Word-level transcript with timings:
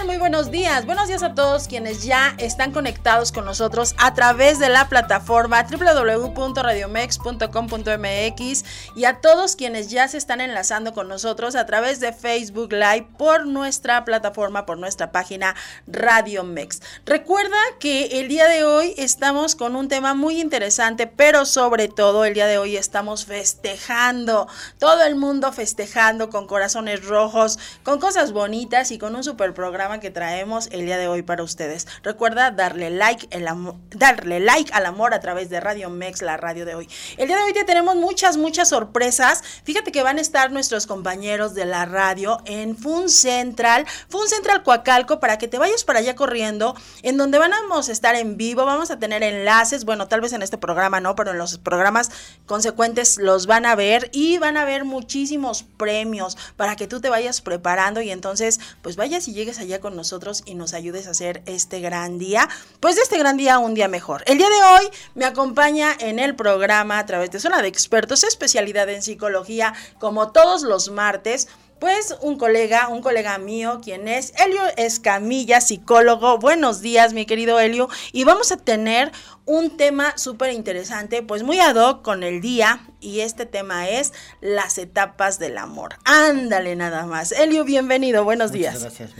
Muy 0.00 0.16
buenos 0.16 0.50
días. 0.50 0.86
Buenos 0.86 1.06
días 1.06 1.22
a 1.22 1.34
todos 1.34 1.68
quienes 1.68 2.02
ya 2.02 2.34
están 2.38 2.72
conectados 2.72 3.30
con 3.30 3.44
nosotros 3.44 3.94
a 3.98 4.14
través 4.14 4.58
de 4.58 4.68
la 4.68 4.88
plataforma 4.88 5.64
www.radiomex.com.mx 5.64 8.64
y 8.96 9.04
a 9.04 9.20
todos 9.20 9.54
quienes 9.54 9.90
ya 9.90 10.08
se 10.08 10.18
están 10.18 10.40
enlazando 10.40 10.92
con 10.92 11.06
nosotros 11.08 11.54
a 11.54 11.66
través 11.66 12.00
de 12.00 12.12
Facebook 12.12 12.72
Live 12.72 13.06
por 13.16 13.46
nuestra 13.46 14.04
plataforma, 14.04 14.66
por 14.66 14.76
nuestra 14.78 15.12
página 15.12 15.54
Radio 15.86 16.42
Mex. 16.42 16.82
Recuerda 17.06 17.58
que 17.78 18.18
el 18.20 18.26
día 18.28 18.48
de 18.48 18.64
hoy 18.64 18.94
estamos 18.96 19.54
con 19.54 19.76
un 19.76 19.86
tema 19.88 20.14
muy 20.14 20.40
interesante, 20.40 21.06
pero 21.06 21.44
sobre 21.44 21.86
todo 21.88 22.24
el 22.24 22.34
día 22.34 22.46
de 22.46 22.58
hoy 22.58 22.76
estamos 22.76 23.26
festejando, 23.26 24.48
todo 24.78 25.04
el 25.04 25.14
mundo 25.16 25.52
festejando 25.52 26.30
con 26.30 26.48
corazones 26.48 27.04
rojos, 27.04 27.58
con 27.84 28.00
cosas 28.00 28.32
bonitas 28.32 28.90
y 28.90 28.98
con 28.98 29.14
un 29.14 29.22
super 29.22 29.54
programa 29.54 29.81
que 29.82 30.10
traemos 30.10 30.68
el 30.70 30.86
día 30.86 30.96
de 30.96 31.08
hoy 31.08 31.22
para 31.22 31.42
ustedes. 31.42 31.88
Recuerda 32.04 32.52
darle 32.52 32.88
like, 32.90 33.26
el 33.30 33.48
darle 33.90 34.38
like 34.38 34.72
al 34.72 34.86
amor 34.86 35.12
a 35.12 35.18
través 35.18 35.50
de 35.50 35.58
Radio 35.58 35.90
Mex, 35.90 36.22
la 36.22 36.36
radio 36.36 36.64
de 36.64 36.76
hoy. 36.76 36.88
El 37.16 37.26
día 37.26 37.36
de 37.36 37.42
hoy 37.42 37.52
te 37.52 37.64
tenemos 37.64 37.96
muchas, 37.96 38.36
muchas 38.36 38.68
sorpresas. 38.68 39.42
Fíjate 39.64 39.90
que 39.90 40.04
van 40.04 40.18
a 40.18 40.20
estar 40.20 40.52
nuestros 40.52 40.86
compañeros 40.86 41.54
de 41.54 41.64
la 41.64 41.84
radio 41.84 42.40
en 42.44 42.76
Fun 42.76 43.10
Central, 43.10 43.84
Fun 44.08 44.28
Central 44.28 44.62
Coacalco, 44.62 45.18
para 45.18 45.36
que 45.36 45.48
te 45.48 45.58
vayas 45.58 45.82
para 45.82 45.98
allá 45.98 46.14
corriendo, 46.14 46.76
en 47.02 47.16
donde 47.16 47.38
vamos 47.38 47.88
a 47.88 47.92
estar 47.92 48.14
en 48.14 48.36
vivo, 48.36 48.64
vamos 48.64 48.92
a 48.92 49.00
tener 49.00 49.24
enlaces, 49.24 49.84
bueno, 49.84 50.06
tal 50.06 50.20
vez 50.20 50.32
en 50.32 50.42
este 50.42 50.58
programa 50.58 51.00
no, 51.00 51.16
pero 51.16 51.32
en 51.32 51.38
los 51.38 51.58
programas 51.58 52.10
consecuentes 52.46 53.18
los 53.18 53.46
van 53.46 53.66
a 53.66 53.74
ver 53.74 54.10
y 54.12 54.38
van 54.38 54.56
a 54.56 54.64
ver 54.64 54.84
muchísimos 54.84 55.64
premios 55.76 56.38
para 56.56 56.76
que 56.76 56.86
tú 56.86 57.00
te 57.00 57.08
vayas 57.08 57.40
preparando 57.40 58.00
y 58.00 58.10
entonces 58.10 58.60
pues 58.80 58.96
vayas 58.96 59.26
y 59.28 59.32
llegues 59.32 59.58
allá 59.58 59.71
con 59.80 59.96
nosotros 59.96 60.42
y 60.46 60.54
nos 60.54 60.74
ayudes 60.74 61.06
a 61.06 61.10
hacer 61.10 61.42
este 61.46 61.80
gran 61.80 62.18
día, 62.18 62.48
pues 62.80 62.96
de 62.96 63.02
este 63.02 63.18
gran 63.18 63.36
día 63.36 63.58
un 63.58 63.74
día 63.74 63.88
mejor. 63.88 64.22
El 64.26 64.38
día 64.38 64.48
de 64.48 64.62
hoy 64.62 64.90
me 65.14 65.24
acompaña 65.24 65.94
en 65.98 66.18
el 66.18 66.34
programa 66.34 66.98
a 66.98 67.06
través 67.06 67.30
de 67.30 67.40
Zona 67.40 67.62
de 67.62 67.68
Expertos, 67.68 68.24
especialidad 68.24 68.88
en 68.88 69.02
psicología, 69.02 69.74
como 69.98 70.32
todos 70.32 70.62
los 70.62 70.90
martes, 70.90 71.48
pues 71.82 72.16
un 72.20 72.38
colega, 72.38 72.86
un 72.86 73.02
colega 73.02 73.38
mío, 73.38 73.80
quien 73.82 74.06
es 74.06 74.32
Helio 74.36 74.62
Escamilla, 74.76 75.60
psicólogo. 75.60 76.38
Buenos 76.38 76.80
días, 76.80 77.12
mi 77.12 77.26
querido 77.26 77.58
Helio. 77.58 77.88
Y 78.12 78.22
vamos 78.22 78.52
a 78.52 78.56
tener 78.56 79.10
un 79.46 79.76
tema 79.76 80.16
súper 80.16 80.52
interesante, 80.52 81.24
pues 81.24 81.42
muy 81.42 81.58
ad 81.58 81.74
hoc 81.74 82.02
con 82.02 82.22
el 82.22 82.40
día. 82.40 82.86
Y 83.00 83.18
este 83.18 83.46
tema 83.46 83.88
es 83.88 84.12
las 84.40 84.78
etapas 84.78 85.40
del 85.40 85.58
amor. 85.58 85.96
Ándale 86.04 86.76
nada 86.76 87.04
más. 87.04 87.32
Helio, 87.32 87.64
bienvenido. 87.64 88.22
Buenos 88.22 88.52
días. 88.52 88.80
Gracias, 88.80 89.10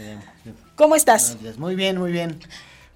¿Cómo 0.77 0.95
estás? 0.95 1.35
Muy 1.57 1.75
bien, 1.75 1.97
muy 1.97 2.13
bien 2.13 2.39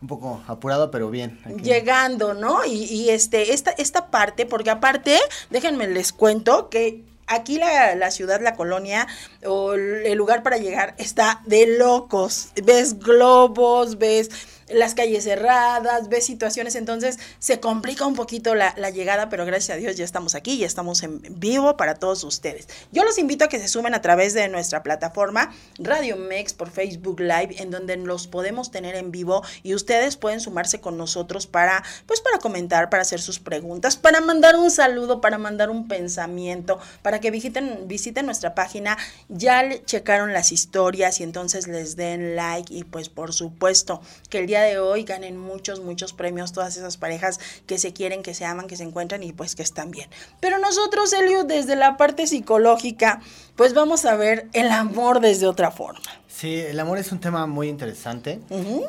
un 0.01 0.07
poco 0.07 0.41
apurado, 0.47 0.91
pero 0.91 1.09
bien. 1.09 1.41
Llegando, 1.61 2.33
¿no? 2.33 2.63
Y, 2.63 2.85
y, 2.85 3.09
este, 3.09 3.51
esta, 3.51 3.71
esta 3.71 4.11
parte, 4.11 4.45
porque 4.45 4.69
aparte, 4.69 5.19
déjenme 5.49 5.88
les 5.88 6.13
cuento 6.13 6.69
que 6.69 7.03
aquí 7.27 7.57
la, 7.57 7.95
la, 7.95 8.11
ciudad, 8.11 8.41
la 8.41 8.55
colonia 8.55 9.07
o 9.45 9.73
el 9.73 10.17
lugar 10.17 10.43
para 10.43 10.57
llegar 10.57 10.95
está 10.97 11.41
de 11.45 11.77
locos. 11.77 12.49
Ves 12.63 12.99
globos, 12.99 13.97
ves 13.97 14.29
las 14.69 14.95
calles 14.95 15.23
cerradas, 15.23 16.09
ves 16.09 16.25
situaciones, 16.25 16.75
entonces 16.75 17.19
se 17.39 17.59
complica 17.59 18.05
un 18.05 18.16
poquito 18.16 18.55
la, 18.55 18.73
llegada, 18.89 19.29
pero 19.29 19.45
gracias 19.45 19.75
a 19.75 19.79
Dios 19.79 19.97
ya 19.97 20.05
estamos 20.05 20.35
aquí, 20.35 20.57
ya 20.57 20.66
estamos 20.66 21.03
en 21.03 21.22
vivo 21.39 21.78
para 21.78 21.95
todos 21.95 22.23
ustedes. 22.23 22.67
Yo 22.91 23.03
los 23.03 23.17
invito 23.17 23.45
a 23.45 23.50
que 23.50 23.59
se 23.59 23.67
sumen 23.67 23.94
a 23.94 24.01
través 24.01 24.33
de 24.33 24.47
nuestra 24.47 24.83
plataforma 24.83 25.53
Radio 25.77 26.16
Mex 26.16 26.53
por 26.53 26.69
Facebook 26.69 27.19
Live, 27.19 27.56
en 27.59 27.72
donde 27.72 27.97
los 27.97 28.27
podemos 28.27 28.72
tener 28.72 28.95
en 28.95 29.11
vivo 29.11 29.44
y 29.63 29.73
ustedes 29.73 30.17
pueden 30.17 30.39
sumarse 30.39 30.79
con 30.79 30.97
nosotros 30.97 31.47
para, 31.47 31.83
pues 32.06 32.22
para 32.22 32.39
comentar, 32.39 32.89
para 32.89 33.01
hacer 33.01 33.22
sus 33.22 33.39
preguntas, 33.39 33.97
para 33.97 34.22
mandar 34.22 34.56
un 34.56 34.72
saludo, 34.72 35.22
para 35.22 35.38
mandar 35.38 35.69
un 35.69 35.88
pensamiento, 35.88 36.79
para 37.01 37.19
que 37.19 37.31
visiten, 37.31 37.88
visiten 37.88 38.25
nuestra 38.25 38.56
página, 38.56 38.97
ya 39.29 39.63
checaron 39.85 40.33
las 40.33 40.51
historias 40.51 41.19
y 41.19 41.23
entonces 41.23 41.67
les 41.67 41.95
den 41.95 42.35
like 42.35 42.73
y 42.73 42.83
pues 42.83 43.09
por 43.09 43.33
supuesto 43.33 44.01
que 44.29 44.39
el 44.39 44.47
día 44.47 44.56
de 44.62 44.79
hoy 44.79 45.03
ganen 45.03 45.38
muchos, 45.38 45.79
muchos 45.81 46.13
premios 46.13 46.53
todas 46.53 46.78
esas 46.78 46.97
parejas 46.97 47.40
que 47.66 47.78
se 47.78 47.94
quieren, 47.94 48.23
que 48.23 48.34
se 48.34 48.45
aman, 48.45 48.68
que 48.68 48.78
se 48.78 48.84
encuentran 48.84 49.23
y 49.23 49.34
pues 49.34 49.56
que 49.56 49.63
están 49.63 49.91
bien. 49.91 50.09
Pero 50.40 50.59
nosotros, 50.59 51.12
Elio, 51.13 51.44
desde 51.44 51.75
la 51.75 51.97
parte 51.97 52.28
psicológica, 52.28 53.22
pues 53.56 53.73
vamos 53.73 54.06
a 54.06 54.16
ver 54.16 54.47
el 54.53 54.69
amor 54.69 55.19
desde 55.19 55.47
otra 55.47 55.72
forma. 55.72 56.01
Sí, 56.28 56.56
el 56.56 56.79
amor 56.79 57.00
es 57.00 57.12
un 57.12 57.19
tema 57.19 57.47
muy 57.47 57.68
interesante 57.68 58.40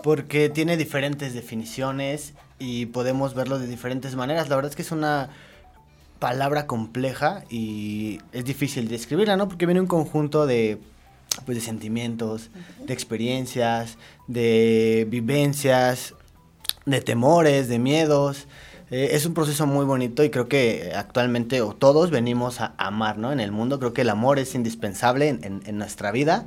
porque 0.02 0.50
tiene 0.50 0.76
diferentes 0.76 1.32
definiciones 1.32 2.34
y 2.58 2.86
podemos 2.86 3.34
verlo 3.34 3.58
de 3.58 3.66
diferentes 3.66 4.16
maneras. 4.16 4.48
La 4.48 4.56
verdad 4.56 4.70
es 4.70 4.76
que 4.76 4.82
es 4.82 4.92
una 4.92 5.30
palabra 6.18 6.66
compleja 6.66 7.44
y 7.48 8.20
es 8.32 8.44
difícil 8.44 8.88
describirla, 8.88 9.36
¿no? 9.36 9.48
Porque 9.48 9.66
viene 9.66 9.80
un 9.80 9.86
conjunto 9.86 10.46
de 10.46 10.78
pues 11.44 11.58
de 11.58 11.64
sentimientos, 11.64 12.50
de 12.84 12.92
experiencias, 12.92 13.98
de 14.26 15.06
vivencias, 15.10 16.14
de 16.86 17.00
temores, 17.00 17.68
de 17.68 17.78
miedos. 17.78 18.46
Eh, 18.90 19.10
es 19.12 19.26
un 19.26 19.34
proceso 19.34 19.66
muy 19.66 19.84
bonito 19.84 20.24
y 20.24 20.30
creo 20.30 20.48
que 20.48 20.92
actualmente 20.94 21.60
o 21.60 21.74
todos 21.74 22.10
venimos 22.10 22.60
a 22.60 22.74
amar, 22.78 23.18
¿no? 23.18 23.32
En 23.32 23.40
el 23.40 23.52
mundo 23.52 23.78
creo 23.78 23.92
que 23.92 24.02
el 24.02 24.10
amor 24.10 24.38
es 24.38 24.54
indispensable 24.54 25.28
en, 25.28 25.62
en, 25.64 25.78
nuestra 25.78 26.10
vida 26.10 26.46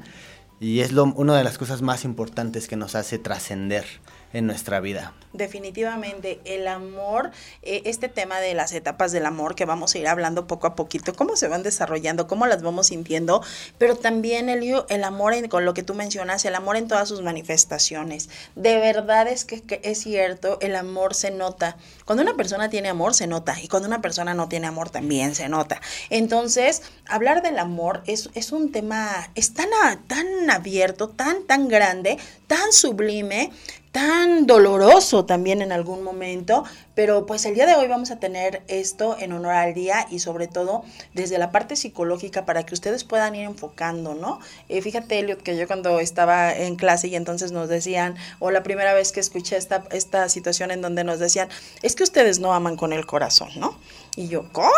y 0.60 0.80
es 0.80 0.92
lo, 0.92 1.06
una 1.06 1.38
de 1.38 1.44
las 1.44 1.58
cosas 1.58 1.82
más 1.82 2.04
importantes 2.04 2.68
que 2.68 2.76
nos 2.76 2.96
hace 2.96 3.20
trascender 3.20 3.86
en 4.34 4.48
nuestra 4.48 4.80
vida. 4.80 5.14
Definitivamente, 5.34 6.42
el 6.44 6.68
amor, 6.68 7.32
eh, 7.62 7.84
este 7.86 8.10
tema 8.10 8.42
de 8.42 8.54
las 8.54 8.74
etapas 8.74 9.14
del 9.14 9.26
amor 9.26 9.56
que 9.56 9.64
vamos 9.64 9.96
a 9.96 9.98
ir 9.98 10.08
hablando 10.08 10.46
poco 10.46 10.68
a 10.68 10.76
poquito, 10.76 11.14
cómo 11.14 11.38
se 11.38 11.48
van 11.48 11.64
desarrollando, 11.64 12.28
cómo 12.28 12.48
las 12.48 12.62
vamos 12.62 12.88
sintiendo, 12.88 13.42
pero 13.78 13.96
también 13.96 14.50
el, 14.50 14.84
el 14.90 15.04
amor 15.04 15.32
con 15.48 15.64
lo 15.64 15.74
que 15.74 15.84
tú 15.84 15.94
mencionas, 15.94 16.44
el 16.44 16.56
amor 16.56 16.76
en 16.76 16.88
todas 16.88 17.08
sus 17.08 17.22
manifestaciones. 17.22 18.30
De 18.56 18.78
verdad 18.78 19.28
es 19.28 19.46
que, 19.46 19.64
es 19.84 20.00
cierto, 20.00 20.58
el 20.62 20.76
amor 20.76 21.16
se 21.16 21.32
nota. 21.32 21.78
Cuando 22.06 22.24
una 22.24 22.36
persona 22.36 22.70
tiene 22.70 22.90
amor, 22.90 23.14
se 23.14 23.28
nota, 23.28 23.56
y 23.62 23.70
cuando 23.70 23.88
una 23.88 24.02
persona 24.02 24.34
no 24.34 24.50
tiene 24.50 24.68
amor, 24.68 24.90
también 24.90 25.34
se 25.36 25.48
nota. 25.48 25.80
Entonces, 26.10 26.82
hablar 27.08 27.42
del 27.42 27.60
amor 27.60 28.04
es, 28.06 28.30
es 28.34 28.52
un 28.52 28.72
tema, 28.72 29.30
es 29.36 29.54
tan, 29.54 29.70
tan 30.08 30.50
abierto, 30.50 31.08
tan, 31.08 31.46
tan 31.46 31.70
grande, 31.70 32.18
tan 32.48 32.74
sublime, 32.74 33.52
tan 33.92 34.48
doloroso 34.48 35.26
también 35.26 35.62
en 35.62 35.72
algún 35.72 36.04
momento, 36.04 36.64
pero 36.96 37.26
pues 37.26 37.46
el 37.46 37.56
día 37.56 37.66
de 37.66 37.76
hoy 37.76 37.88
vamos 37.88 38.10
a 38.12 38.20
tener 38.20 38.62
esto 38.68 39.18
en 39.20 39.34
honor 39.34 39.52
al 39.52 39.74
día 39.74 40.08
y 40.10 40.20
sobre 40.20 40.48
todo 40.48 40.84
desde 41.14 41.38
la 41.38 41.52
parte 41.52 41.76
psicológica 41.76 42.46
para 42.46 42.64
que 42.64 42.74
ustedes 42.74 43.04
puedan 43.04 43.36
ir 43.36 43.44
enfocando, 43.44 44.16
¿no? 44.16 44.40
Eh, 44.70 44.82
fíjate, 44.82 45.20
Elliot, 45.20 45.42
que 45.42 45.58
yo 45.58 45.68
cuando 45.68 46.00
estaba 46.00 46.54
en 46.54 46.78
clase 46.78 47.10
y 47.10 47.16
entonces 47.16 47.52
nos 47.52 47.68
decían, 47.68 48.16
o 48.40 48.52
la 48.52 48.64
primera 48.64 48.94
vez 48.94 49.12
que 49.12 49.20
escuché 49.20 49.58
esta, 49.58 49.84
esta 49.92 50.30
situación 50.30 50.72
en 50.72 50.82
donde 50.82 51.04
nos 51.04 51.20
decían, 51.20 51.50
es 51.82 51.96
que 51.96 52.04
ustedes 52.04 52.40
no 52.40 52.54
aman 52.54 52.78
con 52.78 52.94
el 52.94 53.06
corazón, 53.06 53.50
¿no? 53.58 53.78
Y 54.18 54.28
yo, 54.28 54.44
¿cómo? 54.52 54.72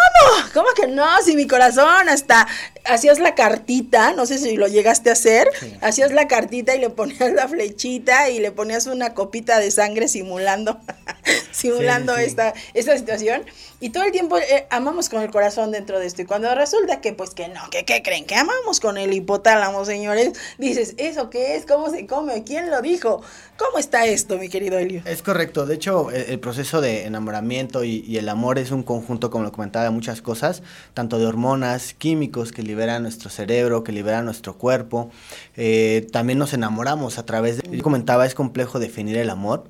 ¿Cómo 0.53 0.67
que 0.75 0.87
no? 0.87 1.05
Si 1.25 1.35
mi 1.35 1.47
corazón 1.47 2.07
hasta 2.07 2.47
hacías 2.85 3.17
la 3.17 3.33
cartita, 3.33 4.13
no 4.13 4.27
sé 4.27 4.37
si 4.37 4.57
lo 4.57 4.67
llegaste 4.67 5.09
a 5.09 5.13
hacer, 5.13 5.49
hacías 5.81 6.11
la 6.11 6.27
cartita 6.27 6.75
y 6.75 6.79
le 6.79 6.91
ponías 6.91 7.31
la 7.31 7.47
flechita 7.47 8.29
y 8.29 8.39
le 8.39 8.51
ponías 8.51 8.85
una 8.85 9.15
copita 9.15 9.59
de 9.59 9.71
sangre 9.71 10.07
simulando, 10.07 10.79
simulando 11.51 12.15
Esta, 12.15 12.53
esta 12.75 12.95
situación. 12.95 13.43
Y 13.79 13.89
todo 13.89 14.03
el 14.03 14.11
tiempo 14.11 14.37
eh, 14.37 14.67
amamos 14.69 15.09
con 15.09 15.23
el 15.23 15.31
corazón 15.31 15.71
dentro 15.71 15.99
de 15.99 16.05
esto. 16.05 16.21
Y 16.21 16.25
cuando 16.25 16.53
resulta 16.53 17.01
que, 17.01 17.13
pues 17.13 17.31
que 17.31 17.47
no, 17.47 17.69
que 17.71 17.85
qué 17.85 18.03
creen, 18.03 18.25
que 18.25 18.35
amamos 18.35 18.79
con 18.79 18.97
el 18.97 19.13
hipotálamo, 19.13 19.83
señores, 19.83 20.33
dices, 20.59 20.93
¿eso 20.97 21.31
qué 21.31 21.55
es? 21.55 21.65
¿Cómo 21.65 21.89
se 21.89 22.05
come? 22.05 22.43
¿Quién 22.43 22.69
lo 22.69 22.81
dijo? 22.81 23.23
¿Cómo 23.57 23.77
está 23.77 24.05
esto, 24.07 24.37
mi 24.37 24.49
querido 24.49 24.79
Elio? 24.79 25.01
Es 25.05 25.21
correcto. 25.21 25.65
De 25.65 25.75
hecho, 25.75 26.09
el, 26.09 26.39
proceso 26.39 26.81
de 26.81 27.05
enamoramiento 27.05 27.83
y 27.83 28.17
el 28.17 28.27
amor 28.29 28.57
es 28.57 28.71
un 28.71 28.81
conjunto 28.81 29.29
como 29.29 29.43
lo 29.43 29.51
comentaba, 29.51 29.85
de 29.85 29.91
muchas 29.91 30.21
cosas, 30.21 30.63
tanto 30.93 31.19
de 31.19 31.27
hormonas, 31.27 31.93
químicos 31.93 32.51
que 32.51 32.63
liberan 32.63 33.03
nuestro 33.03 33.29
cerebro, 33.29 33.83
que 33.83 33.91
liberan 33.91 34.25
nuestro 34.25 34.57
cuerpo. 34.57 35.11
Eh, 35.55 36.07
también 36.11 36.39
nos 36.39 36.53
enamoramos 36.53 37.19
a 37.19 37.25
través 37.25 37.57
de... 37.57 37.77
Yo 37.77 37.83
comentaba, 37.83 38.25
es 38.25 38.33
complejo 38.33 38.79
definir 38.79 39.17
el 39.17 39.29
amor, 39.29 39.65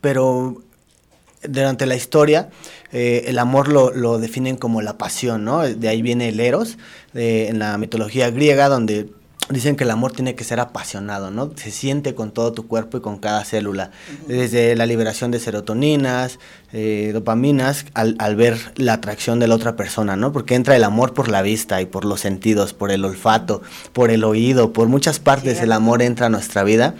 pero 0.00 0.62
durante 1.42 1.84
la 1.84 1.96
historia, 1.96 2.48
eh, 2.92 3.24
el 3.26 3.38
amor 3.38 3.68
lo, 3.68 4.18
definen 4.18 4.56
como 4.56 4.80
la 4.80 4.96
pasión, 4.96 5.44
¿no? 5.44 5.60
De 5.60 5.88
ahí 5.88 6.00
viene 6.00 6.30
el 6.30 6.40
eros, 6.40 6.78
en 7.12 7.58
la 7.58 7.76
mitología 7.76 8.30
griega, 8.30 8.68
donde 8.68 9.10
dicen 9.50 9.76
que 9.76 9.84
el 9.84 9.90
amor 9.90 10.12
tiene 10.12 10.34
que 10.34 10.44
ser 10.44 10.60
apasionado, 10.60 11.30
¿no? 11.30 11.50
Se 11.56 11.70
siente 11.70 12.14
con 12.14 12.30
todo 12.30 12.52
tu 12.52 12.66
cuerpo 12.66 12.98
y 12.98 13.00
con 13.00 13.18
cada 13.18 13.44
célula. 13.44 13.90
Desde 14.26 14.76
la 14.76 14.86
liberación 14.86 15.30
de 15.30 15.40
serotoninas, 15.40 16.38
eh, 16.72 17.10
dopaminas, 17.12 17.86
al, 17.94 18.16
al, 18.18 18.36
ver 18.36 18.58
la 18.76 18.94
atracción 18.94 19.40
de 19.40 19.48
la 19.48 19.54
otra 19.54 19.76
persona, 19.76 20.16
¿no? 20.16 20.32
Porque 20.32 20.54
entra 20.54 20.76
el 20.76 20.84
amor 20.84 21.14
por 21.14 21.28
la 21.28 21.42
vista 21.42 21.80
y 21.82 21.86
por 21.86 22.04
los 22.04 22.20
sentidos, 22.20 22.72
por 22.72 22.90
el 22.90 23.04
olfato, 23.04 23.62
por 23.92 24.10
el 24.10 24.24
oído, 24.24 24.72
por 24.72 24.88
muchas 24.88 25.18
partes 25.18 25.60
el 25.60 25.72
amor 25.72 26.02
entra 26.02 26.26
a 26.26 26.30
nuestra 26.30 26.62
vida. 26.62 26.94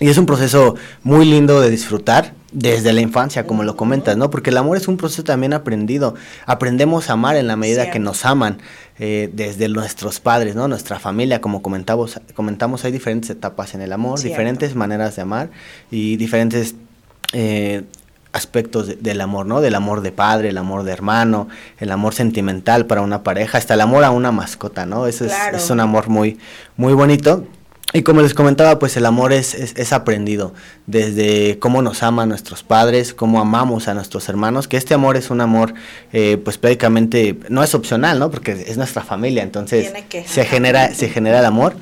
Y 0.00 0.08
es 0.08 0.16
un 0.16 0.24
proceso 0.24 0.76
muy 1.02 1.26
lindo 1.26 1.60
de 1.60 1.68
disfrutar 1.68 2.32
desde 2.52 2.92
la 2.92 3.02
infancia, 3.02 3.46
como 3.46 3.62
lo 3.62 3.76
comentas, 3.76 4.16
¿no? 4.16 4.30
Porque 4.30 4.48
el 4.48 4.56
amor 4.56 4.78
es 4.78 4.88
un 4.88 4.96
proceso 4.96 5.22
también 5.22 5.52
aprendido. 5.52 6.14
Aprendemos 6.46 7.10
a 7.10 7.12
amar 7.12 7.36
en 7.36 7.46
la 7.46 7.54
medida 7.56 7.90
que 7.90 7.98
nos 7.98 8.24
aman, 8.24 8.58
eh, 8.98 9.30
desde 9.32 9.68
nuestros 9.68 10.18
padres, 10.18 10.56
¿no? 10.56 10.68
Nuestra 10.68 10.98
familia, 10.98 11.42
como 11.42 11.60
comentamos, 11.60 12.18
comentamos, 12.34 12.84
hay 12.84 12.92
diferentes 12.92 13.30
etapas 13.30 13.74
en 13.74 13.82
el 13.82 13.92
amor, 13.92 14.20
diferentes 14.20 14.74
maneras 14.74 15.16
de 15.16 15.22
amar 15.22 15.50
y 15.90 16.16
diferentes 16.16 16.74
eh, 17.34 17.82
aspectos 18.32 19.02
del 19.02 19.20
amor, 19.20 19.44
¿no? 19.44 19.60
Del 19.60 19.74
amor 19.74 20.00
de 20.00 20.12
padre, 20.12 20.48
el 20.48 20.58
amor 20.58 20.82
de 20.82 20.92
hermano, 20.92 21.48
el 21.78 21.92
amor 21.92 22.14
sentimental 22.14 22.86
para 22.86 23.02
una 23.02 23.22
pareja, 23.22 23.58
hasta 23.58 23.74
el 23.74 23.82
amor 23.82 24.04
a 24.04 24.10
una 24.10 24.32
mascota, 24.32 24.86
¿no? 24.86 25.06
Ese 25.06 25.26
es, 25.26 25.34
es, 25.52 25.70
un 25.70 25.80
amor 25.80 26.08
muy, 26.08 26.38
muy 26.76 26.94
bonito 26.94 27.46
y 27.92 28.02
como 28.02 28.22
les 28.22 28.34
comentaba, 28.34 28.78
pues 28.78 28.96
el 28.96 29.04
amor 29.04 29.32
es, 29.32 29.54
es, 29.54 29.92
aprendido 29.92 30.54
desde 30.86 31.58
cómo 31.58 31.82
nos 31.82 32.02
aman 32.02 32.28
nuestros 32.28 32.62
padres, 32.62 33.14
cómo 33.14 33.40
amamos 33.40 33.88
a 33.88 33.94
nuestros 33.94 34.28
hermanos, 34.28 34.68
que 34.68 34.76
este 34.76 34.94
amor 34.94 35.16
es 35.16 35.30
un 35.30 35.40
amor, 35.40 35.74
eh, 36.12 36.38
pues 36.42 36.56
prácticamente 36.56 37.36
no 37.48 37.64
es 37.64 37.74
opcional, 37.74 38.18
¿no? 38.18 38.30
Porque 38.30 38.52
es 38.52 38.76
nuestra 38.76 39.02
familia, 39.02 39.42
entonces 39.42 39.92
se 40.26 40.44
genera, 40.44 40.94
se 40.94 41.08
genera 41.08 41.40
el 41.40 41.44
amor. 41.44 41.74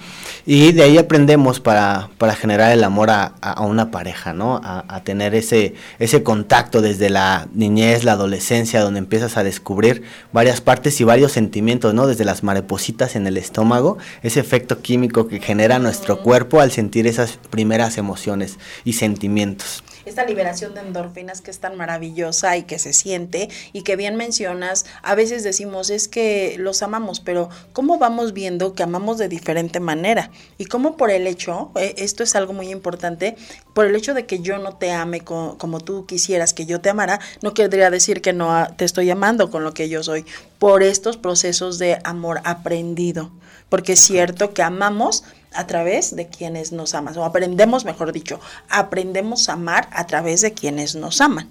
Y 0.50 0.72
de 0.72 0.82
ahí 0.82 0.96
aprendemos 0.96 1.60
para, 1.60 2.08
para 2.16 2.34
generar 2.34 2.72
el 2.72 2.82
amor 2.82 3.10
a, 3.10 3.34
a 3.42 3.66
una 3.66 3.90
pareja, 3.90 4.32
¿no? 4.32 4.58
A, 4.64 4.82
a, 4.88 5.04
tener 5.04 5.34
ese, 5.34 5.74
ese 5.98 6.22
contacto 6.22 6.80
desde 6.80 7.10
la 7.10 7.48
niñez, 7.52 8.02
la 8.02 8.12
adolescencia, 8.12 8.80
donde 8.80 8.98
empiezas 8.98 9.36
a 9.36 9.44
descubrir 9.44 10.04
varias 10.32 10.62
partes 10.62 11.02
y 11.02 11.04
varios 11.04 11.32
sentimientos, 11.32 11.92
¿no? 11.92 12.06
Desde 12.06 12.24
las 12.24 12.44
maripositas 12.44 13.14
en 13.14 13.26
el 13.26 13.36
estómago, 13.36 13.98
ese 14.22 14.40
efecto 14.40 14.80
químico 14.80 15.28
que 15.28 15.38
genera 15.38 15.78
nuestro 15.80 16.22
cuerpo 16.22 16.62
al 16.62 16.72
sentir 16.72 17.06
esas 17.06 17.38
primeras 17.50 17.98
emociones 17.98 18.58
y 18.86 18.94
sentimientos 18.94 19.84
esta 20.08 20.24
liberación 20.24 20.74
de 20.74 20.80
endorfinas 20.80 21.40
que 21.40 21.50
es 21.50 21.58
tan 21.58 21.76
maravillosa 21.76 22.56
y 22.56 22.62
que 22.62 22.78
se 22.78 22.92
siente 22.92 23.48
y 23.72 23.82
que 23.82 23.96
bien 23.96 24.16
mencionas, 24.16 24.86
a 25.02 25.14
veces 25.14 25.44
decimos 25.44 25.90
es 25.90 26.08
que 26.08 26.56
los 26.58 26.82
amamos, 26.82 27.20
pero 27.20 27.48
¿cómo 27.72 27.98
vamos 27.98 28.32
viendo 28.32 28.74
que 28.74 28.82
amamos 28.82 29.18
de 29.18 29.28
diferente 29.28 29.80
manera? 29.80 30.30
Y 30.56 30.66
cómo 30.66 30.96
por 30.96 31.10
el 31.10 31.26
hecho, 31.26 31.70
eh, 31.76 31.94
esto 31.98 32.22
es 32.22 32.34
algo 32.34 32.52
muy 32.52 32.70
importante, 32.70 33.36
por 33.74 33.86
el 33.86 33.94
hecho 33.94 34.14
de 34.14 34.26
que 34.26 34.40
yo 34.40 34.58
no 34.58 34.76
te 34.76 34.92
ame 34.92 35.20
como 35.20 35.80
tú 35.80 36.06
quisieras 36.06 36.54
que 36.54 36.66
yo 36.66 36.80
te 36.80 36.90
amara, 36.90 37.20
no 37.42 37.54
querría 37.54 37.90
decir 37.90 38.22
que 38.22 38.32
no 38.32 38.66
te 38.76 38.84
estoy 38.84 39.10
amando 39.10 39.50
con 39.50 39.64
lo 39.64 39.74
que 39.74 39.88
yo 39.88 40.02
soy, 40.02 40.24
por 40.58 40.82
estos 40.82 41.16
procesos 41.16 41.78
de 41.78 41.98
amor 42.04 42.40
aprendido, 42.44 43.30
porque 43.68 43.92
es 43.92 44.00
cierto 44.00 44.54
que 44.54 44.62
amamos, 44.62 45.24
a 45.52 45.66
través 45.66 46.14
de 46.14 46.28
quienes 46.28 46.72
nos 46.72 46.94
aman, 46.94 47.16
o 47.16 47.24
aprendemos, 47.24 47.84
mejor 47.84 48.12
dicho, 48.12 48.40
aprendemos 48.68 49.48
a 49.48 49.54
amar 49.54 49.88
a 49.92 50.06
través 50.06 50.40
de 50.40 50.52
quienes 50.52 50.94
nos 50.94 51.20
aman. 51.20 51.48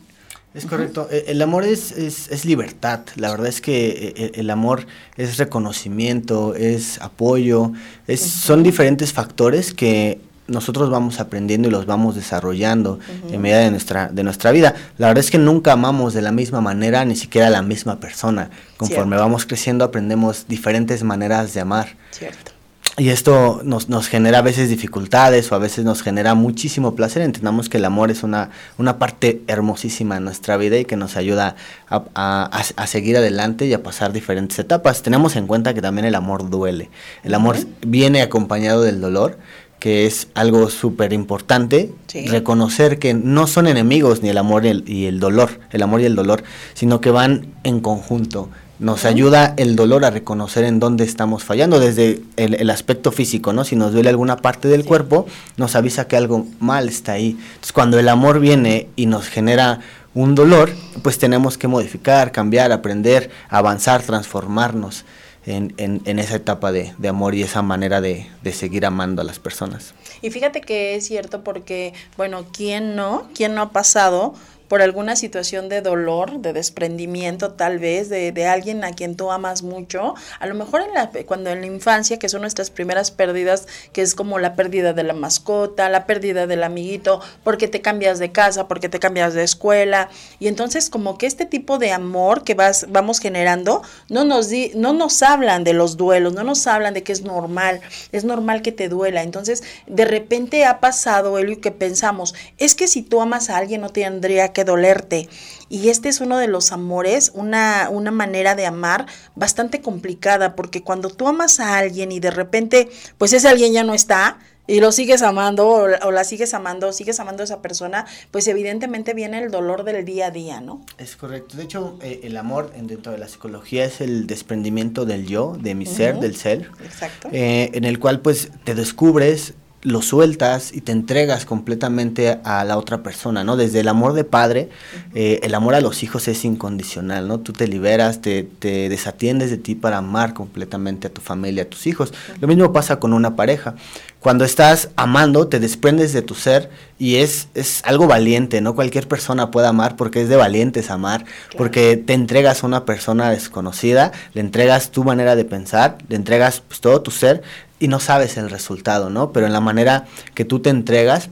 Es 0.54 0.66
correcto, 0.66 1.08
e, 1.12 1.26
el 1.28 1.42
amor 1.42 1.66
es, 1.66 1.92
es, 1.92 2.46
libertad, 2.46 3.02
la 3.16 3.30
verdad 3.30 3.48
es 3.48 3.62
que 3.62 3.90
e, 3.90 4.24
e, 4.24 4.40
el 4.40 4.50
amor 4.50 4.88
es 5.16 5.38
reconocimiento, 5.38 6.56
es 6.56 7.00
apoyo, 7.02 7.74
es, 8.08 8.22
son 8.22 8.64
diferentes 8.64 9.14
factores 9.14 9.74
que 9.74 10.20
nosotros 10.48 10.90
vamos 10.90 11.20
aprendiendo 11.20 11.68
y 11.68 11.72
los 11.72 11.86
vamos 11.86 12.16
desarrollando 12.16 13.00
en 13.30 13.42
medida 13.42 13.60
de 13.60 13.70
nuestra, 13.70 14.08
de 14.08 14.24
nuestra 14.24 14.52
vida. 14.52 14.74
La 14.98 15.08
verdad 15.08 15.24
es 15.24 15.30
que 15.30 15.38
nunca 15.38 15.74
amamos 15.74 16.14
de 16.14 16.22
la 16.22 16.32
misma 16.32 16.62
manera, 16.62 17.04
ni 17.06 17.16
siquiera 17.16 17.48
a 17.48 17.50
la 17.50 17.62
misma 17.62 18.00
persona. 18.00 18.50
Conforme 18.78 19.18
vamos 19.18 19.46
creciendo 19.46 19.84
aprendemos 19.84 20.48
diferentes 20.48 21.04
maneras 21.04 21.54
de 21.54 21.60
amar. 21.60 21.98
Cierto. 22.12 22.57
Y 23.00 23.10
esto 23.10 23.62
nos, 23.64 23.90
nos 23.90 24.08
genera 24.08 24.40
a 24.40 24.42
veces 24.42 24.70
dificultades 24.70 25.52
o 25.52 25.56
a 25.56 25.60
veces 25.60 25.86
nos 25.86 26.02
genera 26.02 26.34
muchísimo 26.34 26.96
placer. 26.96 27.22
Entendamos 27.22 27.70
que 27.70 27.78
el 27.78 27.86
amor 27.86 28.10
es 28.10 28.24
una, 28.24 28.50
una 28.80 28.98
parte 28.98 29.44
hermosísima 29.46 30.18
en 30.18 30.24
nuestra 30.24 30.58
vida 30.58 30.80
y 30.80 30.86
que 30.86 30.96
nos 30.96 31.16
ayuda 31.16 31.58
a, 31.90 32.06
a, 32.16 32.46
a, 32.76 32.88
seguir 32.88 33.16
adelante 33.16 33.68
y 33.68 33.74
a 33.74 33.84
pasar 33.84 34.14
diferentes 34.14 34.58
etapas. 34.58 35.04
Tenemos 35.04 35.36
en 35.36 35.46
cuenta 35.46 35.76
que 35.76 35.82
también 35.84 36.06
el 36.06 36.16
amor 36.16 36.50
duele. 36.50 36.90
El 37.24 37.36
amor 37.36 37.58
viene 37.86 38.24
acompañado 38.24 38.82
del 38.82 39.00
dolor, 39.00 39.38
que 39.78 40.08
es 40.08 40.30
algo 40.34 40.72
súper 40.72 41.14
importante. 41.14 41.92
Reconocer 42.26 42.98
que 42.98 43.14
no 43.14 43.46
son 43.46 43.68
enemigos 43.68 44.24
ni 44.24 44.30
el 44.30 44.40
amor 44.40 44.66
y 44.66 44.70
el, 44.70 44.90
y 44.90 45.06
el 45.06 45.20
dolor, 45.20 45.60
el 45.70 45.84
amor 45.84 46.02
y 46.02 46.06
el 46.06 46.16
dolor, 46.16 46.44
sino 46.74 47.00
que 47.00 47.12
van 47.12 47.54
en 47.64 47.80
conjunto 47.80 48.50
nos 48.80 49.06
ayuda 49.06 49.54
el 49.58 49.76
dolor 49.76 50.06
a 50.06 50.12
reconocer 50.12 50.64
en 50.64 50.80
dónde 50.80 51.04
estamos 51.04 51.44
fallando, 51.44 51.80
desde 51.80 52.22
el, 52.36 52.70
aspecto 52.70 53.12
físico, 53.12 53.54
¿no? 53.54 53.64
Si 53.64 53.76
nos 53.76 53.94
duele 53.94 54.10
alguna 54.10 54.38
parte 54.38 54.68
del 54.68 54.86
cuerpo, 54.86 55.26
nos 55.58 55.76
avisa 55.76 56.08
que 56.08 56.18
algo 56.18 56.46
mal 56.60 56.88
está 56.90 57.14
ahí. 57.14 57.32
Entonces, 57.32 57.74
cuando 57.74 58.00
el 58.00 58.10
amor 58.10 58.40
viene 58.40 58.90
y 58.96 59.08
nos 59.08 59.28
genera 59.28 59.80
un 60.14 60.36
dolor, 60.36 60.72
pues 61.02 61.18
tenemos 61.18 61.58
que 61.58 61.68
modificar, 61.68 62.32
cambiar, 62.32 62.72
aprender, 62.72 63.30
avanzar, 63.50 64.04
transformarnos 64.04 65.06
en, 65.48 65.74
en, 65.78 66.20
esa 66.20 66.36
etapa 66.36 66.72
de, 66.72 66.94
de, 66.98 67.08
amor 67.08 67.34
y 67.34 67.42
esa 67.42 67.62
manera 67.62 68.02
de, 68.02 68.28
de 68.44 68.52
seguir 68.52 68.86
amando 68.86 69.22
a 69.22 69.26
las 69.26 69.40
personas. 69.40 69.94
Y 70.22 70.30
fíjate 70.30 70.60
que 70.60 70.96
es 70.96 71.08
cierto 71.08 71.44
porque, 71.44 71.94
bueno, 72.18 72.46
¿quién 72.52 72.96
no? 72.96 73.28
¿Quién 73.34 73.56
no 73.56 73.62
ha 73.62 73.72
pasado? 73.72 74.34
Por 74.68 74.82
alguna 74.82 75.16
situación 75.16 75.70
de 75.70 75.82
dolor, 75.82 76.40
de 76.40 76.54
desprendimiento 76.54 77.52
tal 77.52 77.80
vez, 77.80 78.10
de, 78.10 78.32
de, 78.32 78.46
alguien 78.48 78.84
a 78.84 78.92
quien 78.94 79.16
tú 79.16 79.32
amas 79.32 79.64
mucho, 79.64 80.16
a 80.40 80.48
lo 80.48 80.56
mejor 80.56 80.82
en 80.82 80.94
la, 80.94 81.10
cuando 81.26 81.50
en 81.50 81.62
la 81.62 81.68
infancia, 81.68 82.20
que 82.20 82.30
son 82.30 82.42
nuestras 82.42 82.70
primeras 82.70 83.12
pérdidas, 83.12 83.68
que 83.94 84.02
es 84.02 84.16
como 84.16 84.40
la 84.40 84.56
pérdida 84.56 84.94
de 84.94 85.04
la 85.04 85.14
mascota, 85.14 85.90
la 85.90 86.06
pérdida 86.06 86.48
del 86.48 86.64
amiguito, 86.64 87.22
porque 87.44 87.68
te 87.68 87.82
cambias 87.82 88.20
de 88.20 88.32
casa, 88.32 88.68
porque 88.68 88.90
te 88.90 89.00
cambias 89.00 89.34
de 89.34 89.44
escuela, 89.44 90.10
y 90.40 90.48
entonces 90.48 90.90
como 90.90 91.18
que 91.18 91.28
este 91.28 91.46
tipo 91.46 91.78
de 91.78 91.92
amor 91.92 92.44
que 92.44 92.54
vas, 92.54 92.88
vamos 92.90 93.20
generando, 93.20 93.82
no 94.10 94.26
nos, 94.26 94.50
di, 94.50 94.72
no 94.76 94.94
nos 94.94 95.22
hablan 95.24 95.64
de 95.64 95.74
los 95.74 95.98
duelos, 95.98 96.34
no 96.34 96.44
nos 96.44 96.68
hablan 96.68 96.94
de 96.94 97.04
que 97.04 97.14
es 97.14 97.22
normal, 97.22 97.82
es 98.12 98.24
normal 98.24 98.62
que 98.62 98.72
te 98.72 98.90
duela, 98.90 99.24
entonces 99.24 99.64
de 99.86 100.06
repente 100.06 100.66
ha 100.66 100.80
pasado, 100.80 101.38
Elio, 101.38 101.62
que 101.62 101.72
pensamos, 101.72 102.36
es 102.58 102.76
que 102.76 102.88
si 102.88 103.02
tú 103.02 103.22
amas 103.22 103.50
a 103.50 103.58
alguien 103.58 103.82
no 103.82 103.90
tendría 103.90 104.54
que 104.54 104.57
que 104.58 104.64
dolerte. 104.64 105.30
Y 105.70 105.90
este 105.90 106.10
es 106.10 106.20
uno 106.20 106.40
de 106.40 106.48
los 106.48 106.72
amores, 106.72 107.32
una, 107.36 107.90
una 107.92 108.10
manera 108.10 108.56
de 108.56 108.66
amar 108.66 109.06
bastante 109.36 109.82
complicada, 109.82 110.56
porque 110.56 110.82
cuando 110.82 111.10
tú 111.10 111.28
amas 111.28 111.60
a 111.60 111.78
alguien 111.78 112.12
y 112.12 112.20
de 112.20 112.32
repente, 112.32 112.90
pues 113.20 113.34
ese 113.34 113.48
alguien 113.48 113.72
ya 113.72 113.84
no 113.84 113.94
está, 113.94 114.40
y 114.66 114.80
lo 114.80 114.92
sigues 114.92 115.22
amando 115.22 115.68
o, 115.68 116.12
la 116.12 116.24
sigues 116.24 116.56
amando 116.56 116.88
o 116.88 116.92
sigues 116.92 117.20
amando 117.20 117.44
a 117.44 117.46
esa 117.46 117.62
persona, 117.62 118.08
pues 118.32 118.48
evidentemente 118.48 119.14
viene 119.14 119.44
el 119.44 119.52
dolor 119.52 119.84
del 119.84 120.04
día 120.06 120.26
a 120.28 120.32
día, 120.32 120.60
¿no? 120.60 120.84
Es 120.98 121.16
correcto. 121.16 121.56
De 121.56 121.64
hecho, 121.64 122.00
eh, 122.02 122.22
el 122.24 122.36
amor 122.36 122.74
dentro 122.74 123.12
de 123.12 123.20
la 123.20 123.28
psicología 123.28 123.86
es 123.86 124.02
el 124.02 124.26
desprendimiento 124.26 125.06
del 125.06 125.28
yo, 125.28 125.56
de 125.60 125.76
mi 125.76 125.86
ser, 125.86 126.20
del 126.20 126.36
ser. 126.36 126.72
Exacto. 126.84 127.30
Eh, 127.32 127.70
en 127.76 127.84
el 127.84 128.00
cual 128.00 128.22
pues 128.22 128.50
te 128.64 128.74
descubres, 128.74 129.54
lo 129.84 130.02
sueltas 130.02 130.74
y 130.74 130.82
te 130.82 130.92
entregas 130.92 131.46
completamente 131.46 132.40
a 132.44 132.66
la 132.66 132.78
otra 132.78 133.04
persona, 133.04 133.44
¿no? 133.44 133.56
Desde 133.56 133.82
el 133.82 133.88
amor 133.88 134.14
de 134.14 134.24
padre, 134.24 134.70
eh, 135.14 135.40
el 135.44 135.54
amor 135.54 135.76
a 135.76 135.82
los 135.82 136.02
hijos 136.02 136.28
es 136.28 136.44
incondicional, 136.46 137.28
¿no? 137.28 137.40
Tú 137.40 137.54
te 137.54 137.68
liberas, 137.68 138.22
te, 138.22 138.44
te, 138.44 138.90
desatiendes 138.90 139.52
de 139.52 139.58
ti 139.58 139.76
para 139.76 139.98
amar 139.98 140.34
completamente 140.34 141.08
a 141.08 141.14
tu 141.14 141.22
familia, 141.22 141.64
a 141.64 141.68
tus 141.68 141.86
hijos. 141.86 142.14
Lo 142.42 142.48
mismo 142.48 142.74
pasa 142.74 143.00
con 143.00 143.14
una 143.14 143.36
pareja. 143.36 143.76
Cuando 144.20 144.46
estás 144.46 144.90
amando, 144.96 145.48
te 145.48 145.60
desprendes 145.60 146.12
de 146.12 146.24
tu 146.24 146.34
ser 146.34 146.72
y 146.98 147.18
es, 147.18 147.50
es 147.54 147.82
algo 147.86 148.08
valiente, 148.08 148.62
no 148.62 148.74
cualquier 148.74 149.08
persona 149.08 149.52
puede 149.52 149.68
amar 149.68 149.96
porque 149.96 150.22
es 150.22 150.28
de 150.28 150.36
valientes 150.36 150.90
amar, 150.90 151.24
porque 151.56 151.98
te 151.98 152.14
entregas 152.14 152.64
a 152.64 152.68
una 152.68 152.84
persona 152.84 153.30
desconocida, 153.30 154.12
le 154.34 154.42
entregas 154.42 154.90
tu 154.90 155.04
manera 155.04 155.36
de 155.36 155.46
pensar, 155.46 156.00
le 156.10 156.16
entregas 156.16 156.62
pues, 156.68 156.82
todo 156.82 157.02
tu 157.02 157.12
ser 157.12 157.44
y 157.80 157.88
no 157.88 158.00
sabes 158.00 158.38
el 158.38 158.50
resultado, 158.50 159.10
¿no? 159.10 159.32
Pero 159.32 159.46
en 159.46 159.54
la 159.54 159.62
manera 159.62 160.06
que 160.34 160.46
tú 160.46 160.60
te 160.60 160.70
entregas, 160.70 161.30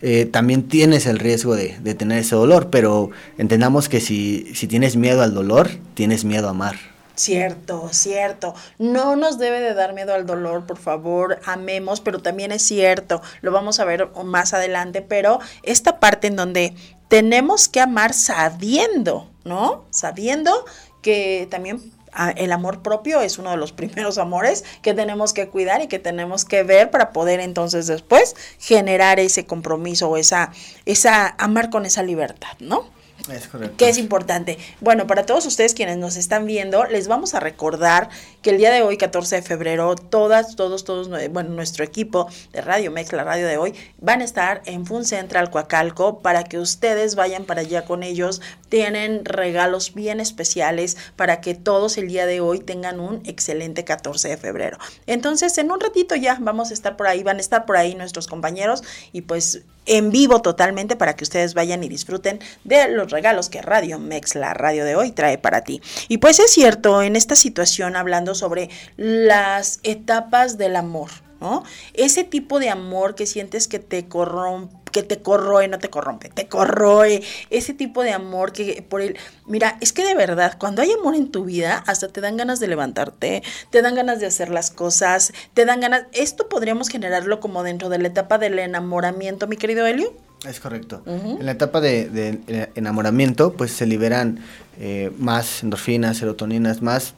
eh, 0.00 0.26
también 0.26 0.68
tienes 0.68 1.06
el 1.06 1.18
riesgo 1.18 1.56
de, 1.56 1.70
tener 1.94 2.18
ese 2.18 2.36
dolor, 2.36 2.70
pero 2.70 3.10
entendamos 3.36 3.88
que 3.88 4.00
si, 4.00 4.52
si 4.54 4.66
tienes 4.66 4.96
miedo 4.96 5.22
al 5.22 5.34
dolor, 5.34 5.70
tienes 5.94 6.24
miedo 6.24 6.48
a 6.48 6.50
amar. 6.50 6.76
Cierto, 7.18 7.88
cierto. 7.90 8.54
No 8.78 9.16
nos 9.16 9.38
debe 9.38 9.60
de 9.60 9.74
dar 9.74 9.92
miedo 9.92 10.14
al 10.14 10.24
dolor, 10.24 10.66
por 10.66 10.78
favor, 10.78 11.40
amemos, 11.44 12.00
pero 12.00 12.20
también 12.20 12.52
es 12.52 12.62
cierto, 12.62 13.20
lo 13.40 13.50
vamos 13.50 13.80
a 13.80 13.84
ver 13.84 14.08
más 14.24 14.54
adelante, 14.54 15.02
pero 15.02 15.40
esta 15.64 15.98
parte 15.98 16.28
en 16.28 16.36
donde 16.36 16.74
tenemos 17.08 17.68
que 17.68 17.80
amar 17.80 18.12
sabiendo, 18.12 19.28
¿no? 19.44 19.84
Sabiendo 19.90 20.64
que 21.02 21.48
también 21.50 21.92
el 22.36 22.52
amor 22.52 22.82
propio 22.82 23.20
es 23.20 23.38
uno 23.38 23.50
de 23.50 23.56
los 23.56 23.72
primeros 23.78 24.18
amores 24.18 24.64
que 24.82 24.94
tenemos 24.94 25.32
que 25.32 25.48
cuidar 25.48 25.82
y 25.82 25.88
que 25.88 25.98
tenemos 25.98 26.44
que 26.44 26.62
ver 26.62 26.90
para 26.90 27.12
poder 27.12 27.40
entonces 27.40 27.86
después 27.86 28.36
generar 28.58 29.20
ese 29.20 29.46
compromiso 29.46 30.08
o 30.08 30.16
esa, 30.16 30.52
esa 30.86 31.34
amar 31.38 31.70
con 31.70 31.86
esa 31.86 32.02
libertad, 32.02 32.52
¿no? 32.60 32.98
Es 33.30 33.46
correcto. 33.48 33.76
Que 33.76 33.88
es 33.88 33.98
importante. 33.98 34.58
Bueno, 34.80 35.06
para 35.06 35.26
todos 35.26 35.44
ustedes 35.44 35.74
quienes 35.74 35.98
nos 35.98 36.16
están 36.16 36.46
viendo, 36.46 36.84
les 36.84 37.08
vamos 37.08 37.34
a 37.34 37.40
recordar 37.40 38.08
el 38.50 38.58
día 38.58 38.70
de 38.70 38.82
hoy, 38.82 38.96
14 38.96 39.36
de 39.36 39.42
febrero, 39.42 39.94
todas, 39.94 40.56
todos, 40.56 40.84
todos, 40.84 41.10
bueno, 41.30 41.50
nuestro 41.50 41.84
equipo 41.84 42.28
de 42.52 42.60
Radio 42.62 42.90
Mex, 42.90 43.12
la 43.12 43.24
radio 43.24 43.46
de 43.46 43.58
hoy, 43.58 43.74
van 44.00 44.22
a 44.22 44.24
estar 44.24 44.62
en 44.64 44.86
Fun 44.86 45.04
Central 45.04 45.50
Coacalco 45.50 46.20
para 46.20 46.44
que 46.44 46.58
ustedes 46.58 47.14
vayan 47.14 47.44
para 47.44 47.60
allá 47.60 47.84
con 47.84 48.02
ellos. 48.02 48.40
Tienen 48.68 49.24
regalos 49.24 49.94
bien 49.94 50.20
especiales 50.20 50.96
para 51.16 51.40
que 51.40 51.54
todos 51.54 51.98
el 51.98 52.08
día 52.08 52.26
de 52.26 52.40
hoy 52.40 52.60
tengan 52.60 53.00
un 53.00 53.20
excelente 53.24 53.84
14 53.84 54.28
de 54.28 54.36
febrero. 54.36 54.78
Entonces, 55.06 55.56
en 55.58 55.70
un 55.70 55.80
ratito 55.80 56.16
ya 56.16 56.38
vamos 56.40 56.70
a 56.70 56.74
estar 56.74 56.96
por 56.96 57.06
ahí, 57.06 57.22
van 57.22 57.38
a 57.38 57.40
estar 57.40 57.66
por 57.66 57.76
ahí 57.76 57.94
nuestros 57.94 58.26
compañeros 58.26 58.82
y 59.12 59.22
pues 59.22 59.62
en 59.88 60.10
vivo 60.10 60.42
totalmente 60.42 60.96
para 60.96 61.16
que 61.16 61.24
ustedes 61.24 61.54
vayan 61.54 61.82
y 61.82 61.88
disfruten 61.88 62.40
de 62.64 62.88
los 62.88 63.10
regalos 63.10 63.48
que 63.48 63.62
Radio 63.62 63.98
Mex, 63.98 64.34
la 64.34 64.54
radio 64.54 64.84
de 64.84 64.94
hoy, 64.94 65.12
trae 65.12 65.38
para 65.38 65.62
ti. 65.62 65.80
Y 66.08 66.18
pues 66.18 66.38
es 66.38 66.52
cierto, 66.52 67.02
en 67.02 67.16
esta 67.16 67.34
situación 67.34 67.96
hablando 67.96 68.34
sobre 68.38 68.70
las 68.96 69.80
etapas 69.82 70.58
del 70.58 70.76
amor, 70.76 71.10
¿no? 71.40 71.64
Ese 71.94 72.24
tipo 72.24 72.58
de 72.58 72.70
amor 72.70 73.14
que 73.14 73.26
sientes 73.26 73.68
que 73.68 73.78
te 73.78 74.06
corrompe 74.06 74.78
que 74.90 75.02
te 75.02 75.20
corroe, 75.20 75.68
no 75.68 75.78
te 75.78 75.90
corrompe, 75.90 76.28
te 76.28 76.48
corroe, 76.48 77.22
ese 77.50 77.74
tipo 77.74 78.02
de 78.02 78.12
amor 78.12 78.52
que 78.52 78.84
por 78.88 79.00
el, 79.00 79.16
mira, 79.46 79.76
es 79.80 79.92
que 79.92 80.04
de 80.04 80.14
verdad, 80.14 80.56
cuando 80.58 80.82
hay 80.82 80.90
amor 80.92 81.14
en 81.14 81.30
tu 81.30 81.44
vida, 81.44 81.84
hasta 81.86 82.08
te 82.08 82.20
dan 82.20 82.36
ganas 82.36 82.60
de 82.60 82.68
levantarte, 82.68 83.42
te 83.70 83.82
dan 83.82 83.94
ganas 83.94 84.20
de 84.20 84.26
hacer 84.26 84.48
las 84.48 84.70
cosas, 84.70 85.32
te 85.54 85.64
dan 85.64 85.80
ganas, 85.80 86.04
esto 86.12 86.48
podríamos 86.48 86.88
generarlo 86.88 87.40
como 87.40 87.62
dentro 87.62 87.88
de 87.88 87.98
la 87.98 88.08
etapa 88.08 88.38
del 88.38 88.58
enamoramiento, 88.58 89.46
mi 89.46 89.56
querido 89.56 89.86
Helio. 89.86 90.12
Es 90.48 90.60
correcto. 90.60 91.02
En 91.06 91.44
la 91.44 91.52
etapa 91.52 91.80
de, 91.80 92.40
eh, 92.46 92.70
enamoramiento, 92.76 93.54
pues 93.54 93.72
se 93.72 93.86
liberan 93.86 94.38
eh, 94.78 95.10
más 95.18 95.64
endorfinas, 95.64 96.18
serotoninas, 96.18 96.80
más 96.80 97.14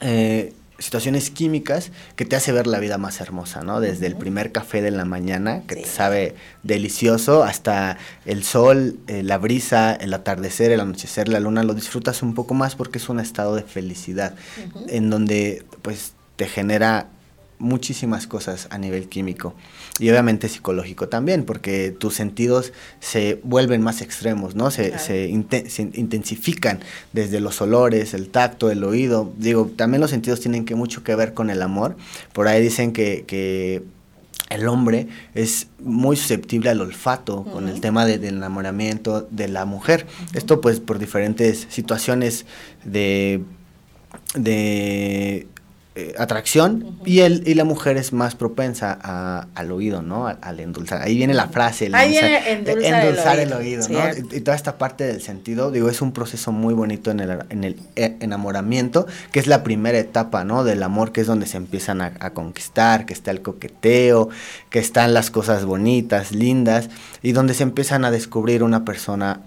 eh, 0.00 0.52
situaciones 0.78 1.30
químicas 1.30 1.90
que 2.16 2.24
te 2.24 2.36
hace 2.36 2.52
ver 2.52 2.66
la 2.66 2.78
vida 2.78 2.98
más 2.98 3.20
hermosa, 3.20 3.62
¿no? 3.62 3.80
Desde 3.80 4.06
el 4.06 4.16
primer 4.16 4.52
café 4.52 4.82
de 4.82 4.90
la 4.90 5.04
mañana, 5.04 5.62
que 5.66 5.76
te 5.76 5.86
sabe 5.86 6.34
delicioso, 6.62 7.44
hasta 7.44 7.96
el 8.26 8.44
sol, 8.44 8.98
eh, 9.06 9.22
la 9.22 9.38
brisa, 9.38 9.94
el 9.94 10.12
atardecer, 10.12 10.72
el 10.72 10.80
anochecer, 10.80 11.28
la 11.28 11.40
luna, 11.40 11.62
lo 11.62 11.74
disfrutas 11.74 12.22
un 12.22 12.34
poco 12.34 12.54
más 12.54 12.76
porque 12.76 12.98
es 12.98 13.08
un 13.08 13.20
estado 13.20 13.56
de 13.56 13.62
felicidad, 13.62 14.34
en 14.88 15.08
donde 15.08 15.64
pues 15.82 16.12
te 16.36 16.46
genera 16.46 17.08
muchísimas 17.58 18.26
cosas 18.26 18.68
a 18.70 18.78
nivel 18.78 19.08
químico 19.08 19.54
y 19.98 20.10
obviamente 20.10 20.48
psicológico 20.48 21.08
también, 21.08 21.44
porque 21.44 21.90
tus 21.90 22.14
sentidos 22.14 22.72
se 23.00 23.40
vuelven 23.44 23.82
más 23.82 24.02
extremos, 24.02 24.54
¿no? 24.54 24.70
Se, 24.70 24.98
se, 24.98 25.28
intensifican 25.28 26.80
desde 27.12 27.40
los 27.40 27.60
olores, 27.60 28.14
el 28.14 28.28
tacto, 28.28 28.70
el 28.70 28.84
oído. 28.84 29.32
Digo, 29.38 29.70
también 29.74 30.00
los 30.00 30.10
sentidos 30.10 30.40
tienen 30.40 30.64
que 30.64 30.74
mucho 30.74 31.02
que 31.02 31.14
ver 31.14 31.34
con 31.34 31.50
el 31.50 31.62
amor. 31.62 31.96
Por 32.32 32.48
ahí 32.48 32.62
dicen 32.62 32.92
que, 32.92 33.24
que 33.26 33.82
el 34.50 34.68
hombre 34.68 35.08
es 35.34 35.68
muy 35.80 36.16
susceptible 36.16 36.70
al 36.70 36.80
olfato 36.80 37.44
con 37.44 37.68
el 37.68 37.80
tema 37.80 38.06
del 38.06 38.24
enamoramiento 38.24 39.26
de 39.30 39.48
la 39.48 39.64
mujer. 39.64 40.06
Esto 40.34 40.60
pues 40.60 40.78
por 40.78 40.98
diferentes 40.98 41.66
situaciones 41.70 42.46
de, 42.84 43.42
de 44.34 45.48
eh, 45.98 46.12
atracción 46.18 46.98
y, 47.06 47.20
el, 47.20 47.42
y 47.46 47.54
la 47.54 47.64
mujer 47.64 47.96
es 47.96 48.12
más 48.12 48.34
propensa 48.34 48.98
a, 49.00 49.46
al 49.54 49.72
oído, 49.72 50.02
¿no? 50.02 50.26
Al, 50.26 50.60
endulzar. 50.60 51.00
Ahí 51.00 51.16
viene 51.16 51.32
la 51.32 51.48
frase, 51.48 51.86
el 51.86 51.94
Ahí 51.94 52.10
viene 52.10 52.50
endulzar, 52.50 53.38
el 53.38 53.50
oído, 53.54 53.88
¿no? 53.88 54.00
Y, 54.30 54.42
toda 54.42 54.54
esta 54.54 54.76
parte 54.76 55.04
del 55.04 55.22
sentido, 55.22 55.70
digo, 55.70 55.88
es 55.88 56.02
un 56.02 56.12
proceso 56.12 56.52
muy 56.52 56.74
bonito 56.74 57.10
en 57.10 57.20
el, 57.20 57.38
en 57.48 57.64
el 57.64 57.80
eh, 57.96 58.14
enamoramiento, 58.20 59.06
que 59.32 59.40
es 59.40 59.46
la 59.46 59.62
primera 59.62 59.96
etapa, 59.98 60.44
¿no? 60.44 60.64
Del 60.64 60.82
amor, 60.82 61.12
que 61.12 61.22
es 61.22 61.26
donde 61.26 61.46
se 61.46 61.56
empiezan 61.56 62.02
a, 62.02 62.30
conquistar, 62.34 63.06
que 63.06 63.14
está 63.14 63.30
el 63.30 63.40
coqueteo, 63.40 64.28
que 64.68 64.80
están 64.80 65.14
las 65.14 65.30
cosas 65.30 65.64
bonitas, 65.64 66.32
lindas, 66.32 66.90
y 67.22 67.32
donde 67.32 67.54
se 67.54 67.62
empiezan 67.62 68.04
a 68.04 68.10
descubrir 68.10 68.62
una 68.62 68.84
persona 68.84 69.40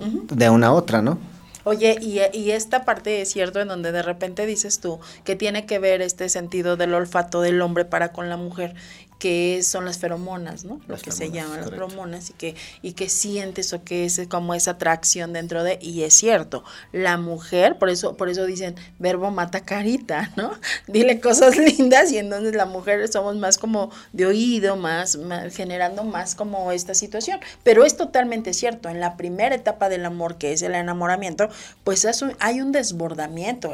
de 0.00 0.50
una 0.50 0.72
otra, 0.72 1.00
¿no? 1.00 1.35
Oye, 1.68 1.96
y, 2.00 2.20
y, 2.32 2.52
esta 2.52 2.84
parte 2.84 3.22
es 3.22 3.32
cierto 3.32 3.60
en 3.60 3.66
donde 3.66 3.90
de 3.90 4.02
repente 4.02 4.46
dices 4.46 4.78
tú 4.78 5.00
que 5.24 5.34
tiene 5.34 5.66
que 5.66 5.80
ver 5.80 6.00
este 6.00 6.28
sentido 6.28 6.76
del 6.76 6.94
olfato 6.94 7.40
del 7.40 7.60
hombre 7.60 7.84
para 7.84 8.12
con 8.12 8.28
la 8.28 8.36
mujer 8.36 8.76
que 9.18 9.62
son 9.62 9.86
las 9.86 9.98
feromonas, 9.98 10.64
¿no? 10.64 10.80
Lo 10.88 10.98
que 10.98 11.10
se 11.10 11.30
llaman 11.30 11.60
las 11.62 11.70
feromonas 11.70 12.30
y 12.30 12.32
que, 12.34 12.54
y 12.82 12.92
que 12.92 13.08
sientes 13.08 13.72
o 13.72 13.82
que 13.82 14.04
es 14.04 14.20
como 14.28 14.54
esa 14.54 14.72
atracción 14.72 15.32
dentro 15.32 15.64
de, 15.64 15.78
y 15.80 16.02
es 16.02 16.14
cierto, 16.14 16.64
la 16.92 17.16
mujer, 17.16 17.78
por 17.78 17.88
eso, 17.88 18.16
por 18.16 18.28
eso 18.28 18.44
dicen, 18.44 18.74
verbo 18.98 19.30
mata 19.30 19.60
carita, 19.60 20.32
¿no? 20.36 20.52
Dile 20.86 21.20
cosas 21.20 21.56
lindas 21.56 22.12
y 22.12 22.18
entonces 22.18 22.54
la 22.54 22.66
mujer 22.66 23.08
somos 23.08 23.36
más 23.36 23.56
como 23.56 23.90
de 24.12 24.26
oído, 24.26 24.76
más, 24.76 25.18
generando 25.50 26.04
más 26.04 26.34
como 26.34 26.70
esta 26.72 26.94
situación. 26.94 27.40
Pero 27.62 27.84
es 27.84 27.96
totalmente 27.96 28.52
cierto, 28.52 28.90
en 28.90 29.00
la 29.00 29.16
primera 29.16 29.54
etapa 29.54 29.88
del 29.88 30.04
amor, 30.04 30.36
que 30.36 30.52
es 30.52 30.60
el 30.60 30.74
enamoramiento, 30.74 31.48
pues 31.84 32.06
hay 32.40 32.60
un 32.60 32.72
desbordamiento, 32.72 33.72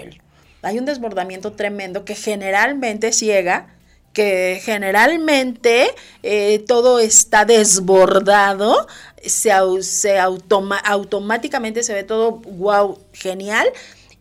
hay 0.63 0.79
un 0.79 0.85
desbordamiento 0.85 1.53
tremendo 1.53 2.05
que 2.05 2.15
generalmente 2.15 3.13
ciega 3.13 3.67
que 4.13 4.61
generalmente 4.63 5.95
eh, 6.23 6.65
todo 6.67 6.99
está 6.99 7.45
desbordado, 7.45 8.87
se, 9.25 9.53
se 9.83 10.19
automáticamente 10.19 11.83
se 11.83 11.95
ve 11.95 12.03
todo 12.03 12.33
wow, 12.33 12.99
genial. 13.13 13.69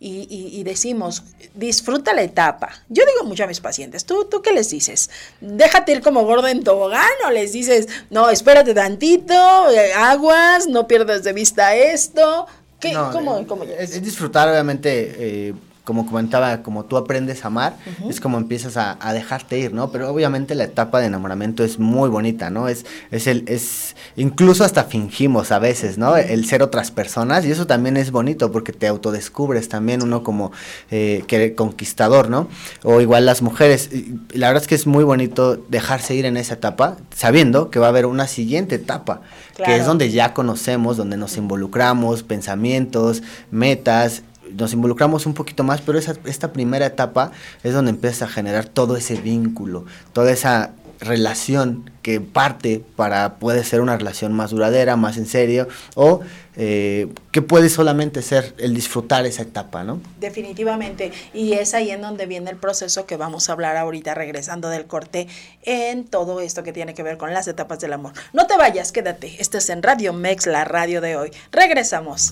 Y, 0.03 0.63
decimos, 0.63 1.21
disfruta 1.53 2.15
la 2.15 2.23
etapa. 2.23 2.71
Yo 2.89 3.03
digo 3.05 3.23
mucho 3.23 3.43
a 3.43 3.47
mis 3.47 3.59
pacientes, 3.59 4.03
¿tú, 4.03 4.25
¿tú 4.25 4.41
qué 4.41 4.51
les 4.51 4.71
dices? 4.71 5.11
Déjate 5.41 5.91
ir 5.91 6.01
como 6.01 6.23
gordo 6.25 6.47
en 6.47 6.63
tobogán 6.63 7.05
o 7.27 7.29
les 7.29 7.53
dices, 7.53 7.87
no, 8.09 8.31
espérate 8.31 8.73
tantito, 8.73 9.69
eh, 9.69 9.93
aguas, 9.93 10.65
no 10.65 10.87
pierdas 10.87 11.23
de 11.23 11.33
vista 11.33 11.75
esto. 11.75 12.47
¿Qué, 12.79 12.93
¿cómo, 13.11 13.63
eh, 13.63 13.75
es, 13.77 14.01
disfrutar, 14.01 14.49
obviamente. 14.49 15.15
Eh, 15.19 15.53
como 15.83 16.05
comentaba, 16.05 16.61
como 16.61 16.85
tú 16.85 16.95
aprendes 16.95 17.43
a 17.43 17.47
amar, 17.47 17.75
es 18.07 18.21
como 18.21 18.37
empiezas 18.37 18.77
a, 18.77 19.13
dejarte 19.13 19.57
ir, 19.57 19.73
¿no? 19.73 19.91
Pero 19.91 20.09
obviamente 20.11 20.53
la 20.53 20.63
etapa 20.63 20.99
de 20.99 21.07
enamoramiento 21.07 21.63
es 21.63 21.79
muy 21.79 22.07
bonita, 22.07 22.49
¿no? 22.49 22.67
Es, 22.67 22.85
es 23.09 23.25
el, 23.27 23.43
es, 23.47 23.95
incluso 24.15 24.63
hasta 24.63 24.83
fingimos 24.83 25.51
a 25.51 25.59
veces, 25.59 25.97
¿no? 25.97 26.15
El 26.17 26.45
ser 26.45 26.61
otras 26.61 26.91
personas, 26.91 27.45
y 27.45 27.51
eso 27.51 27.65
también 27.65 27.97
es 27.97 28.11
bonito 28.11 28.51
porque 28.51 28.73
te 28.73 28.87
autodescubres 28.87 29.69
también 29.69 30.03
uno 30.03 30.23
como 30.23 30.51
eh, 30.91 31.23
que 31.27 31.55
conquistador, 31.55 32.29
¿no? 32.29 32.47
O 32.83 33.01
igual 33.01 33.25
las 33.25 33.41
mujeres, 33.41 33.89
la 34.33 34.47
verdad 34.47 34.61
es 34.61 34.67
que 34.67 34.75
es 34.75 34.85
muy 34.85 35.03
bonito 35.03 35.57
dejarse 35.57 36.13
ir 36.13 36.25
en 36.25 36.37
esa 36.37 36.53
etapa, 36.53 36.97
sabiendo 37.15 37.71
que 37.71 37.79
va 37.79 37.87
a 37.87 37.89
haber 37.89 38.05
una 38.05 38.27
siguiente 38.27 38.75
etapa, 38.75 39.21
que 39.57 39.77
es 39.77 39.85
donde 39.85 40.11
ya 40.11 40.33
conocemos, 40.33 40.97
donde 40.97 41.17
nos 41.17 41.37
involucramos, 41.37 42.23
pensamientos, 42.23 43.23
metas, 43.49 44.23
nos 44.57 44.73
involucramos 44.73 45.25
un 45.25 45.33
poquito 45.33 45.63
más, 45.63 45.81
pero 45.81 45.97
esa, 45.97 46.15
esta 46.25 46.53
primera 46.53 46.85
etapa 46.85 47.31
es 47.63 47.73
donde 47.73 47.91
empieza 47.91 48.25
a 48.25 48.27
generar 48.27 48.65
todo 48.65 48.97
ese 48.97 49.15
vínculo, 49.15 49.85
toda 50.13 50.31
esa 50.31 50.71
relación 51.01 51.89
que 52.03 52.21
parte 52.21 52.83
para 52.95 53.35
puede 53.35 53.63
ser 53.63 53.81
una 53.81 53.97
relación 53.97 54.33
más 54.33 54.51
duradera, 54.51 54.95
más 54.95 55.17
en 55.17 55.25
serio, 55.25 55.67
o 55.95 56.21
eh, 56.55 57.11
que 57.31 57.41
puede 57.41 57.69
solamente 57.69 58.21
ser 58.21 58.53
el 58.59 58.73
disfrutar 58.73 59.25
esa 59.25 59.41
etapa, 59.41 59.83
¿no? 59.83 59.99
Definitivamente, 60.19 61.11
y 61.33 61.53
es 61.53 61.73
ahí 61.73 61.89
en 61.89 62.01
donde 62.01 62.27
viene 62.27 62.51
el 62.51 62.57
proceso 62.57 63.05
que 63.07 63.17
vamos 63.17 63.49
a 63.49 63.53
hablar 63.53 63.77
ahorita 63.77 64.13
regresando 64.13 64.69
del 64.69 64.85
corte 64.85 65.27
en 65.63 66.05
todo 66.05 66.39
esto 66.39 66.63
que 66.63 66.71
tiene 66.71 66.93
que 66.93 67.03
ver 67.03 67.17
con 67.17 67.33
las 67.33 67.47
etapas 67.47 67.79
del 67.79 67.93
amor. 67.93 68.13
No 68.31 68.45
te 68.45 68.55
vayas, 68.55 68.91
quédate, 68.91 69.41
estás 69.41 69.69
en 69.69 69.81
Radio 69.81 70.13
Mex, 70.13 70.45
la 70.45 70.65
radio 70.65 71.01
de 71.01 71.17
hoy. 71.17 71.31
Regresamos. 71.51 72.31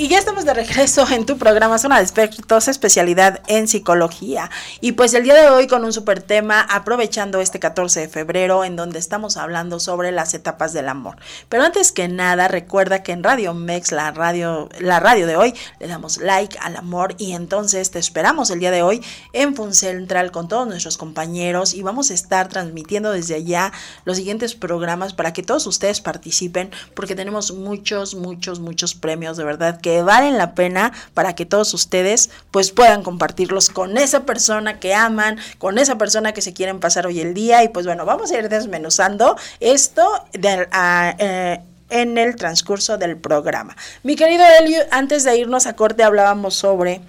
Y 0.00 0.06
ya 0.06 0.20
estamos 0.20 0.44
de 0.44 0.54
regreso 0.54 1.04
en 1.10 1.26
tu 1.26 1.38
programa 1.38 1.76
Zona 1.76 1.96
de 1.96 2.04
Expertos, 2.04 2.68
especialidad 2.68 3.40
en 3.48 3.66
psicología. 3.66 4.48
Y 4.80 4.92
pues 4.92 5.12
el 5.12 5.24
día 5.24 5.34
de 5.34 5.48
hoy 5.48 5.66
con 5.66 5.84
un 5.84 5.92
super 5.92 6.22
tema, 6.22 6.60
aprovechando 6.60 7.40
este 7.40 7.58
14 7.58 8.02
de 8.02 8.08
febrero, 8.08 8.62
en 8.62 8.76
donde 8.76 9.00
estamos 9.00 9.36
hablando 9.36 9.80
sobre 9.80 10.12
las 10.12 10.34
etapas 10.34 10.72
del 10.72 10.88
amor. 10.88 11.16
Pero 11.48 11.64
antes 11.64 11.90
que 11.90 12.06
nada, 12.06 12.46
recuerda 12.46 13.02
que 13.02 13.10
en 13.10 13.24
Radio 13.24 13.54
Mex, 13.54 13.90
la 13.90 14.12
radio, 14.12 14.68
la 14.78 15.00
radio 15.00 15.26
de 15.26 15.34
hoy, 15.34 15.52
le 15.80 15.88
damos 15.88 16.18
like 16.18 16.56
al 16.60 16.76
amor 16.76 17.16
y 17.18 17.32
entonces 17.32 17.90
te 17.90 17.98
esperamos 17.98 18.50
el 18.50 18.60
día 18.60 18.70
de 18.70 18.82
hoy 18.84 19.02
en 19.32 19.56
Fun 19.56 19.74
Central 19.74 20.30
con 20.30 20.46
todos 20.46 20.68
nuestros 20.68 20.96
compañeros 20.96 21.74
y 21.74 21.82
vamos 21.82 22.12
a 22.12 22.14
estar 22.14 22.46
transmitiendo 22.46 23.10
desde 23.10 23.34
allá 23.34 23.72
los 24.04 24.16
siguientes 24.16 24.54
programas 24.54 25.12
para 25.12 25.32
que 25.32 25.42
todos 25.42 25.66
ustedes 25.66 26.00
participen, 26.00 26.70
porque 26.94 27.16
tenemos 27.16 27.50
muchos, 27.50 28.14
muchos, 28.14 28.60
muchos 28.60 28.94
premios 28.94 29.36
de 29.36 29.42
verdad 29.42 29.80
que 29.80 29.87
que 29.88 30.02
valen 30.02 30.36
la 30.36 30.54
pena 30.54 30.92
para 31.14 31.34
que 31.34 31.46
todos 31.46 31.72
ustedes 31.72 32.28
pues 32.50 32.72
puedan 32.72 33.02
compartirlos 33.02 33.70
con 33.70 33.96
esa 33.96 34.26
persona 34.26 34.78
que 34.80 34.94
aman, 34.94 35.38
con 35.56 35.78
esa 35.78 35.96
persona 35.96 36.32
que 36.34 36.42
se 36.42 36.52
quieren 36.52 36.78
pasar 36.78 37.06
hoy 37.06 37.20
el 37.20 37.32
día 37.32 37.64
y 37.64 37.68
pues 37.68 37.86
bueno, 37.86 38.04
vamos 38.04 38.30
a 38.30 38.38
ir 38.38 38.50
desmenuzando 38.50 39.36
esto 39.60 40.06
eh, 40.34 41.60
en 41.88 42.18
el 42.18 42.36
transcurso 42.36 42.98
del 42.98 43.16
programa. 43.16 43.78
Mi 44.02 44.14
querido 44.14 44.44
Elio, 44.60 44.80
antes 44.90 45.24
de 45.24 45.38
irnos 45.38 45.66
a 45.66 45.74
corte 45.74 46.02
hablábamos 46.02 46.54
sobre 46.54 47.00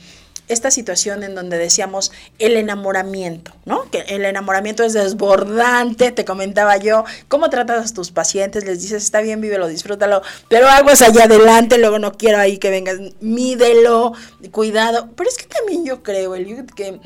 esta 0.49 0.71
situación 0.71 1.23
en 1.23 1.35
donde 1.35 1.57
decíamos 1.57 2.11
el 2.39 2.57
enamoramiento, 2.57 3.53
¿no? 3.65 3.89
Que 3.89 3.99
el 4.09 4.25
enamoramiento 4.25 4.83
es 4.83 4.93
desbordante, 4.93 6.11
te 6.11 6.25
comentaba 6.25 6.77
yo, 6.77 7.05
cómo 7.27 7.49
tratas 7.49 7.91
a 7.91 7.93
tus 7.93 8.11
pacientes, 8.11 8.65
les 8.65 8.81
dices, 8.81 9.03
está 9.03 9.21
bien, 9.21 9.39
vívelo, 9.39 9.67
disfrútalo, 9.67 10.21
pero 10.49 10.67
aguas 10.67 11.01
allá 11.01 11.23
adelante, 11.23 11.77
luego 11.77 11.99
no 11.99 12.13
quiero 12.13 12.39
ahí 12.39 12.57
que 12.57 12.69
vengas, 12.69 12.97
mídelo, 13.21 14.13
cuidado. 14.51 15.09
Pero 15.15 15.29
es 15.29 15.37
que 15.37 15.45
también 15.45 15.85
yo 15.85 16.03
creo, 16.03 16.35
el 16.35 16.65
que 16.75 16.99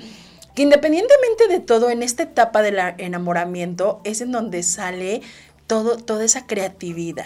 que 0.56 0.62
independientemente 0.62 1.48
de 1.48 1.60
todo, 1.60 1.90
en 1.90 2.04
esta 2.04 2.24
etapa 2.24 2.62
del 2.62 2.78
enamoramiento 2.98 4.02
es 4.04 4.22
en 4.22 4.32
donde 4.32 4.64
sale 4.64 5.22
todo, 5.68 5.98
toda 5.98 6.24
esa 6.24 6.46
creatividad, 6.46 7.26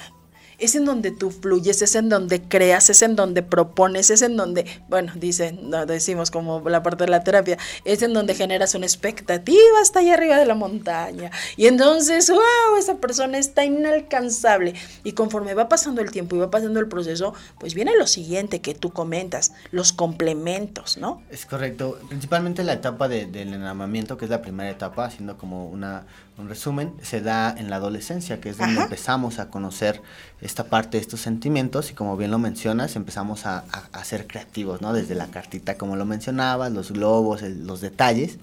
es 0.57 0.75
en 0.75 0.85
donde 0.85 1.11
tú 1.11 1.31
fluyes, 1.31 1.81
es 1.81 1.95
en 1.95 2.09
donde 2.09 2.41
creas, 2.41 2.89
es 2.89 3.01
en 3.01 3.15
donde 3.15 3.43
propones, 3.43 4.09
es 4.09 4.21
en 4.21 4.37
donde, 4.37 4.65
bueno, 4.89 5.11
dicen, 5.15 5.69
no, 5.69 5.85
decimos 5.85 6.31
como 6.31 6.67
la 6.67 6.83
parte 6.83 7.05
de 7.05 7.11
la 7.11 7.23
terapia, 7.23 7.57
es 7.85 8.01
en 8.01 8.13
donde 8.13 8.33
generas 8.33 8.73
una 8.75 8.85
expectativa 8.85 9.81
hasta 9.81 9.99
allá 9.99 10.15
arriba 10.15 10.37
de 10.37 10.45
la 10.45 10.55
montaña. 10.55 11.31
Y 11.55 11.67
entonces, 11.67 12.29
wow, 12.29 12.77
esa 12.77 12.95
persona 12.95 13.37
está 13.37 13.65
inalcanzable. 13.65 14.73
Y 15.03 15.13
conforme 15.13 15.53
va 15.53 15.69
pasando 15.69 16.01
el 16.01 16.11
tiempo 16.11 16.35
y 16.35 16.39
va 16.39 16.49
pasando 16.49 16.79
el 16.79 16.87
proceso, 16.87 17.33
pues 17.59 17.73
viene 17.73 17.95
lo 17.97 18.07
siguiente 18.07 18.61
que 18.61 18.73
tú 18.73 18.91
comentas, 18.91 19.53
los 19.71 19.93
complementos, 19.93 20.97
¿no? 20.97 21.21
Es 21.29 21.45
correcto. 21.45 21.99
Principalmente 22.07 22.63
la 22.63 22.73
etapa 22.73 23.07
del 23.07 23.35
enamoramiento, 23.53 24.17
que 24.17 24.25
es 24.25 24.31
la 24.31 24.41
primera 24.41 24.69
etapa, 24.69 25.05
haciendo 25.05 25.37
como 25.37 25.67
una 25.67 26.05
un 26.37 26.49
resumen, 26.49 26.93
se 27.01 27.21
da 27.21 27.53
en 27.57 27.69
la 27.69 27.77
adolescencia, 27.77 28.39
que 28.39 28.49
es 28.49 28.57
donde 28.57 28.81
empezamos 28.81 29.39
a 29.39 29.49
conocer 29.49 30.01
esta 30.39 30.65
parte 30.65 30.97
de 30.97 31.01
estos 31.01 31.19
sentimientos 31.19 31.89
y 31.89 31.93
como 31.95 32.15
bien 32.15 32.29
lo 32.29 32.37
mencionas, 32.37 32.95
empezamos 32.95 33.47
a, 33.47 33.65
a, 33.91 34.03
ser 34.03 34.27
creativos, 34.27 34.81
¿no? 34.81 34.93
Desde 34.93 35.15
la 35.15 35.27
cartita, 35.27 35.77
como 35.77 35.95
lo 35.95 36.05
mencionabas, 36.05 36.71
los 36.71 36.91
globos, 36.91 37.41
los 37.41 37.81
detalles. 37.81 38.37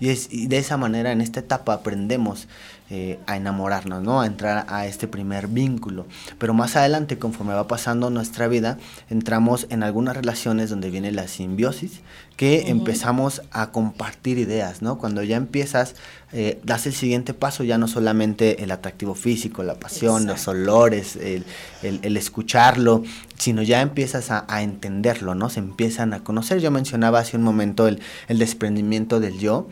Y, 0.00 0.10
es, 0.10 0.28
y 0.30 0.48
de 0.48 0.58
esa 0.58 0.76
manera, 0.76 1.12
en 1.12 1.22
esta 1.22 1.40
etapa, 1.40 1.72
aprendemos 1.72 2.46
eh, 2.92 3.20
a 3.28 3.36
enamorarnos, 3.36 4.02
¿no? 4.02 4.20
A 4.20 4.26
entrar 4.26 4.66
a 4.68 4.84
este 4.84 5.06
primer 5.06 5.46
vínculo. 5.46 6.06
Pero 6.38 6.54
más 6.54 6.74
adelante, 6.74 7.20
conforme 7.20 7.54
va 7.54 7.68
pasando 7.68 8.10
nuestra 8.10 8.48
vida, 8.48 8.78
entramos 9.08 9.68
en 9.70 9.84
algunas 9.84 10.16
relaciones 10.16 10.70
donde 10.70 10.90
viene 10.90 11.12
la 11.12 11.28
simbiosis, 11.28 12.00
que 12.36 12.68
empezamos 12.68 13.42
a 13.52 13.70
compartir 13.70 14.38
ideas, 14.38 14.82
¿no? 14.82 14.98
Cuando 14.98 15.22
ya 15.22 15.36
empiezas, 15.36 15.94
eh, 16.32 16.58
das 16.64 16.84
el 16.86 16.92
siguiente 16.92 17.32
paso, 17.32 17.62
ya 17.62 17.78
no 17.78 17.86
solamente 17.86 18.64
el 18.64 18.72
atractivo 18.72 19.14
físico, 19.14 19.62
la 19.62 19.74
pasión, 19.74 20.26
los 20.26 20.48
olores, 20.48 21.14
el, 21.14 21.44
escucharlo, 22.16 23.04
sino 23.36 23.62
ya 23.62 23.82
empiezas 23.82 24.32
a, 24.32 24.62
entenderlo, 24.62 25.36
¿no? 25.36 25.48
Se 25.48 25.60
empiezan 25.60 26.12
a 26.12 26.24
conocer. 26.24 26.58
Yo 26.58 26.72
mencionaba 26.72 27.20
hace 27.20 27.36
un 27.36 27.44
momento 27.44 27.86
el, 27.86 28.00
el 28.26 28.40
desprendimiento 28.40 29.20
del 29.20 29.38
yo, 29.38 29.68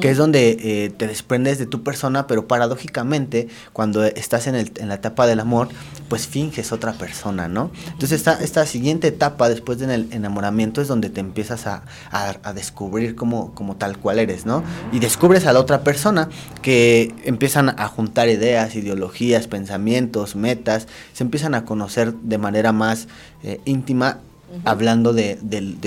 que 0.00 0.10
es 0.10 0.16
donde 0.16 0.56
eh, 0.60 0.90
te 0.90 1.06
desprendes 1.06 1.58
de 1.58 1.66
tu 1.66 1.82
persona, 1.82 2.26
pero 2.26 2.46
paradójicamente, 2.46 3.48
cuando 3.72 4.04
estás 4.04 4.46
en, 4.46 4.54
el, 4.54 4.72
en, 4.76 4.88
la 4.88 4.94
etapa 4.94 5.26
del 5.26 5.40
amor, 5.40 5.68
pues 6.08 6.26
finges 6.26 6.72
otra 6.72 6.92
persona, 6.92 7.48
¿no? 7.48 7.70
Entonces 7.86 8.12
esta, 8.12 8.34
esta 8.42 8.66
siguiente 8.66 9.08
etapa 9.08 9.48
después 9.48 9.78
del 9.78 10.08
enamoramiento 10.12 10.80
es 10.80 10.88
donde 10.88 11.10
te 11.10 11.20
empiezas 11.20 11.66
a, 11.66 11.84
a, 12.10 12.52
descubrir 12.52 13.14
como, 13.14 13.54
como 13.54 13.76
tal 13.76 13.98
cual 13.98 14.18
eres, 14.18 14.46
¿no? 14.46 14.62
Y 14.92 14.98
descubres 14.98 15.46
a 15.46 15.52
la 15.52 15.60
otra 15.60 15.82
persona 15.82 16.28
que 16.62 17.14
empiezan 17.24 17.68
a 17.68 17.88
juntar 17.88 18.28
ideas, 18.28 18.74
ideologías, 18.74 19.46
pensamientos, 19.46 20.36
metas, 20.36 20.88
se 21.12 21.24
empiezan 21.24 21.54
a 21.54 21.64
conocer 21.64 22.12
de 22.14 22.38
manera 22.38 22.72
más 22.72 23.08
eh, 23.42 23.60
íntima 23.64 24.18
hablando 24.64 25.12
de, 25.12 25.38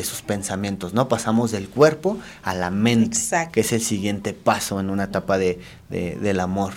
sus 0.03 0.21
pensamientos, 0.21 0.93
¿no? 0.93 1.07
Pasamos 1.07 1.51
del 1.51 1.69
cuerpo 1.69 2.17
a 2.43 2.53
la 2.55 2.71
mente, 2.71 3.17
que 3.51 3.61
es 3.61 3.73
el 3.73 3.81
siguiente 3.81 4.33
paso 4.33 4.79
en 4.79 4.89
una 4.89 5.05
etapa 5.05 5.37
de, 5.37 5.59
del 5.89 6.39
amor. 6.39 6.73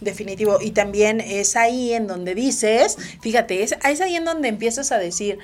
Definitivo. 0.00 0.58
Y 0.60 0.70
también 0.70 1.20
es 1.20 1.56
ahí 1.56 1.92
en 1.92 2.06
donde 2.06 2.34
dices, 2.34 2.96
fíjate, 3.20 3.62
es, 3.62 3.76
es 3.88 4.00
ahí 4.00 4.14
en 4.16 4.24
donde 4.24 4.48
empiezas 4.48 4.92
a 4.92 4.98
decir, 4.98 5.38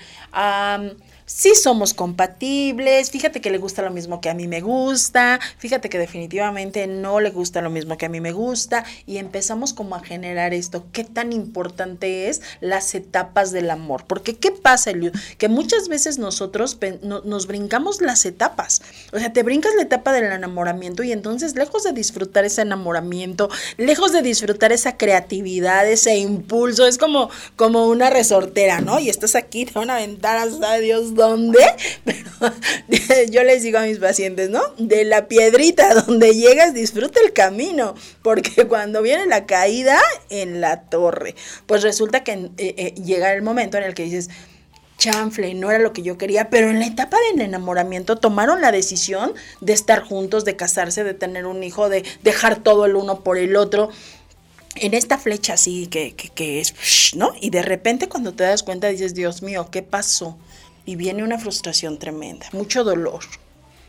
sí 1.26 1.54
somos 1.56 1.92
compatibles, 1.92 3.10
fíjate 3.10 3.40
que 3.40 3.50
le 3.50 3.58
gusta 3.58 3.82
lo 3.82 3.90
mismo 3.90 4.20
que 4.20 4.30
a 4.30 4.34
mí 4.34 4.46
me 4.46 4.60
gusta, 4.60 5.40
fíjate 5.58 5.88
que 5.88 5.98
definitivamente 5.98 6.86
no 6.86 7.18
le 7.20 7.30
gusta 7.30 7.60
lo 7.60 7.68
mismo 7.68 7.98
que 7.98 8.06
a 8.06 8.08
mí 8.08 8.20
me 8.20 8.32
gusta 8.32 8.84
y 9.06 9.18
empezamos 9.18 9.74
como 9.74 9.96
a 9.96 10.00
generar 10.00 10.54
esto, 10.54 10.86
qué 10.92 11.02
tan 11.02 11.32
importante 11.32 12.28
es 12.28 12.42
las 12.60 12.94
etapas 12.94 13.50
del 13.50 13.70
amor, 13.70 14.04
porque 14.06 14.36
¿qué 14.36 14.52
pasa? 14.52 14.92
Que 15.36 15.48
muchas 15.48 15.88
veces 15.88 16.18
nosotros 16.18 16.78
nos 17.02 17.46
brincamos 17.48 18.00
las 18.00 18.24
etapas, 18.24 18.82
o 19.12 19.18
sea, 19.18 19.32
te 19.32 19.42
brincas 19.42 19.74
la 19.74 19.82
etapa 19.82 20.12
del 20.12 20.24
enamoramiento 20.24 21.02
y 21.02 21.10
entonces 21.10 21.56
lejos 21.56 21.82
de 21.82 21.92
disfrutar 21.92 22.44
ese 22.44 22.62
enamoramiento, 22.62 23.50
lejos 23.78 24.12
de 24.12 24.22
disfrutar 24.22 24.70
esa 24.70 24.96
creatividad, 24.96 25.88
ese 25.88 26.16
impulso, 26.18 26.86
es 26.86 26.98
como, 26.98 27.30
como 27.56 27.88
una 27.88 28.10
resortera, 28.10 28.80
¿no? 28.80 29.00
Y 29.00 29.10
estás 29.10 29.34
aquí, 29.34 29.66
te 29.66 29.72
van 29.72 29.90
a 29.90 29.96
aventar 29.96 30.36
hasta 30.36 30.78
Dios 30.78 31.15
dónde, 31.16 31.58
pero 32.04 33.30
yo 33.30 33.42
les 33.42 33.62
digo 33.62 33.78
a 33.78 33.82
mis 33.82 33.98
pacientes, 33.98 34.50
¿no? 34.50 34.62
De 34.78 35.04
la 35.04 35.26
piedrita 35.26 35.94
donde 36.06 36.34
llegas, 36.34 36.74
disfruta 36.74 37.18
el 37.24 37.32
camino, 37.32 37.94
porque 38.22 38.66
cuando 38.68 39.02
viene 39.02 39.26
la 39.26 39.46
caída 39.46 40.00
en 40.30 40.60
la 40.60 40.82
torre, 40.82 41.34
pues 41.66 41.82
resulta 41.82 42.22
que 42.22 42.32
eh, 42.32 42.50
eh, 42.58 42.94
llega 43.02 43.32
el 43.32 43.42
momento 43.42 43.76
en 43.78 43.84
el 43.84 43.94
que 43.94 44.04
dices, 44.04 44.30
chanfle, 44.98 45.54
no 45.54 45.70
era 45.70 45.78
lo 45.78 45.92
que 45.92 46.02
yo 46.02 46.18
quería, 46.18 46.50
pero 46.50 46.70
en 46.70 46.80
la 46.80 46.86
etapa 46.86 47.16
del 47.30 47.42
enamoramiento 47.42 48.16
tomaron 48.16 48.60
la 48.60 48.72
decisión 48.72 49.34
de 49.60 49.72
estar 49.72 50.02
juntos, 50.02 50.44
de 50.44 50.56
casarse, 50.56 51.04
de 51.04 51.14
tener 51.14 51.46
un 51.46 51.62
hijo, 51.62 51.88
de 51.88 52.04
dejar 52.22 52.62
todo 52.62 52.86
el 52.86 52.96
uno 52.96 53.22
por 53.22 53.38
el 53.38 53.56
otro. 53.56 53.90
En 54.74 54.92
esta 54.92 55.18
flecha 55.18 55.54
así 55.54 55.86
que, 55.86 56.14
que, 56.14 56.28
que 56.28 56.60
es, 56.60 56.74
¿no? 57.14 57.32
Y 57.40 57.50
de 57.50 57.62
repente 57.62 58.08
cuando 58.08 58.34
te 58.34 58.44
das 58.44 58.62
cuenta 58.62 58.88
dices, 58.88 59.14
Dios 59.14 59.42
mío, 59.42 59.68
¿qué 59.70 59.82
pasó? 59.82 60.36
Y 60.86 60.96
viene 60.96 61.22
una 61.22 61.38
frustración 61.38 61.98
tremenda, 61.98 62.46
mucho 62.52 62.84
dolor. 62.84 63.20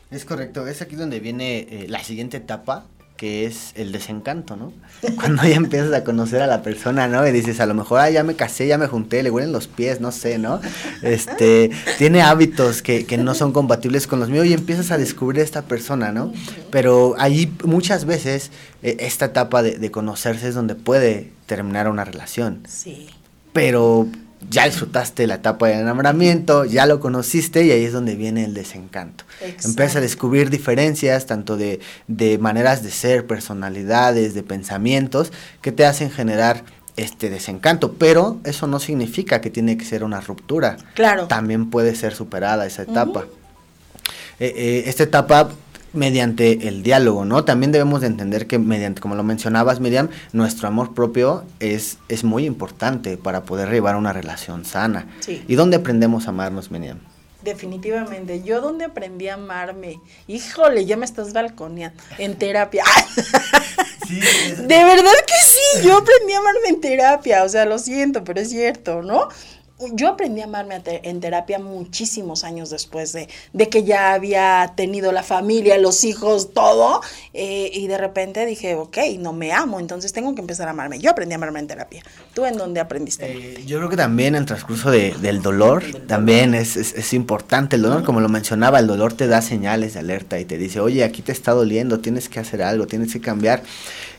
Es 0.09 0.25
correcto, 0.25 0.67
es 0.67 0.81
aquí 0.81 0.95
donde 0.95 1.19
viene 1.19 1.59
eh, 1.69 1.85
la 1.87 2.03
siguiente 2.03 2.37
etapa, 2.37 2.85
que 3.17 3.45
es 3.45 3.73
el 3.75 3.91
desencanto, 3.91 4.55
¿no? 4.55 4.71
Cuando 5.15 5.43
ya 5.43 5.55
empiezas 5.55 5.91
a 5.93 6.03
conocer 6.03 6.41
a 6.41 6.47
la 6.47 6.61
persona, 6.61 7.07
¿no? 7.07 7.27
Y 7.27 7.31
dices, 7.31 7.59
a 7.59 7.65
lo 7.65 7.73
mejor, 7.73 7.99
ah, 7.99 8.09
ya 8.09 8.23
me 8.23 8.35
casé, 8.35 8.67
ya 8.67 8.77
me 8.77 8.87
junté, 8.87 9.21
le 9.21 9.31
huelen 9.31 9.51
los 9.51 9.67
pies, 9.67 9.99
no 9.99 10.11
sé, 10.11 10.37
¿no? 10.37 10.61
Este, 11.01 11.71
tiene 11.97 12.21
hábitos 12.21 12.81
que, 12.81 13.05
que 13.05 13.17
no 13.17 13.35
son 13.35 13.51
compatibles 13.51 14.07
con 14.07 14.19
los 14.19 14.29
míos 14.29 14.45
y 14.45 14.53
empiezas 14.53 14.91
a 14.91 14.97
descubrir 14.97 15.41
a 15.41 15.45
esta 15.45 15.63
persona, 15.63 16.11
¿no? 16.11 16.31
Pero 16.71 17.15
ahí 17.17 17.51
muchas 17.63 18.05
veces 18.05 18.51
eh, 18.81 18.97
esta 18.99 19.25
etapa 19.25 19.61
de, 19.61 19.77
de 19.77 19.91
conocerse 19.91 20.47
es 20.47 20.55
donde 20.55 20.75
puede 20.75 21.31
terminar 21.47 21.89
una 21.89 22.05
relación. 22.05 22.63
Sí. 22.67 23.07
Pero 23.51 24.07
ya 24.49 24.65
disfrutaste 24.65 25.27
la 25.27 25.35
etapa 25.35 25.67
de 25.67 25.79
enamoramiento, 25.79 26.65
ya 26.65 26.85
lo 26.85 26.99
conociste 26.99 27.63
y 27.65 27.71
ahí 27.71 27.83
es 27.83 27.93
donde 27.93 28.15
viene 28.15 28.43
el 28.43 28.53
desencanto. 28.53 29.23
Empiezas 29.41 29.97
a 29.97 30.01
descubrir 30.01 30.49
diferencias 30.49 31.25
tanto 31.25 31.57
de, 31.57 31.79
de, 32.07 32.37
maneras 32.37 32.83
de 32.83 32.91
ser, 32.91 33.25
personalidades, 33.25 34.33
de 34.33 34.43
pensamientos 34.43 35.31
que 35.61 35.71
te 35.71 35.85
hacen 35.85 36.11
generar 36.11 36.63
este 36.97 37.29
desencanto, 37.29 37.93
pero 37.93 38.39
eso 38.43 38.67
no 38.67 38.79
significa 38.79 39.39
que 39.39 39.49
tiene 39.49 39.77
que 39.77 39.85
ser 39.85 40.03
una 40.03 40.19
ruptura. 40.19 40.77
Claro. 40.95 41.27
También 41.27 41.69
puede 41.69 41.95
ser 41.95 42.13
superada 42.13 42.65
esa 42.65 42.83
etapa. 42.83 43.25
Eh, 44.39 44.53
eh, 44.55 44.83
esta 44.87 45.03
etapa 45.03 45.49
mediante 45.93 46.67
el 46.67 46.83
diálogo, 46.83 47.25
¿no? 47.25 47.43
También 47.45 47.71
debemos 47.71 48.01
de 48.01 48.07
entender 48.07 48.47
que 48.47 48.59
mediante, 48.59 49.01
como 49.01 49.15
lo 49.15 49.23
mencionabas, 49.23 49.79
Miriam, 49.79 50.09
nuestro 50.33 50.67
amor 50.67 50.93
propio 50.93 51.43
es, 51.59 51.97
es 52.09 52.23
muy 52.23 52.45
importante 52.45 53.17
para 53.17 53.43
poder 53.43 53.69
llevar 53.69 53.95
una 53.95 54.13
relación 54.13 54.65
sana. 54.65 55.07
¿Y 55.27 55.55
dónde 55.55 55.77
aprendemos 55.77 56.27
a 56.27 56.29
amarnos, 56.29 56.71
Miriam? 56.71 56.99
Definitivamente. 57.43 58.41
Yo 58.43 58.61
donde 58.61 58.85
aprendí 58.85 59.29
a 59.29 59.35
amarme, 59.35 60.01
híjole, 60.27 60.85
ya 60.85 60.97
me 60.97 61.05
estás 61.05 61.33
balconeando, 61.33 62.01
en 62.17 62.35
terapia. 62.35 62.83
de 64.09 64.83
verdad 64.83 65.13
que 65.25 65.45
sí, 65.45 65.87
yo 65.87 65.97
aprendí 65.97 66.33
a 66.33 66.39
amarme 66.39 66.69
en 66.69 66.81
terapia, 66.81 67.43
o 67.43 67.49
sea, 67.49 67.65
lo 67.65 67.77
siento, 67.79 68.23
pero 68.23 68.41
es 68.41 68.49
cierto, 68.49 69.01
¿no? 69.01 69.29
Yo 69.93 70.09
aprendí 70.09 70.41
a 70.41 70.45
amarme 70.45 70.81
en 70.85 71.19
terapia 71.19 71.59
muchísimos 71.59 72.43
años 72.43 72.71
después 72.71 73.13
de, 73.13 73.29
de, 73.53 73.69
que 73.69 73.83
ya 73.83 74.13
había 74.13 74.73
tenido 74.75 75.11
la 75.11 75.21
familia, 75.21 75.77
los 75.77 76.03
hijos, 76.03 76.51
todo, 76.53 77.01
eh, 77.33 77.69
y 77.71 77.87
de 77.87 77.97
repente 77.97 78.45
dije, 78.45 78.75
ok, 78.75 78.97
no 79.19 79.33
me 79.33 79.51
amo, 79.53 79.79
entonces 79.79 80.13
tengo 80.13 80.33
que 80.33 80.41
empezar 80.41 80.67
a 80.67 80.71
amarme. 80.71 80.97
Yo 80.97 81.11
aprendí 81.11 81.33
a 81.33 81.35
amarme 81.35 81.59
en 81.59 81.67
terapia. 81.67 82.03
¿Tú 82.33 82.45
en 82.45 82.57
dónde 82.57 82.79
aprendiste? 82.79 83.31
Eh, 83.31 83.63
yo 83.67 83.77
creo 83.77 83.89
que 83.89 83.97
también 83.97 84.33
el 84.33 84.45
transcurso 84.45 84.89
de, 84.89 85.13
del 85.21 85.43
dolor, 85.43 85.83
también 86.07 86.55
es, 86.55 86.75
es, 86.75 87.13
importante 87.13 87.75
el 87.75 87.83
dolor, 87.83 88.03
como 88.03 88.19
lo 88.19 88.29
mencionaba, 88.29 88.79
el 88.79 88.87
dolor 88.87 89.13
te 89.13 89.27
da 89.27 89.41
señales 89.41 89.93
de 89.93 89.99
alerta 89.99 90.39
y 90.39 90.45
te 90.45 90.57
dice, 90.57 90.79
oye, 90.79 91.03
aquí 91.03 91.21
te 91.21 91.31
está 91.31 91.51
doliendo, 91.51 91.99
tienes 91.99 92.29
que 92.29 92.39
hacer 92.39 92.63
algo, 92.63 92.87
tienes 92.87 93.13
que 93.13 93.21
cambiar. 93.21 93.61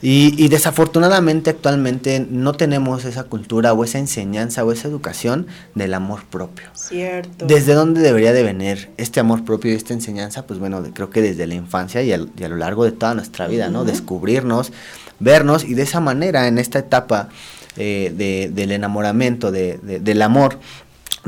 Y, 0.01 0.35
y 0.43 0.49
desafortunadamente 0.49 1.51
actualmente 1.51 2.27
no 2.31 2.53
tenemos 2.55 3.05
esa 3.05 3.25
cultura 3.25 3.73
o 3.73 3.85
esa 3.85 3.99
enseñanza 3.99 4.65
o 4.65 4.73
esa 4.73 4.89
educación 4.89 5.47
del 5.75 5.95
amor 5.95 6.25
propio. 6.25 6.67
Cierto. 6.75 7.47
¿Desde 7.47 7.75
dónde 7.75 8.01
debería 8.01 8.33
de 8.33 8.43
venir 8.43 8.91
este 8.97 9.21
amor 9.21 9.45
propio 9.45 9.73
y 9.73 9.75
esta 9.75 9.95
enseñanza? 9.95 10.47
Pues 10.47 10.59
bueno, 10.59 10.83
creo 10.95 11.11
que 11.11 11.23
desde 11.23 11.47
la 11.47 11.55
infancia 11.55 12.03
y, 12.03 12.13
a 12.13 12.19
lo 12.19 12.57
largo 12.57 12.85
de 12.85 12.93
toda 12.93 13.15
nuestra 13.15 13.47
vida, 13.47 13.69
¿no? 13.69 13.85
Descubrirnos, 13.85 14.73
vernos 15.19 15.65
y 15.65 15.75
de 15.75 15.83
esa 15.83 16.01
manera 16.01 16.47
en 16.47 16.59
esta 16.59 16.79
etapa 16.79 17.29
eh, 17.77 18.13
de, 18.17 18.51
del 18.53 18.73
enamoramiento, 18.73 19.51
de, 19.51 19.79
del 19.79 20.23
amor, 20.23 20.59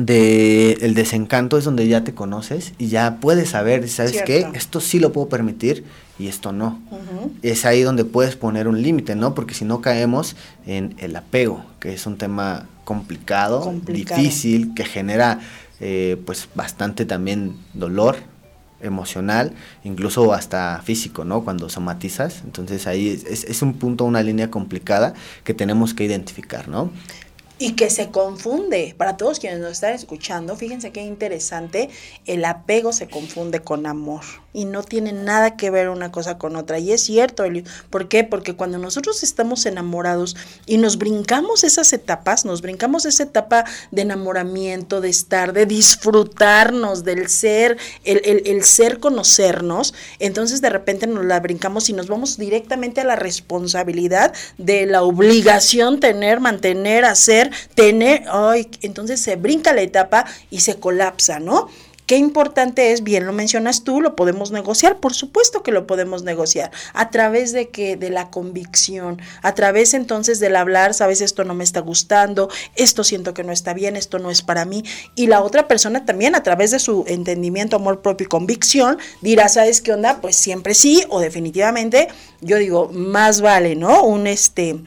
de 0.07 0.73
el 0.81 0.95
desencanto 0.95 1.59
es 1.59 1.65
donde 1.65 1.87
ya 1.87 2.05
te 2.05 2.15
conoces 2.15 2.73
y 2.79 2.89
ya 2.89 3.19
puedes 3.21 3.51
saber, 3.51 3.87
¿sabes 3.89 4.23
qué? 4.23 4.49
Esto 4.55 4.81
sí 4.81 4.99
lo 4.99 5.13
puedo 5.13 5.29
permitir 5.29 5.85
y 6.19 6.29
esto 6.29 6.53
no. 6.53 6.81
Es 7.43 7.65
ahí 7.65 7.83
donde 7.83 8.05
puedes 8.05 8.35
poner 8.37 8.67
un 8.67 8.83
límite, 8.83 9.15
¿no? 9.15 9.35
Porque 9.35 9.55
si 9.55 9.65
no 9.65 9.81
caemos 9.81 10.37
en 10.67 10.95
el 10.99 11.17
apego, 11.17 11.65
que 11.81 11.93
es 11.93 12.07
un 12.07 12.17
tema 12.17 12.67
complicado, 12.85 13.75
difícil, 13.87 14.73
que 14.75 14.85
genera 14.85 15.41
eh, 15.81 16.17
pues 16.25 16.49
bastante 16.55 17.05
también 17.05 17.57
dolor 17.75 18.17
emocional, 18.83 19.53
incluso 19.85 20.33
hasta 20.33 20.81
físico, 20.83 21.27
¿no? 21.27 21.45
Cuando 21.45 21.69
somatizas. 21.69 22.41
Entonces 22.45 22.87
ahí 22.87 23.23
es, 23.29 23.45
es 23.45 23.61
un 23.61 23.75
punto, 23.75 24.05
una 24.05 24.23
línea 24.23 24.51
complicada 24.51 25.13
que 25.45 25.53
tenemos 25.53 25.93
que 25.93 26.05
identificar, 26.05 26.69
¿no? 26.69 26.91
Y 27.61 27.73
que 27.73 27.91
se 27.91 28.11
confunde. 28.11 28.95
Para 28.97 29.19
todos 29.19 29.39
quienes 29.39 29.61
nos 29.61 29.73
están 29.73 29.93
escuchando, 29.93 30.57
fíjense 30.57 30.93
qué 30.93 31.03
interesante, 31.03 31.91
el 32.25 32.45
apego 32.47 32.93
se 32.93 33.07
confunde 33.07 33.61
con 33.61 33.87
amor 33.87 34.23
y 34.53 34.65
no 34.65 34.83
tiene 34.83 35.13
nada 35.13 35.57
que 35.57 35.71
ver 35.71 35.91
una 35.91 36.11
cosa 36.11 36.39
con 36.39 36.57
otra. 36.57 36.79
Y 36.79 36.93
es 36.93 37.03
cierto. 37.03 37.45
¿Por 37.91 38.09
qué? 38.09 38.25
Porque 38.25 38.57
cuando 38.57 38.79
nosotros 38.79 39.23
estamos 39.23 39.67
enamorados 39.67 40.37
y 40.65 40.79
nos 40.79 40.97
brincamos 40.97 41.63
esas 41.63 41.93
etapas, 41.93 42.47
nos 42.47 42.63
brincamos 42.63 43.05
esa 43.05 43.25
etapa 43.25 43.65
de 43.91 44.03
enamoramiento, 44.03 45.03
de 45.03 45.11
estar, 45.11 45.53
de 45.53 45.67
disfrutarnos 45.67 47.05
del 47.05 47.29
ser, 47.29 47.77
el, 48.05 48.23
el, 48.25 48.43
el 48.47 48.65
ser 48.65 49.01
conocernos, 49.01 49.93
entonces 50.19 50.63
de 50.63 50.71
repente 50.71 51.07
nos 51.07 51.27
la 51.27 51.41
brincamos 51.41 51.91
y 51.91 51.93
nos 51.93 52.07
vamos 52.07 52.39
directamente 52.39 53.03
a 53.03 53.05
la 53.05 53.17
responsabilidad 53.17 54.33
de 54.57 54.87
la 54.87 55.03
obligación 55.03 56.01
tener, 56.01 56.41
mantener, 56.41 57.05
hacer 57.05 57.50
tener, 57.75 58.25
ay, 58.31 58.69
entonces 58.83 59.21
se 59.21 59.37
brinca 59.37 59.73
la 59.73 59.83
etapa 59.83 60.25
y 60.51 60.61
se 60.61 60.77
colapsa, 60.77 61.41
¿no? 61.41 61.69
Qué 62.11 62.17
importante 62.17 62.91
es, 62.91 63.05
bien 63.05 63.25
lo 63.25 63.33
mencionas 63.33 63.85
tú, 63.85 64.01
lo 64.01 64.17
podemos 64.17 64.51
negociar, 64.51 64.99
por 64.99 65.15
supuesto 65.15 65.63
que 65.63 65.71
lo 65.71 65.87
podemos 65.87 66.25
negociar, 66.25 66.73
a 66.93 67.09
través 67.11 67.53
de 67.53 67.69
que 67.69 67.97
de 67.97 68.11
la 68.11 68.31
convicción, 68.31 69.23
a 69.43 69.55
través 69.55 69.95
entonces 69.95 70.41
del 70.41 70.57
hablar, 70.57 70.93
sabes, 70.93 71.21
esto 71.21 71.45
no 71.45 71.55
me 71.55 71.63
está 71.63 71.79
gustando, 71.79 72.51
esto 72.75 73.05
siento 73.05 73.33
que 73.33 73.45
no 73.45 73.53
está 73.53 73.75
bien, 73.75 73.95
esto 73.95 74.19
no 74.19 74.33
es 74.33 74.43
para 74.43 74.65
mí, 74.65 74.83
y 75.15 75.29
la 75.29 75.41
otra 75.41 75.69
persona 75.69 76.05
también 76.05 76.35
a 76.35 76.43
través 76.43 76.73
de 76.73 76.81
su 76.81 77.05
entendimiento, 77.07 77.77
amor 77.77 78.03
propio 78.03 78.25
y 78.25 78.29
convicción, 78.29 78.99
dirá, 79.21 79.49
¿sabes 79.49 79.81
qué 79.81 79.93
onda? 79.93 80.21
Pues 80.21 80.35
siempre 80.35 80.75
sí, 80.75 81.05
o 81.11 81.21
definitivamente, 81.21 82.09
yo 82.41 82.57
digo, 82.57 82.91
más 82.93 83.41
vale, 83.41 83.77
¿no? 83.77 84.03
Un 84.03 84.27
este 84.27 84.81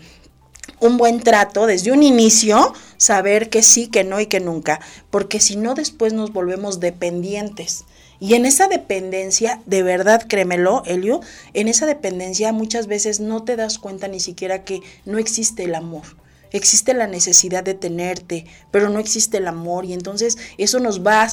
un 0.83 0.97
buen 0.97 1.21
trato 1.21 1.65
desde 1.65 1.91
un 1.93 2.03
inicio, 2.03 2.73
saber 2.97 3.49
que 3.49 3.63
sí, 3.63 3.87
que 3.87 4.03
no 4.03 4.19
y 4.19 4.25
que 4.25 4.41
nunca, 4.41 4.81
porque 5.09 5.39
si 5.39 5.55
no 5.55 5.75
después 5.75 6.11
nos 6.11 6.33
volvemos 6.33 6.81
dependientes. 6.81 7.85
Y 8.19 8.35
en 8.35 8.45
esa 8.45 8.67
dependencia, 8.67 9.61
de 9.65 9.81
verdad, 9.81 10.25
créemelo, 10.27 10.83
Elio, 10.85 11.21
en 11.53 11.67
esa 11.69 11.85
dependencia 11.85 12.51
muchas 12.51 12.87
veces 12.87 13.21
no 13.21 13.43
te 13.43 13.55
das 13.55 13.79
cuenta 13.79 14.07
ni 14.07 14.19
siquiera 14.19 14.63
que 14.65 14.81
no 15.05 15.17
existe 15.17 15.63
el 15.63 15.75
amor. 15.75 16.03
Existe 16.51 16.93
la 16.93 17.07
necesidad 17.07 17.63
de 17.63 17.73
tenerte, 17.73 18.45
pero 18.69 18.89
no 18.89 18.99
existe 18.99 19.37
el 19.37 19.47
amor 19.47 19.85
y 19.85 19.93
entonces 19.93 20.37
eso 20.57 20.79
nos 20.79 21.05
va, 21.05 21.27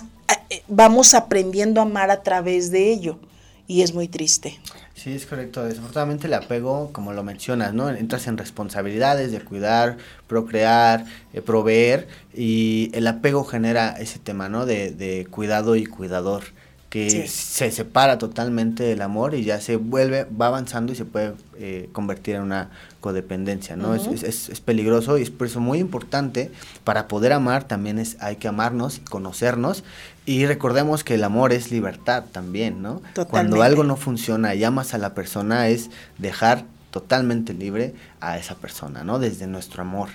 eh, 0.49 0.63
vamos 0.69 1.15
aprendiendo 1.15 1.81
a 1.81 1.85
amar 1.85 2.11
a 2.11 2.23
través 2.23 2.71
de 2.71 2.91
ello 2.91 3.19
y 3.67 3.83
es 3.83 3.95
muy 3.95 4.09
triste. 4.09 4.59
Sí, 5.01 5.15
es 5.15 5.25
correcto. 5.25 5.65
Desafortunadamente 5.65 6.27
el 6.27 6.35
apego, 6.35 6.93
como 6.93 7.15
lo 7.15 7.23
mencionas, 7.25 7.73
¿no? 7.73 7.89
Entras 7.89 8.27
en 8.27 8.37
responsabilidades 8.37 9.33
de 9.33 9.41
cuidar, 9.41 9.97
procrear, 10.27 11.07
eh, 11.33 11.41
proveer 11.41 12.07
y 12.35 12.91
el 12.93 13.07
apego 13.07 13.45
genera 13.45 13.93
ese 13.93 14.19
tema, 14.19 14.51
¿no? 14.51 14.67
De, 14.67 14.91
de 14.91 15.27
cuidado 15.31 15.75
y 15.77 15.87
cuidador 15.87 16.43
que 16.91 17.29
se 17.29 17.71
separa 17.71 18.19
totalmente 18.19 18.83
del 18.83 19.01
amor 19.03 19.37
y 19.37 19.45
ya 19.45 19.61
se 19.61 19.77
vuelve, 19.77 20.25
va 20.25 20.49
avanzando 20.49 20.93
y 20.93 20.97
se 20.97 21.05
puede 21.05 21.35
eh, 21.57 21.89
convertir 21.93 22.35
en 22.35 22.43
una 22.43 22.71
codependencia, 23.01 23.77
¿no? 23.77 23.95
es, 23.95 24.09
es, 24.25 24.49
es, 24.49 24.61
peligroso 24.61 25.17
y 25.17 25.23
es 25.23 25.31
por 25.31 25.47
eso 25.47 25.61
muy 25.61 25.79
importante 25.79 26.51
para 26.83 27.07
poder 27.07 27.33
amar 27.33 27.63
también 27.63 28.01
es, 28.01 28.17
hay 28.21 28.37
que 28.37 28.49
amarnos, 28.49 29.01
conocernos 29.09 29.85
y 30.27 30.47
recordemos 30.47 31.05
que 31.05 31.15
el 31.15 31.23
amor 31.23 31.53
es 31.53 31.71
libertad 31.71 32.25
también, 32.31 32.83
¿no? 32.83 33.03
Cuando 33.31 33.63
algo 33.63 33.85
no 33.85 33.97
funciona 33.97 34.57
y 34.57 34.65
amas 34.65 34.93
a 34.93 34.99
la 34.99 35.15
persona 35.15 35.69
es 35.69 35.91
dejar 36.19 36.65
totalmente 36.91 37.55
libre 37.55 37.95
a 38.21 38.37
esa 38.37 38.57
persona, 38.57 39.05
¿no? 39.05 39.21
Desde 39.21 39.47
nuestro 39.47 39.83
amor 39.83 40.11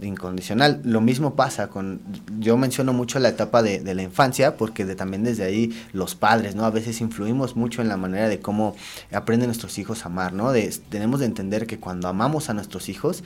incondicional. 0.00 0.80
Lo 0.84 1.00
mismo 1.00 1.34
pasa 1.34 1.68
con, 1.68 2.00
yo 2.38 2.56
menciono 2.56 2.92
mucho 2.92 3.18
la 3.18 3.28
etapa 3.28 3.62
de, 3.62 3.80
de 3.80 3.94
la 3.94 4.02
infancia, 4.02 4.56
porque 4.56 4.84
de, 4.84 4.96
también 4.96 5.24
desde 5.24 5.44
ahí 5.44 5.72
los 5.92 6.14
padres, 6.14 6.54
¿no? 6.54 6.64
A 6.64 6.70
veces 6.70 7.00
influimos 7.00 7.56
mucho 7.56 7.82
en 7.82 7.88
la 7.88 7.96
manera 7.96 8.28
de 8.28 8.40
cómo 8.40 8.74
aprenden 9.12 9.48
nuestros 9.48 9.78
hijos 9.78 10.04
a 10.04 10.06
amar, 10.06 10.32
¿no? 10.32 10.52
De, 10.52 10.74
tenemos 10.88 11.20
de 11.20 11.26
entender 11.26 11.66
que 11.66 11.78
cuando 11.78 12.08
amamos 12.08 12.50
a 12.50 12.54
nuestros 12.54 12.88
hijos, 12.88 13.22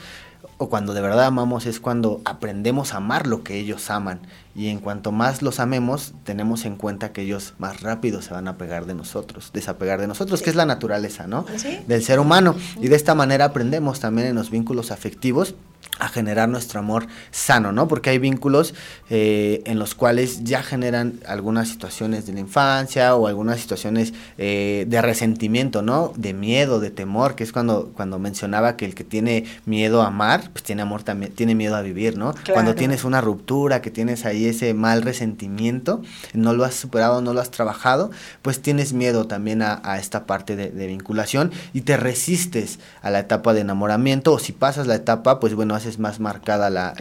o 0.56 0.68
cuando 0.68 0.94
de 0.94 1.00
verdad 1.00 1.26
amamos 1.26 1.66
es 1.66 1.80
cuando 1.80 2.20
aprendemos 2.24 2.92
a 2.92 2.98
amar 2.98 3.26
lo 3.26 3.42
que 3.42 3.58
ellos 3.58 3.90
aman. 3.90 4.20
Y 4.54 4.68
en 4.68 4.80
cuanto 4.80 5.12
más 5.12 5.40
los 5.40 5.60
amemos, 5.60 6.14
tenemos 6.24 6.64
en 6.64 6.76
cuenta 6.76 7.12
que 7.12 7.22
ellos 7.22 7.54
más 7.58 7.80
rápido 7.80 8.22
se 8.22 8.34
van 8.34 8.48
a 8.48 8.56
pegar 8.56 8.86
de 8.86 8.94
nosotros, 8.94 9.50
desapegar 9.52 10.00
de 10.00 10.08
nosotros, 10.08 10.42
que 10.42 10.50
es 10.50 10.56
la 10.56 10.66
naturaleza, 10.66 11.26
¿no? 11.26 11.44
Del 11.86 12.02
ser 12.02 12.18
humano. 12.18 12.56
Y 12.80 12.88
de 12.88 12.96
esta 12.96 13.14
manera 13.14 13.46
aprendemos 13.46 14.00
también 14.00 14.28
en 14.28 14.34
los 14.34 14.50
vínculos 14.50 14.90
afectivos 14.90 15.54
a 15.98 16.08
generar 16.08 16.48
nuestro 16.48 16.80
amor 16.80 17.06
sano, 17.30 17.72
¿no? 17.72 17.88
Porque 17.88 18.10
hay 18.10 18.18
vínculos 18.18 18.74
eh, 19.10 19.62
en 19.66 19.78
los 19.78 19.94
cuales 19.94 20.44
ya 20.44 20.62
generan 20.62 21.20
algunas 21.26 21.68
situaciones 21.68 22.26
de 22.26 22.32
la 22.32 22.40
infancia 22.40 23.14
o 23.16 23.26
algunas 23.26 23.60
situaciones 23.60 24.14
eh, 24.38 24.84
de 24.88 25.02
resentimiento, 25.02 25.82
¿no? 25.82 26.12
De 26.16 26.34
miedo, 26.34 26.80
de 26.80 26.90
temor, 26.90 27.34
que 27.34 27.44
es 27.44 27.52
cuando, 27.52 27.90
cuando 27.94 28.18
mencionaba 28.18 28.76
que 28.76 28.84
el 28.84 28.94
que 28.94 29.04
tiene 29.04 29.44
miedo 29.66 30.02
a 30.02 30.08
amar, 30.08 30.50
pues 30.52 30.62
tiene 30.62 30.82
amor 30.82 31.02
también, 31.02 31.32
tiene 31.32 31.54
miedo 31.54 31.76
a 31.76 31.82
vivir, 31.82 32.16
¿no? 32.16 32.34
Cuando 32.52 32.74
tienes 32.74 33.04
una 33.04 33.20
ruptura, 33.20 33.82
que 33.82 33.90
tienes 33.90 34.24
ahí 34.24 34.46
ese 34.46 34.74
mal 34.74 35.02
resentimiento, 35.02 36.02
no 36.32 36.52
lo 36.52 36.64
has 36.64 36.74
superado, 36.74 37.20
no 37.22 37.32
lo 37.34 37.40
has 37.40 37.50
trabajado, 37.50 38.10
pues 38.42 38.60
tienes 38.60 38.92
miedo 38.92 39.26
también 39.26 39.62
a, 39.62 39.98
esta 39.98 40.26
parte 40.26 40.54
de, 40.54 40.70
de 40.70 40.86
vinculación 40.86 41.50
y 41.72 41.80
te 41.80 41.96
resistes 41.96 42.78
a 43.02 43.10
la 43.10 43.20
etapa 43.20 43.54
de 43.54 43.60
enamoramiento 43.60 44.32
o 44.32 44.38
si 44.38 44.52
pasas 44.52 44.86
la 44.86 44.94
etapa, 44.94 45.40
pues 45.40 45.54
bueno, 45.54 45.74
haces 45.74 45.87
más 45.98 46.20
marcada 46.20 46.68
la, 46.68 46.94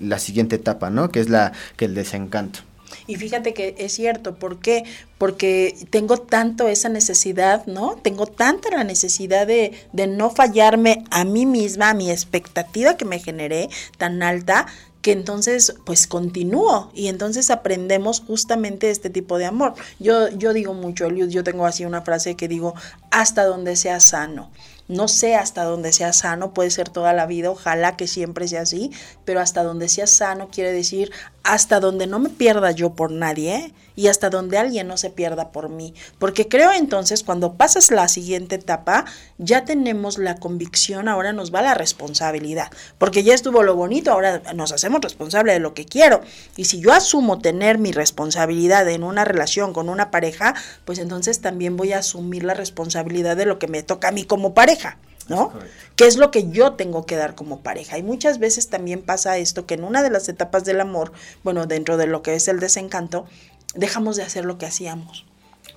la 0.00 0.18
siguiente 0.18 0.56
etapa, 0.56 0.90
¿no? 0.90 1.10
Que 1.10 1.20
es 1.20 1.28
la 1.28 1.52
que 1.76 1.84
el 1.84 1.94
desencanto. 1.94 2.60
Y 3.06 3.16
fíjate 3.16 3.54
que 3.54 3.74
es 3.78 3.92
cierto, 3.92 4.34
¿por 4.36 4.58
qué? 4.58 4.84
Porque 5.18 5.76
tengo 5.90 6.16
tanto 6.18 6.68
esa 6.68 6.88
necesidad, 6.88 7.66
¿no? 7.66 7.96
Tengo 8.02 8.26
tanta 8.26 8.70
la 8.70 8.84
necesidad 8.84 9.46
de, 9.46 9.72
de 9.92 10.06
no 10.06 10.30
fallarme 10.30 11.04
a 11.10 11.24
mí 11.24 11.46
misma, 11.46 11.90
a 11.90 11.94
mi 11.94 12.10
expectativa 12.10 12.96
que 12.96 13.04
me 13.04 13.18
generé 13.18 13.68
tan 13.98 14.22
alta, 14.22 14.66
que 15.02 15.12
entonces 15.12 15.76
pues 15.84 16.08
continúo 16.08 16.90
y 16.92 17.06
entonces 17.06 17.50
aprendemos 17.50 18.24
justamente 18.26 18.90
este 18.90 19.08
tipo 19.08 19.38
de 19.38 19.46
amor. 19.46 19.74
Yo, 20.00 20.28
yo 20.30 20.52
digo 20.52 20.74
mucho, 20.74 21.08
yo 21.08 21.44
tengo 21.44 21.64
así 21.64 21.84
una 21.84 22.02
frase 22.02 22.34
que 22.34 22.48
digo, 22.48 22.74
hasta 23.12 23.44
donde 23.44 23.76
sea 23.76 24.00
sano. 24.00 24.50
No 24.88 25.08
sé 25.08 25.34
hasta 25.34 25.64
donde 25.64 25.92
sea 25.92 26.12
sano, 26.12 26.54
puede 26.54 26.70
ser 26.70 26.88
toda 26.88 27.12
la 27.12 27.26
vida, 27.26 27.50
ojalá 27.50 27.96
que 27.96 28.06
siempre 28.06 28.46
sea 28.46 28.62
así, 28.62 28.92
pero 29.24 29.40
hasta 29.40 29.64
donde 29.64 29.88
sea 29.88 30.06
sano 30.06 30.48
quiere 30.48 30.72
decir 30.72 31.10
hasta 31.46 31.80
donde 31.80 32.06
no 32.06 32.18
me 32.18 32.28
pierda 32.28 32.72
yo 32.72 32.94
por 32.94 33.12
nadie 33.12 33.72
y 33.94 34.08
hasta 34.08 34.30
donde 34.30 34.58
alguien 34.58 34.88
no 34.88 34.96
se 34.96 35.10
pierda 35.10 35.52
por 35.52 35.68
mí. 35.68 35.94
Porque 36.18 36.48
creo 36.48 36.72
entonces 36.72 37.22
cuando 37.22 37.54
pasas 37.54 37.90
la 37.90 38.08
siguiente 38.08 38.56
etapa, 38.56 39.04
ya 39.38 39.64
tenemos 39.64 40.18
la 40.18 40.36
convicción, 40.36 41.08
ahora 41.08 41.32
nos 41.32 41.54
va 41.54 41.62
la 41.62 41.74
responsabilidad. 41.74 42.70
Porque 42.98 43.22
ya 43.22 43.32
estuvo 43.32 43.62
lo 43.62 43.76
bonito, 43.76 44.12
ahora 44.12 44.42
nos 44.54 44.72
hacemos 44.72 45.00
responsable 45.00 45.52
de 45.52 45.60
lo 45.60 45.72
que 45.72 45.86
quiero. 45.86 46.20
Y 46.56 46.66
si 46.66 46.80
yo 46.80 46.92
asumo 46.92 47.38
tener 47.38 47.78
mi 47.78 47.92
responsabilidad 47.92 48.88
en 48.88 49.04
una 49.04 49.24
relación 49.24 49.72
con 49.72 49.88
una 49.88 50.10
pareja, 50.10 50.54
pues 50.84 50.98
entonces 50.98 51.40
también 51.40 51.76
voy 51.76 51.92
a 51.92 51.98
asumir 51.98 52.44
la 52.44 52.54
responsabilidad 52.54 53.36
de 53.36 53.46
lo 53.46 53.58
que 53.58 53.68
me 53.68 53.82
toca 53.82 54.08
a 54.08 54.12
mí 54.12 54.24
como 54.24 54.52
pareja. 54.52 54.98
¿No? 55.28 55.52
¿Qué 55.96 56.06
es 56.06 56.16
lo 56.16 56.30
que 56.30 56.50
yo 56.50 56.72
tengo 56.72 57.06
que 57.06 57.16
dar 57.16 57.34
como 57.34 57.60
pareja? 57.60 57.98
Y 57.98 58.02
muchas 58.02 58.38
veces 58.38 58.68
también 58.68 59.02
pasa 59.02 59.38
esto, 59.38 59.66
que 59.66 59.74
en 59.74 59.84
una 59.84 60.02
de 60.02 60.10
las 60.10 60.28
etapas 60.28 60.64
del 60.64 60.80
amor, 60.80 61.12
bueno, 61.42 61.66
dentro 61.66 61.96
de 61.96 62.06
lo 62.06 62.22
que 62.22 62.34
es 62.34 62.48
el 62.48 62.60
desencanto, 62.60 63.26
dejamos 63.74 64.16
de 64.16 64.22
hacer 64.22 64.44
lo 64.44 64.58
que 64.58 64.66
hacíamos. 64.66 65.24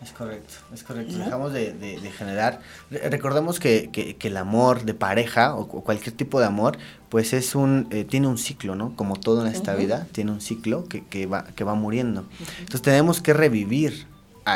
Es 0.01 0.13
correcto, 0.13 0.53
es 0.73 0.83
correcto. 0.83 1.17
Dejamos 1.17 1.51
de, 1.51 1.73
de, 1.73 2.11
generar. 2.11 2.61
Recordemos 2.89 3.59
que, 3.59 3.89
que, 3.91 4.27
el 4.27 4.37
amor 4.37 4.83
de 4.83 4.93
pareja 4.93 5.55
o, 5.55 5.67
cualquier 5.67 6.15
tipo 6.15 6.39
de 6.39 6.45
amor, 6.45 6.77
pues 7.09 7.33
es 7.33 7.53
un 7.53 7.87
eh, 7.91 8.05
tiene 8.05 8.27
un 8.27 8.37
ciclo, 8.37 8.75
¿no? 8.75 8.95
Como 8.95 9.17
todo 9.17 9.45
en 9.45 9.53
esta 9.53 9.75
vida, 9.75 10.07
tiene 10.13 10.31
un 10.31 10.39
ciclo 10.39 10.85
que, 10.85 11.03
que, 11.05 11.25
va, 11.25 11.43
que 11.43 11.65
va 11.65 11.73
muriendo. 11.73 12.25
Entonces 12.59 12.81
tenemos 12.81 13.21
que 13.21 13.33
revivir 13.33 14.07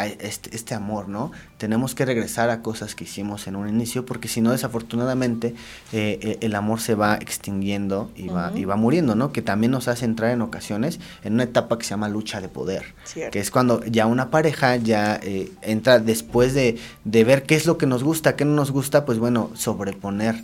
este, 0.01 0.56
este, 0.56 0.73
amor, 0.73 1.08
¿no? 1.10 1.32
Tenemos 1.58 1.95
que 1.95 2.06
regresar 2.06 2.49
a 2.49 2.62
cosas 2.62 2.95
que 2.95 3.03
hicimos 3.03 3.47
en 3.47 3.56
un 3.56 3.69
inicio, 3.69 4.06
porque 4.06 4.27
si 4.27 4.41
no, 4.41 4.51
desafortunadamente, 4.51 5.56
eh, 5.91 6.19
eh, 6.21 6.38
el 6.41 6.56
amor 6.56 6.82
se 6.82 6.95
va 6.95 7.15
extinguiendo 7.15 8.12
y, 8.15 8.27
va, 8.27 8.51
y 8.56 8.65
va 8.65 8.75
muriendo, 8.75 9.15
¿no? 9.15 9.32
Que 9.32 9.41
también 9.41 9.71
nos 9.71 9.88
hace 9.88 10.06
entrar 10.06 10.32
en 10.32 10.41
ocasiones 10.41 10.99
en 11.23 11.34
una 11.34 11.43
etapa 11.43 11.77
que 11.77 11.84
se 11.84 11.91
llama 11.91 12.10
lucha 12.10 12.41
de 12.41 12.49
poder, 12.49 12.93
que 13.32 13.39
es 13.39 13.51
cuando 13.51 13.84
ya 13.86 14.06
una 14.06 14.29
pareja 14.29 14.75
ya 14.77 15.19
eh, 15.21 15.51
entra 15.62 15.99
después 15.99 16.53
de, 16.53 16.77
de 17.03 17.23
ver 17.23 17.43
qué 17.43 17.56
es 17.56 17.65
lo 17.65 17.77
que 17.77 17.86
nos 17.86 18.03
gusta, 18.03 18.36
qué 18.36 18.45
no 18.45 18.53
nos 18.53 18.71
gusta, 18.71 19.06
pues 19.06 19.19
bueno, 19.19 19.51
sobreponer 19.56 20.43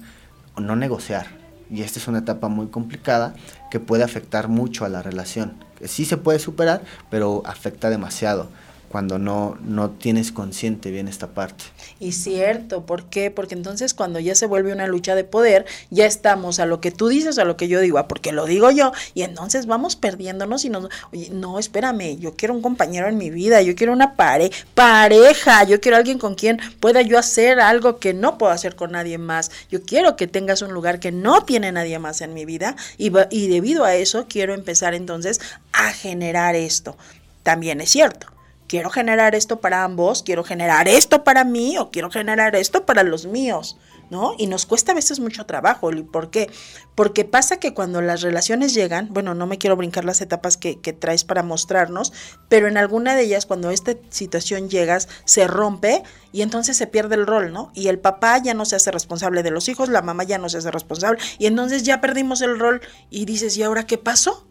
o 0.55 0.61
no 0.61 0.75
negociar. 0.75 1.39
Y 1.71 1.81
esta 1.83 1.99
es 1.99 2.07
una 2.07 2.19
etapa 2.19 2.47
muy 2.47 2.67
complicada 2.67 3.35
que 3.69 3.79
puede 3.79 4.03
afectar 4.03 4.47
mucho 4.47 4.85
a 4.85 4.89
la 4.89 5.01
relación. 5.01 5.53
Sí 5.85 6.05
se 6.05 6.17
puede 6.17 6.39
superar, 6.39 6.81
pero 7.09 7.43
afecta 7.45 7.89
demasiado 7.89 8.49
cuando 8.89 9.19
no, 9.19 9.57
no 9.61 9.91
tienes 9.91 10.31
consciente 10.31 10.91
bien 10.91 11.07
esta 11.07 11.27
parte. 11.27 11.65
Y 11.99 12.13
cierto, 12.13 12.85
¿por 12.85 13.05
qué? 13.05 13.31
Porque 13.31 13.55
entonces 13.55 13.93
cuando 13.93 14.19
ya 14.19 14.35
se 14.35 14.47
vuelve 14.47 14.73
una 14.73 14.87
lucha 14.87 15.15
de 15.15 15.23
poder, 15.23 15.65
ya 15.91 16.05
estamos 16.05 16.59
a 16.59 16.65
lo 16.65 16.81
que 16.81 16.91
tú 16.91 17.07
dices, 17.07 17.37
a 17.37 17.45
lo 17.45 17.55
que 17.55 17.67
yo 17.67 17.79
digo, 17.79 17.99
a 17.99 18.07
porque 18.07 18.31
lo 18.31 18.45
digo 18.45 18.71
yo, 18.71 18.91
y 19.13 19.21
entonces 19.21 19.67
vamos 19.67 19.95
perdiéndonos 19.95 20.65
y 20.65 20.69
nos, 20.69 20.89
oye, 21.11 21.29
no, 21.31 21.59
espérame, 21.59 22.17
yo 22.19 22.35
quiero 22.35 22.53
un 22.53 22.61
compañero 22.61 23.07
en 23.07 23.17
mi 23.17 23.29
vida, 23.29 23.61
yo 23.61 23.75
quiero 23.75 23.93
una 23.93 24.15
pare 24.15 24.51
pareja, 24.73 25.63
yo 25.63 25.79
quiero 25.79 25.97
alguien 25.97 26.17
con 26.17 26.35
quien 26.35 26.59
pueda 26.79 27.01
yo 27.01 27.19
hacer 27.19 27.59
algo 27.59 27.99
que 27.99 28.13
no 28.13 28.37
puedo 28.37 28.51
hacer 28.51 28.75
con 28.75 28.91
nadie 28.91 29.17
más, 29.17 29.51
yo 29.69 29.83
quiero 29.83 30.15
que 30.15 30.27
tengas 30.27 30.61
un 30.61 30.73
lugar 30.73 30.99
que 30.99 31.11
no 31.11 31.45
tiene 31.45 31.71
nadie 31.71 31.99
más 31.99 32.21
en 32.21 32.33
mi 32.33 32.45
vida, 32.45 32.75
y, 32.97 33.11
y 33.29 33.47
debido 33.47 33.85
a 33.85 33.95
eso 33.95 34.25
quiero 34.27 34.53
empezar 34.55 34.95
entonces 34.95 35.39
a 35.73 35.91
generar 35.91 36.55
esto. 36.55 36.97
También 37.43 37.81
es 37.81 37.89
cierto 37.89 38.38
quiero 38.69 38.91
generar 38.91 39.35
esto 39.35 39.59
para 39.59 39.83
ambos, 39.83 40.21
quiero 40.23 40.43
generar 40.43 40.87
esto 40.87 41.23
para 41.23 41.43
mí 41.43 41.77
o 41.77 41.89
quiero 41.89 42.11
generar 42.11 42.55
esto 42.55 42.85
para 42.85 43.01
los 43.01 43.25
míos, 43.25 43.77
¿no? 44.11 44.35
Y 44.37 44.45
nos 44.45 44.67
cuesta 44.67 44.91
a 44.91 44.95
veces 44.95 45.19
mucho 45.19 45.45
trabajo. 45.47 45.91
¿Y 45.91 46.03
por 46.03 46.29
qué? 46.29 46.49
Porque 46.93 47.25
pasa 47.25 47.57
que 47.57 47.73
cuando 47.73 47.99
las 48.01 48.21
relaciones 48.21 48.75
llegan, 48.75 49.07
bueno, 49.11 49.33
no 49.33 49.47
me 49.47 49.57
quiero 49.57 49.75
brincar 49.75 50.05
las 50.05 50.21
etapas 50.21 50.55
que, 50.55 50.79
que 50.79 50.93
traes 50.93 51.23
para 51.23 51.41
mostrarnos, 51.41 52.13
pero 52.47 52.67
en 52.67 52.77
alguna 52.77 53.15
de 53.15 53.23
ellas, 53.23 53.47
cuando 53.47 53.71
esta 53.71 53.95
situación 54.09 54.69
llega, 54.69 54.99
se 55.25 55.47
rompe 55.47 56.03
y 56.31 56.43
entonces 56.43 56.77
se 56.77 56.85
pierde 56.85 57.15
el 57.15 57.25
rol, 57.25 57.51
¿no? 57.51 57.71
Y 57.73 57.87
el 57.87 57.97
papá 57.97 58.37
ya 58.37 58.53
no 58.53 58.65
se 58.65 58.75
hace 58.75 58.91
responsable 58.91 59.41
de 59.41 59.51
los 59.51 59.67
hijos, 59.67 59.89
la 59.89 60.03
mamá 60.03 60.23
ya 60.25 60.37
no 60.37 60.47
se 60.47 60.59
hace 60.59 60.69
responsable, 60.69 61.19
y 61.39 61.47
entonces 61.47 61.81
ya 61.83 62.01
perdimos 62.01 62.41
el 62.41 62.59
rol 62.59 62.81
y 63.09 63.25
dices, 63.25 63.57
¿y 63.57 63.63
ahora 63.63 63.87
qué 63.87 63.97
pasó? 63.97 64.48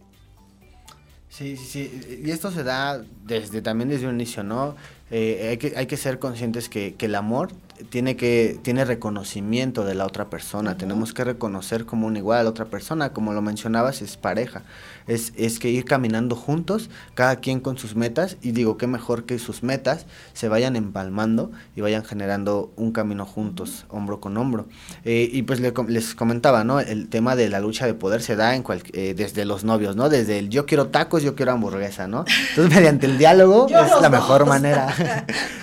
Sí, 1.39 1.55
sí, 1.55 1.65
sí. 1.65 2.21
Y 2.25 2.31
esto 2.31 2.51
se 2.51 2.63
da 2.65 3.01
desde 3.23 3.61
también 3.61 3.87
desde 3.87 4.07
un 4.07 4.15
inicio, 4.15 4.43
¿no? 4.43 4.75
Eh, 5.09 5.47
hay, 5.51 5.57
que, 5.57 5.73
hay 5.77 5.85
que 5.85 5.95
ser 5.95 6.19
conscientes 6.19 6.67
que, 6.67 6.95
que 6.95 7.05
el 7.05 7.15
amor 7.15 7.53
tiene 7.89 8.15
que 8.15 8.59
tiene 8.61 8.85
reconocimiento 8.85 9.85
de 9.85 9.95
la 9.95 10.05
otra 10.05 10.29
persona. 10.29 10.77
Tenemos 10.77 11.13
que 11.13 11.23
reconocer 11.23 11.85
como 11.85 12.07
un 12.07 12.17
igual 12.17 12.39
a 12.39 12.43
la 12.43 12.49
otra 12.49 12.65
persona. 12.65 13.13
Como 13.13 13.33
lo 13.33 13.41
mencionabas, 13.41 14.01
es 14.01 14.17
pareja. 14.17 14.63
Es, 15.07 15.33
es 15.35 15.59
que 15.59 15.69
ir 15.69 15.85
caminando 15.85 16.35
juntos, 16.35 16.89
cada 17.15 17.37
quien 17.37 17.59
con 17.59 17.77
sus 17.77 17.95
metas. 17.95 18.37
Y 18.41 18.51
digo, 18.51 18.77
qué 18.77 18.87
mejor 18.87 19.25
que 19.25 19.39
sus 19.39 19.63
metas 19.63 20.05
se 20.33 20.49
vayan 20.49 20.75
empalmando 20.75 21.51
y 21.75 21.81
vayan 21.81 22.03
generando 22.03 22.71
un 22.75 22.91
camino 22.91 23.25
juntos, 23.25 23.85
hombro 23.89 24.19
con 24.19 24.37
hombro. 24.37 24.67
Eh, 25.05 25.29
y 25.31 25.43
pues 25.43 25.59
les 25.59 26.15
comentaba, 26.15 26.63
¿no? 26.63 26.79
El 26.79 27.09
tema 27.09 27.35
de 27.35 27.49
la 27.49 27.59
lucha 27.59 27.85
de 27.85 27.93
poder 27.93 28.21
se 28.21 28.35
da 28.35 28.55
en 28.55 28.63
eh, 28.93 29.13
desde 29.15 29.45
los 29.45 29.63
novios, 29.63 29.95
¿no? 29.95 30.09
Desde 30.09 30.39
el 30.39 30.49
yo 30.49 30.65
quiero 30.65 30.87
tacos, 30.87 31.23
yo 31.23 31.35
quiero 31.35 31.53
hamburguesa, 31.53 32.07
¿no? 32.07 32.25
Entonces, 32.49 32.75
mediante 32.75 33.05
el 33.05 33.17
diálogo 33.17 33.67
es 33.67 34.01
la 34.01 34.09
mejor 34.09 34.45
manera. 34.45 34.93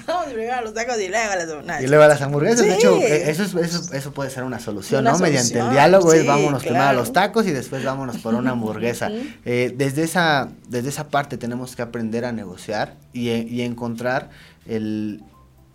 A 0.52 0.60
los 0.60 0.74
tacos 0.74 0.96
y 1.00 1.08
luego 1.08 1.62
las 1.64 1.82
Y 1.82 1.86
luego 1.86 2.04
a 2.04 2.08
las 2.08 2.20
hamburguesas. 2.22 2.66
De 2.66 2.74
hecho, 2.74 2.96
eso, 2.96 3.58
eso, 3.58 3.94
eso 3.94 4.12
puede 4.12 4.30
ser 4.30 4.44
una 4.44 4.60
solución, 4.60 5.04
¿no? 5.04 5.18
Mediante 5.18 5.58
el 5.58 5.70
diálogo 5.70 6.12
es 6.12 6.26
vámonos 6.26 6.62
primero 6.62 6.84
a 6.84 6.92
los 6.92 7.12
tacos 7.12 7.46
y 7.46 7.52
después 7.52 7.84
vámonos 7.84 8.18
por 8.18 8.34
una 8.34 8.50
hamburguesa. 8.52 9.10
eh, 9.44 9.72
desde, 9.76 10.02
esa, 10.02 10.48
desde 10.68 10.90
esa 10.90 11.08
parte 11.08 11.38
tenemos 11.38 11.74
que 11.76 11.82
aprender 11.82 12.24
a 12.24 12.32
negociar 12.32 12.94
y, 13.12 13.30
y 13.30 13.62
encontrar 13.62 14.30
el, 14.66 15.22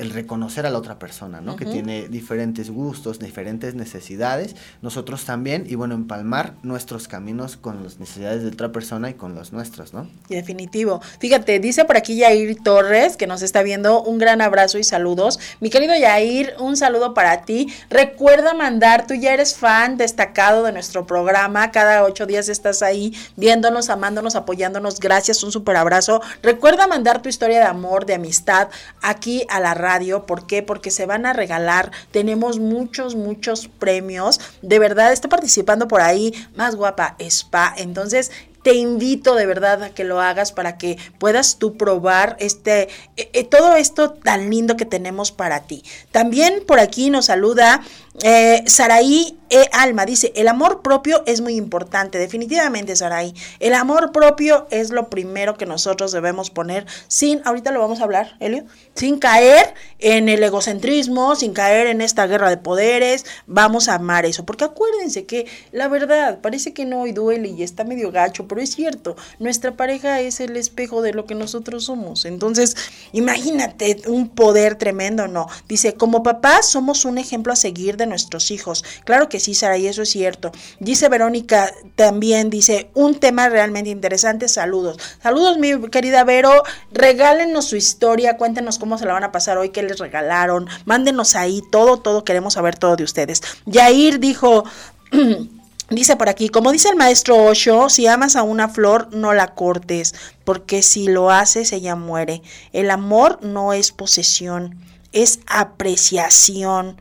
el 0.02 0.10
reconocer 0.10 0.66
a 0.66 0.72
la 0.72 0.80
otra 0.80 0.98
persona, 0.98 1.42
¿no? 1.42 1.56
Que 1.56 1.66
tiene 1.66 2.08
diferentes 2.08 2.72
gustos, 2.72 3.20
diferentes 3.20 3.76
necesidades, 3.76 4.56
nosotros 4.82 5.26
también, 5.26 5.66
y 5.68 5.76
bueno, 5.76 5.94
empalmar 5.94 6.56
nuestros 6.64 7.08
caminos 7.08 7.56
con 7.56 7.84
las 7.84 8.00
necesidades 8.00 8.42
de 8.42 8.50
otra 8.50 8.72
persona 8.72 9.12
y 9.12 9.14
con 9.14 9.36
los 9.36 9.54
nuestros, 9.54 9.94
¿no? 9.94 10.10
Definitivo. 10.28 11.02
Fíjate, 11.20 11.60
dice 11.60 11.86
por 11.86 11.98
aquí 11.98 12.16
Yair 12.16 12.58
Torres, 12.64 13.16
que 13.16 13.28
nos 13.28 13.44
está 13.44 13.62
viendo, 13.62 14.02
un 14.02 14.18
gran 14.18 14.42
abrazo 14.42 14.80
y 14.80 14.84
saludos. 14.84 15.40
Mi 15.60 15.70
querido 15.70 15.94
Yair, 15.96 16.56
un 16.60 16.78
saludo 16.78 17.14
para 17.14 17.44
ti. 17.44 17.72
Recuerda 17.92 18.56
mandar, 18.56 19.06
tú 19.06 19.14
ya 19.14 19.36
eres 19.36 19.56
fan 19.56 19.98
destacado 19.98 20.64
de 20.64 20.72
nuestro 20.72 21.06
programa, 21.06 21.70
cada 21.70 22.04
ocho 22.04 22.26
días 22.26 22.50
estás 22.50 22.82
ahí 22.82 23.14
viéndonos, 23.38 23.92
amándonos, 23.92 24.36
apoyándonos, 24.36 25.00
gracias, 25.00 25.44
un 25.44 25.52
súper 25.52 25.76
abrazo. 25.76 26.22
Recuerda 26.42 26.88
mandar 26.88 27.22
tu 27.22 27.30
historia 27.30 27.60
de 27.60 27.66
amor, 27.66 28.08
de 28.08 28.16
amistad, 28.16 28.70
aquí 29.04 29.46
a 29.48 29.60
la 29.60 29.76
radio 29.76 29.91
¿Por 30.26 30.48
qué? 30.48 30.64
Porque 30.64 30.92
se 30.92 31.06
van 31.06 31.26
a 31.26 31.34
regalar. 31.34 31.92
Tenemos 32.12 32.60
muchos, 32.60 33.16
muchos 33.16 33.68
premios. 33.68 34.40
De 34.62 34.80
verdad, 34.80 35.12
está 35.12 35.30
participando 35.30 35.88
por 35.88 36.02
ahí 36.02 36.34
Más 36.56 36.76
Guapa 36.76 37.16
Spa. 37.20 37.74
Entonces, 37.78 38.32
te 38.64 38.76
invito 38.76 39.36
de 39.36 39.46
verdad 39.46 39.84
a 39.84 39.90
que 39.90 40.04
lo 40.04 40.22
hagas 40.22 40.52
para 40.52 40.78
que 40.78 40.98
puedas 41.18 41.58
tú 41.58 41.78
probar 41.78 42.36
este 42.40 42.90
eh, 43.18 43.30
eh, 43.34 43.44
todo 43.44 43.76
esto 43.76 44.12
tan 44.12 44.50
lindo 44.50 44.78
que 44.78 44.86
tenemos 44.86 45.32
para 45.32 45.62
ti. 45.62 45.84
También 46.12 46.64
por 46.66 46.80
aquí 46.80 47.10
nos 47.10 47.26
saluda 47.26 47.82
eh, 48.24 48.64
Saraí 48.68 49.38
e. 49.50 49.70
Alma, 49.72 50.06
dice, 50.06 50.32
el 50.36 50.48
amor 50.48 50.82
propio 50.82 51.24
es 51.26 51.42
muy 51.42 51.56
importante, 51.56 52.18
definitivamente 52.18 52.96
Saraí. 52.96 53.34
El 53.60 53.74
amor 53.74 54.12
propio 54.12 54.68
es 54.70 54.92
lo 54.92 55.10
primero 55.10 55.58
que 55.58 55.66
nosotros 55.66 56.12
debemos 56.12 56.50
poner 56.50 56.86
sin, 57.08 57.42
ahorita 57.46 57.72
lo 57.72 57.80
vamos 57.80 58.00
a 58.00 58.04
hablar, 58.04 58.36
Elio, 58.40 58.66
sin 58.96 59.20
caer 59.20 59.74
en 60.00 60.30
el 60.30 60.44
egocentrismo, 60.44 61.36
sin 61.36 61.54
caer 61.54 61.88
en 61.88 62.02
esta 62.02 62.28
guerra 62.28 62.50
de 62.50 62.58
poderes, 62.58 63.26
vamos 63.48 63.88
a 63.88 63.96
amar 63.96 64.26
eso, 64.26 64.46
porque 64.46 64.66
acuérdense 64.66 65.26
que 65.26 65.48
la 65.72 65.88
verdad 65.88 66.40
parece 66.42 66.74
que 66.74 66.86
no 66.86 67.08
y 67.08 67.12
duele 67.12 67.50
y 67.50 67.64
está 67.64 67.84
medio 67.84 68.12
gacho, 68.12 68.48
pero 68.48 68.62
es 68.62 68.76
cierto, 68.76 69.16
nuestra 69.40 69.76
pareja 69.76 70.22
es 70.22 70.40
el 70.40 70.58
espejo 70.58 71.02
de 71.02 71.14
lo 71.14 71.26
que 71.26 71.36
nosotros 71.36 71.86
somos. 71.86 72.26
Entonces, 72.26 72.76
imagínate 73.12 74.02
un 74.08 74.30
poder 74.30 74.76
tremendo, 74.76 75.28
¿no? 75.28 75.48
Dice, 75.68 75.96
como 75.96 76.24
papás 76.24 76.70
somos 76.70 77.06
un 77.06 77.18
ejemplo 77.18 77.54
a 77.54 77.56
seguir 77.56 77.98
de 78.02 78.08
nuestros 78.08 78.52
hijos. 78.52 78.84
Claro 79.06 79.30
que 79.30 79.40
sí, 79.40 79.54
Sara, 79.54 79.78
y 79.78 79.88
eso 79.88 80.02
es 80.02 80.10
cierto. 80.10 80.52
Dice 80.80 81.08
Verónica 81.10 81.72
también, 81.96 82.50
dice, 82.50 82.90
un 82.94 83.20
tema 83.20 83.48
realmente 83.50 83.90
interesante, 83.90 84.48
saludos. 84.48 84.98
Saludos, 85.22 85.58
mi 85.58 85.90
querida 85.90 86.24
Vero, 86.24 86.64
regálenos 86.92 87.66
su 87.66 87.76
historia, 87.76 88.38
cuéntenos 88.38 88.78
cómo 88.78 88.98
se 88.98 89.06
la 89.06 89.14
van 89.14 89.24
a 89.24 89.32
pasar 89.32 89.58
hoy, 89.58 89.70
qué 89.70 89.84
les 89.84 90.00
regalaron, 90.00 90.68
mándenos 90.86 91.36
ahí 91.36 91.62
todo, 91.72 91.98
todo, 91.98 92.24
queremos 92.24 92.56
saber 92.56 92.78
todo 92.78 92.96
de 92.96 93.04
ustedes. 93.04 93.42
Yair 93.66 94.20
dijo... 94.20 94.66
Dice 95.92 96.16
por 96.16 96.30
aquí, 96.30 96.48
como 96.48 96.72
dice 96.72 96.88
el 96.88 96.96
maestro 96.96 97.36
Osho, 97.36 97.90
si 97.90 98.08
amas 98.08 98.38
a 98.38 98.44
una 98.44 98.70
flor, 98.70 99.10
no 99.12 99.34
la 99.34 99.56
cortes, 99.56 100.16
porque 100.46 100.84
si 100.84 101.10
lo 101.10 101.32
haces, 101.32 101.74
ella 101.74 101.98
muere. 101.98 102.42
El 102.72 102.90
amor 102.92 103.40
no 103.42 103.74
es 103.74 103.92
posesión, 103.92 104.80
es 105.12 105.42
apreciación. 105.48 106.96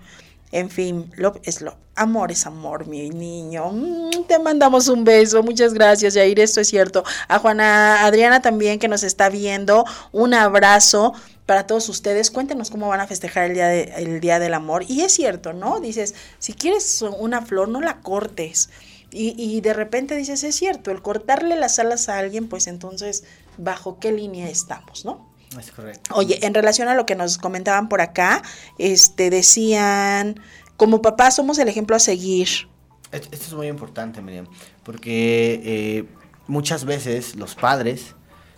En 0.53 0.69
fin, 0.69 1.13
lo 1.17 1.35
es 1.45 1.61
lo. 1.61 1.77
Amor 1.95 2.33
es 2.33 2.47
amor, 2.47 2.87
mi 2.87 3.11
niño. 3.11 3.71
Mm, 3.71 4.25
te 4.27 4.39
mandamos 4.39 4.89
un 4.89 5.05
beso. 5.05 5.43
Muchas 5.43 5.75
gracias, 5.75 6.15
Jair. 6.15 6.41
Esto 6.41 6.61
es 6.61 6.69
cierto. 6.69 7.05
A 7.29 7.39
Juana 7.39 8.05
Adriana 8.05 8.43
también 8.43 8.79
que 8.79 8.89
nos 8.89 9.03
está 9.03 9.29
viendo. 9.29 9.85
Un 10.11 10.35
abrazo 10.35 11.13
para 11.47 11.67
todos 11.67 11.89
ustedes. 11.89 12.31
Cuéntenos 12.31 12.71
cómo 12.71 12.89
van 12.89 13.01
a 13.01 13.07
festejar 13.07 13.51
el 13.51 13.55
día, 13.55 13.69
día 14.21 14.39
del 14.39 14.55
amor. 14.55 14.85
Y 14.89 15.03
es 15.03 15.13
cierto, 15.13 15.53
¿no? 15.53 15.79
Dices, 15.79 16.15
si 16.39 16.53
quieres 16.55 17.03
una 17.03 17.43
flor, 17.43 17.69
no 17.69 17.81
la 17.81 18.01
cortes. 18.01 18.71
Y, 19.13 19.61
de 19.61 19.75
repente 19.75 20.15
dices, 20.15 20.45
es 20.45 20.55
cierto, 20.55 20.93
el 20.93 21.03
cortarle 21.03 21.57
las 21.57 21.81
alas 21.81 22.09
a 22.09 22.19
alguien, 22.19 22.49
pues 22.49 22.69
entonces, 22.69 23.25
¿bajo 23.59 23.99
qué 23.99 24.13
línea 24.13 24.49
estamos, 24.49 25.05
no? 25.05 25.30
Es 25.59 25.71
correcto. 25.73 26.15
Oye, 26.15 26.45
en 26.47 26.55
relación 26.55 26.89
a 26.89 26.95
lo 26.95 27.07
que 27.07 27.15
nos 27.15 27.39
comentaban 27.39 27.89
por 27.89 28.01
acá, 28.01 28.43
este 28.79 29.31
decían, 29.31 30.41
como 30.77 31.03
papá 31.03 31.31
somos 31.31 31.59
el 31.59 31.69
ejemplo 31.69 31.97
a 31.97 31.99
seguir. 31.99 32.49
Esto 33.11 33.35
es 33.35 33.53
muy 33.53 33.67
importante, 33.67 34.23
Miriam, 34.23 34.47
porque 34.85 35.61
eh, 35.65 36.05
muchas 36.47 36.85
veces 36.85 37.35
los 37.35 37.57
padres 37.57 38.15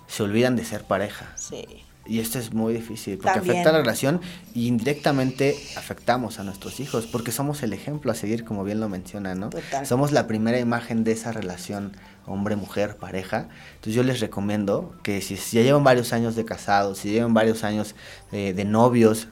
se 0.06 0.22
olvidan 0.22 0.56
de 0.56 0.64
ser 0.64 0.84
pareja. 0.84 1.32
Sí. 1.36 1.64
Y 2.12 2.20
esto 2.20 2.38
es 2.38 2.52
muy 2.52 2.74
difícil, 2.74 3.16
porque 3.16 3.38
afecta 3.38 3.72
la 3.72 3.78
relación 3.78 4.20
y 4.54 4.66
indirectamente 4.66 5.56
afectamos 5.78 6.38
a 6.38 6.44
nuestros 6.44 6.78
hijos, 6.78 7.06
porque 7.06 7.32
somos 7.32 7.62
el 7.62 7.72
ejemplo 7.72 8.12
a 8.12 8.14
seguir, 8.14 8.44
como 8.44 8.64
bien 8.64 8.80
lo 8.80 8.90
menciona, 8.90 9.34
¿no? 9.34 9.48
Total. 9.48 9.86
Somos 9.86 10.12
la 10.12 10.26
primera 10.26 10.58
imagen 10.58 11.04
de 11.04 11.12
esa 11.12 11.32
relación 11.32 11.96
hombre, 12.26 12.54
mujer, 12.54 12.98
pareja. 12.98 13.48
Entonces 13.76 13.94
yo 13.94 14.02
les 14.02 14.20
recomiendo 14.20 14.94
que 15.02 15.22
si, 15.22 15.38
si 15.38 15.56
ya 15.56 15.62
llevan 15.62 15.84
varios 15.84 16.12
años 16.12 16.36
de 16.36 16.44
casados, 16.44 16.98
si 16.98 17.12
llevan 17.12 17.32
varios 17.32 17.64
años 17.64 17.94
eh, 18.30 18.52
de 18.52 18.66
novios, 18.66 19.28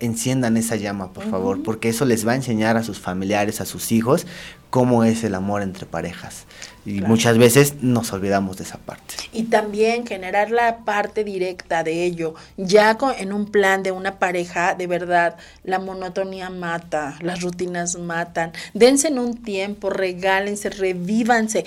enciendan 0.00 0.56
esa 0.56 0.74
llama, 0.74 1.12
por 1.12 1.22
uh 1.22 1.28
-huh. 1.28 1.30
favor, 1.30 1.62
porque 1.62 1.90
eso 1.90 2.06
les 2.06 2.26
va 2.26 2.32
a 2.32 2.34
enseñar 2.34 2.76
a 2.76 2.82
sus 2.82 2.98
familiares, 2.98 3.60
a 3.60 3.66
sus 3.66 3.92
hijos, 3.92 4.26
cómo 4.70 5.04
es 5.04 5.24
el 5.24 5.34
amor 5.34 5.62
entre 5.62 5.84
parejas. 5.84 6.46
Y 6.86 6.98
claro. 6.98 7.08
muchas 7.08 7.36
veces 7.36 7.82
nos 7.82 8.10
olvidamos 8.12 8.56
de 8.56 8.64
esa 8.64 8.78
parte. 8.78 9.14
Y 9.32 9.44
también 9.44 10.06
generar 10.06 10.50
la 10.50 10.78
parte 10.78 11.24
directa 11.24 11.84
de 11.84 12.04
ello. 12.04 12.34
Ya 12.56 12.96
con, 12.96 13.12
en 13.18 13.34
un 13.34 13.46
plan 13.46 13.82
de 13.82 13.92
una 13.92 14.18
pareja, 14.18 14.74
de 14.74 14.86
verdad, 14.86 15.36
la 15.62 15.78
monotonía 15.78 16.48
mata, 16.48 17.18
las 17.20 17.42
rutinas 17.42 17.98
matan. 17.98 18.52
Dense 18.72 19.08
en 19.08 19.18
un 19.18 19.42
tiempo, 19.42 19.90
regálense, 19.90 20.70
revívanse. 20.70 21.66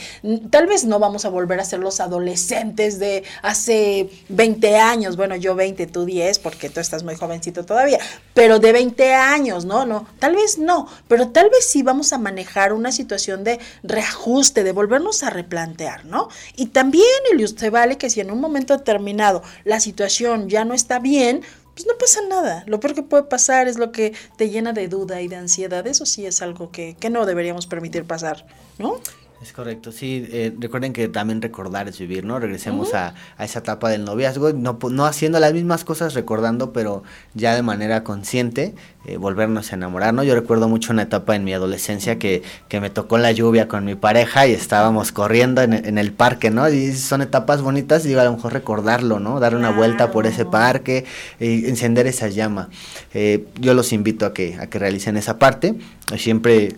Tal 0.49 0.65
vez 0.65 0.83
no 0.83 0.97
vamos 0.97 1.25
a 1.25 1.29
volver 1.29 1.59
a 1.59 1.65
ser 1.65 1.79
los 1.79 1.99
adolescentes 1.99 2.97
de 2.97 3.23
hace 3.43 4.09
20 4.29 4.77
años. 4.77 5.15
Bueno, 5.15 5.35
yo 5.35 5.53
20, 5.53 5.85
tú 5.87 6.05
10, 6.05 6.39
porque 6.39 6.69
tú 6.71 6.79
estás 6.79 7.03
muy 7.03 7.13
jovencito 7.15 7.65
todavía. 7.65 7.99
Pero 8.33 8.57
de 8.57 8.71
20 8.71 9.13
años, 9.13 9.65
¿no? 9.65 9.85
No, 9.85 10.07
tal 10.17 10.35
vez 10.35 10.57
no. 10.57 10.87
Pero 11.07 11.27
tal 11.27 11.51
vez 11.51 11.69
sí 11.69 11.83
vamos 11.83 12.13
a 12.13 12.17
manejar 12.17 12.73
una 12.73 12.91
situación 12.93 13.43
de 13.43 13.59
reajuste, 13.83 14.63
de 14.63 14.71
volvernos 14.71 15.23
a 15.23 15.29
replantear, 15.29 16.05
¿no? 16.05 16.29
Y 16.55 16.67
también, 16.67 17.03
y 17.37 17.43
usted 17.43 17.71
vale 17.71 17.97
que 17.97 18.09
si 18.09 18.21
en 18.21 18.31
un 18.31 18.39
momento 18.39 18.77
determinado 18.77 19.43
la 19.63 19.79
situación 19.79 20.49
ya 20.49 20.63
no 20.65 20.73
está 20.73 20.99
bien, 20.99 21.41
pues 21.73 21.87
no 21.87 21.93
pasa 21.99 22.21
nada. 22.29 22.63
Lo 22.67 22.79
peor 22.79 22.93
que 22.93 23.03
puede 23.03 23.23
pasar 23.23 23.67
es 23.67 23.77
lo 23.77 23.91
que 23.91 24.13
te 24.37 24.49
llena 24.49 24.73
de 24.73 24.87
duda 24.87 25.21
y 25.21 25.27
de 25.27 25.35
ansiedad. 25.35 25.85
Eso 25.87 26.05
sí 26.05 26.25
es 26.25 26.41
algo 26.41 26.71
que, 26.71 26.95
que 26.99 27.09
no 27.09 27.25
deberíamos 27.25 27.67
permitir 27.67 28.05
pasar, 28.05 28.45
¿no? 28.77 28.99
Es 29.43 29.51
correcto, 29.51 29.91
sí, 29.91 30.25
eh, 30.31 30.53
recuerden 30.57 30.93
que 30.93 31.09
también 31.09 31.41
recordar 31.41 31.89
es 31.89 31.99
vivir, 31.99 32.23
¿no? 32.23 32.39
Regresemos 32.39 32.87
uh 32.87 32.91
-huh. 32.93 32.97
a, 32.97 33.13
a, 33.37 33.43
esa 33.43 33.59
etapa 33.59 33.89
del 33.89 34.05
noviazgo, 34.05 34.53
no, 34.53 34.79
no 34.89 35.05
haciendo 35.05 35.37
las 35.41 35.51
mismas 35.51 35.83
cosas, 35.83 36.13
recordando, 36.13 36.71
pero 36.71 37.03
ya 37.33 37.53
de 37.53 37.61
manera 37.61 38.05
consciente, 38.05 38.73
eh, 39.05 39.17
volvernos 39.17 39.73
a 39.73 39.75
enamorar, 39.75 40.13
¿no? 40.13 40.23
Yo 40.23 40.33
recuerdo 40.33 40.69
mucho 40.69 40.93
una 40.93 41.01
etapa 41.01 41.35
en 41.35 41.43
mi 41.43 41.53
adolescencia 41.53 42.17
que, 42.17 42.41
que 42.69 42.79
me 42.79 42.89
tocó 42.89 43.17
la 43.17 43.33
lluvia 43.33 43.67
con 43.67 43.83
mi 43.83 43.95
pareja 43.95 44.47
y 44.47 44.53
estábamos 44.53 45.11
corriendo 45.11 45.61
en, 45.61 45.73
en, 45.73 45.97
el 45.97 46.13
parque, 46.13 46.49
¿no? 46.49 46.69
Y 46.69 46.93
son 46.93 47.21
etapas 47.21 47.61
bonitas 47.61 48.05
y 48.05 48.15
a 48.15 48.23
lo 48.23 48.31
mejor 48.31 48.53
recordarlo, 48.53 49.19
¿no? 49.19 49.41
Dar 49.41 49.55
una 49.55 49.67
claro. 49.67 49.75
vuelta 49.75 50.11
por 50.13 50.25
ese 50.25 50.45
parque, 50.45 51.03
y 51.41 51.65
encender 51.67 52.07
esa 52.07 52.29
llama. 52.29 52.69
Eh, 53.13 53.45
yo 53.59 53.73
los 53.73 53.91
invito 53.91 54.25
a 54.25 54.33
que, 54.33 54.55
a 54.57 54.67
que 54.67 54.79
realicen 54.79 55.17
esa 55.17 55.37
parte, 55.37 55.75
siempre 56.15 56.77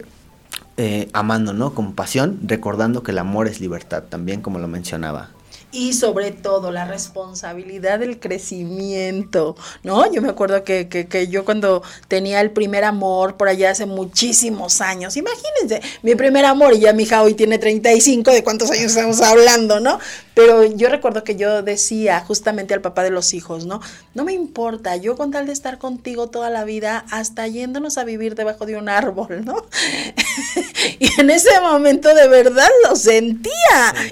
eh, 0.78 1.08
amando, 1.14 1.54
¿no? 1.54 1.74
Con 1.74 1.94
pasión, 1.94 2.40
recordando 2.44 3.02
que 3.02 3.12
el 3.12 3.20
amor 3.20 3.48
es 3.48 3.62
libertad, 3.62 4.04
también 4.10 4.42
como 4.42 4.60
lo 4.60 4.68
mencionaba. 4.68 5.30
Y 5.72 5.94
sobre 5.94 6.32
todo 6.32 6.72
la 6.72 6.86
responsabilidad 6.86 8.00
del 8.00 8.20
crecimiento, 8.20 9.56
¿no? 9.84 10.12
Yo 10.12 10.22
me 10.22 10.30
acuerdo 10.30 10.64
que, 10.64 10.88
que, 10.88 11.08
que, 11.08 11.28
yo 11.28 11.44
cuando 11.44 11.84
tenía 12.08 12.40
el 12.42 12.52
primer 12.52 12.84
amor 12.84 13.36
por 13.36 13.48
allá 13.48 13.72
hace 13.72 13.86
muchísimos 13.86 14.80
años, 14.82 15.18
imagínense, 15.18 15.82
mi 16.02 16.16
primer 16.16 16.46
amor 16.46 16.74
y 16.74 16.80
ya 16.80 16.94
mi 16.94 17.04
hija 17.04 17.22
hoy 17.24 17.34
tiene 17.34 17.58
35, 17.58 18.32
¿de 18.32 18.44
cuántos 18.44 18.72
años 18.72 18.86
estamos 18.86 19.22
hablando, 19.22 19.80
no? 19.80 20.00
Pero 20.36 20.66
yo 20.66 20.90
recuerdo 20.90 21.24
que 21.24 21.38
yo 21.38 21.64
decía 21.64 22.20
justamente 22.20 22.74
al 22.74 22.82
papá 22.82 23.04
de 23.04 23.10
los 23.10 23.34
hijos, 23.34 23.66
¿no? 23.66 23.80
No 24.14 24.26
me 24.26 24.34
importa, 24.34 24.98
yo 24.98 25.16
con 25.16 25.32
tal 25.32 25.48
de 25.48 25.54
estar 25.54 25.78
contigo 25.78 26.30
toda 26.30 26.50
la 26.50 26.66
vida, 26.66 27.06
hasta 27.10 27.48
yéndonos 27.48 27.98
a 27.98 28.04
vivir 28.04 28.36
debajo 28.36 28.66
de 28.66 28.76
un 28.76 28.90
árbol, 28.90 29.46
¿no? 29.46 29.56
y 31.00 31.22
en 31.22 31.30
ese 31.30 31.60
momento 31.62 32.14
de 32.14 32.28
verdad 32.28 32.68
lo 32.88 32.98
sentía, 32.98 33.54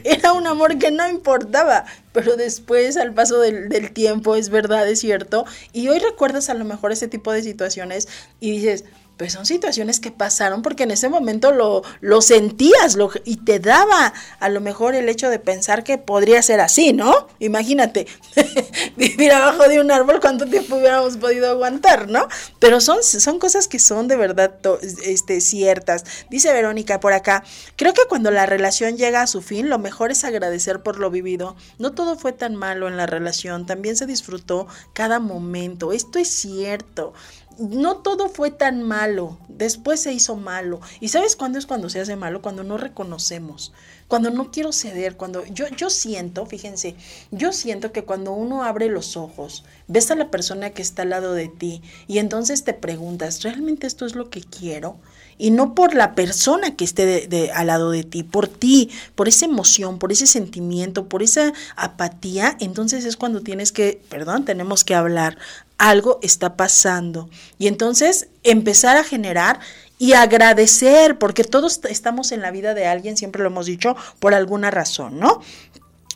era 0.05 0.31
un 0.31 0.47
amor 0.47 0.77
que 0.77 0.91
no 0.91 1.07
importaba, 1.09 1.83
pero 2.13 2.37
después 2.37 2.95
al 2.95 3.13
paso 3.13 3.39
del, 3.39 3.67
del, 3.67 3.91
tiempo 3.91 4.35
es 4.35 4.49
verdad, 4.49 4.87
es 4.87 5.01
cierto, 5.01 5.45
y 5.73 5.89
hoy 5.89 5.99
recuerdas 5.99 6.49
a 6.49 6.53
lo 6.53 6.63
mejor 6.63 6.93
ese 6.93 7.09
tipo 7.09 7.33
de 7.33 7.43
situaciones 7.43 8.07
y 8.39 8.51
dices, 8.51 8.85
pues 9.17 9.33
son 9.33 9.45
situaciones 9.45 9.99
que 9.99 10.11
pasaron 10.11 10.61
porque 10.61 10.83
en 10.83 10.91
ese 10.91 11.07
momento 11.07 11.51
lo, 11.51 11.83
lo 12.01 12.21
sentías 12.21 12.95
lo, 12.95 13.11
y 13.25 13.37
te 13.37 13.59
daba 13.59 14.13
a 14.39 14.49
lo 14.49 14.59
mejor 14.59 14.95
el 14.95 15.07
hecho 15.07 15.29
de 15.29 15.39
pensar 15.39 15.83
que 15.83 15.97
podría 15.97 16.41
ser 16.41 16.59
así, 16.59 16.93
¿no? 16.93 17.27
Imagínate, 17.39 18.07
vivir 18.97 19.31
abajo 19.31 19.67
de 19.69 19.79
un 19.79 19.91
árbol, 19.91 20.19
¿cuánto 20.19 20.45
tiempo 20.45 20.77
hubiéramos 20.77 21.17
podido 21.17 21.49
aguantar, 21.49 22.09
¿no? 22.09 22.27
Pero 22.59 22.81
son, 22.81 23.03
son 23.03 23.39
cosas 23.39 23.67
que 23.67 23.79
son 23.79 24.07
de 24.07 24.15
verdad 24.15 24.55
este, 25.03 25.41
ciertas. 25.41 26.05
Dice 26.29 26.51
Verónica 26.51 26.99
por 26.99 27.13
acá, 27.13 27.43
creo 27.75 27.93
que 27.93 28.01
cuando 28.09 28.31
la 28.31 28.45
relación 28.45 28.97
llega 28.97 29.21
a 29.21 29.27
su 29.27 29.41
fin, 29.41 29.69
lo 29.69 29.77
mejor 29.77 30.11
es 30.11 30.23
agradecer 30.23 30.81
por 30.81 30.99
lo 30.99 31.11
vivido. 31.11 31.55
No 31.77 31.91
todo 31.91 32.17
fue 32.17 32.33
tan 32.33 32.55
malo 32.55 32.87
en 32.87 32.97
la 32.97 33.05
relación, 33.05 33.65
también 33.65 33.95
se 33.95 34.05
disfrutó 34.05 34.67
cada 34.93 35.19
momento. 35.19 35.93
Esto 35.93 36.19
es 36.19 36.29
cierto 36.29 37.13
no 37.57 37.97
todo 37.97 38.29
fue 38.29 38.51
tan 38.51 38.83
malo, 38.83 39.37
después 39.47 40.01
se 40.01 40.13
hizo 40.13 40.35
malo. 40.35 40.81
¿Y 40.99 41.09
sabes 41.09 41.35
cuándo 41.35 41.59
es 41.59 41.65
cuando 41.65 41.89
se 41.89 41.99
hace 41.99 42.15
malo? 42.15 42.41
Cuando 42.41 42.63
no 42.63 42.77
reconocemos, 42.77 43.73
cuando 44.07 44.29
no 44.31 44.51
quiero 44.51 44.71
ceder, 44.71 45.17
cuando 45.17 45.45
yo, 45.45 45.67
yo 45.69 45.89
siento, 45.89 46.45
fíjense, 46.45 46.95
yo 47.31 47.53
siento 47.53 47.91
que 47.91 48.03
cuando 48.03 48.33
uno 48.33 48.63
abre 48.63 48.87
los 48.89 49.17
ojos, 49.17 49.63
ves 49.87 50.11
a 50.11 50.15
la 50.15 50.31
persona 50.31 50.71
que 50.71 50.81
está 50.81 51.03
al 51.03 51.09
lado 51.09 51.33
de 51.33 51.47
ti 51.47 51.81
y 52.07 52.19
entonces 52.19 52.63
te 52.63 52.73
preguntas, 52.73 53.43
¿realmente 53.43 53.87
esto 53.87 54.05
es 54.05 54.15
lo 54.15 54.29
que 54.29 54.41
quiero? 54.41 54.97
Y 55.37 55.51
no 55.51 55.75
por 55.75 55.95
la 55.95 56.15
persona 56.15 56.75
que 56.75 56.83
esté 56.83 57.27
de, 57.27 57.51
al 57.51 57.67
lado 57.67 57.91
de 57.91 58.03
ti, 58.03 58.23
por 58.23 58.47
ti, 58.47 58.89
por 59.15 59.27
esa 59.27 59.45
emoción, 59.45 59.99
por 59.99 60.11
ese 60.11 60.27
sentimiento, 60.27 61.07
por 61.07 61.23
esa 61.23 61.53
apatía, 61.75 62.57
entonces 62.59 63.05
es 63.05 63.17
cuando 63.17 63.41
tienes 63.41 63.71
que, 63.71 64.01
perdón, 64.09 64.45
tenemos 64.45 64.83
que 64.83 64.95
hablar, 64.95 65.37
algo 65.77 66.19
está 66.21 66.55
pasando. 66.55 67.29
Y 67.57 67.67
entonces 67.67 68.27
empezar 68.43 68.97
a 68.97 69.03
generar 69.03 69.59
y 69.97 70.13
agradecer, 70.13 71.17
porque 71.17 71.43
todos 71.43 71.79
estamos 71.89 72.31
en 72.31 72.41
la 72.41 72.51
vida 72.51 72.73
de 72.73 72.87
alguien, 72.87 73.15
siempre 73.15 73.41
lo 73.41 73.49
hemos 73.49 73.65
dicho, 73.65 73.95
por 74.19 74.33
alguna 74.33 74.71
razón, 74.71 75.19
¿no? 75.19 75.41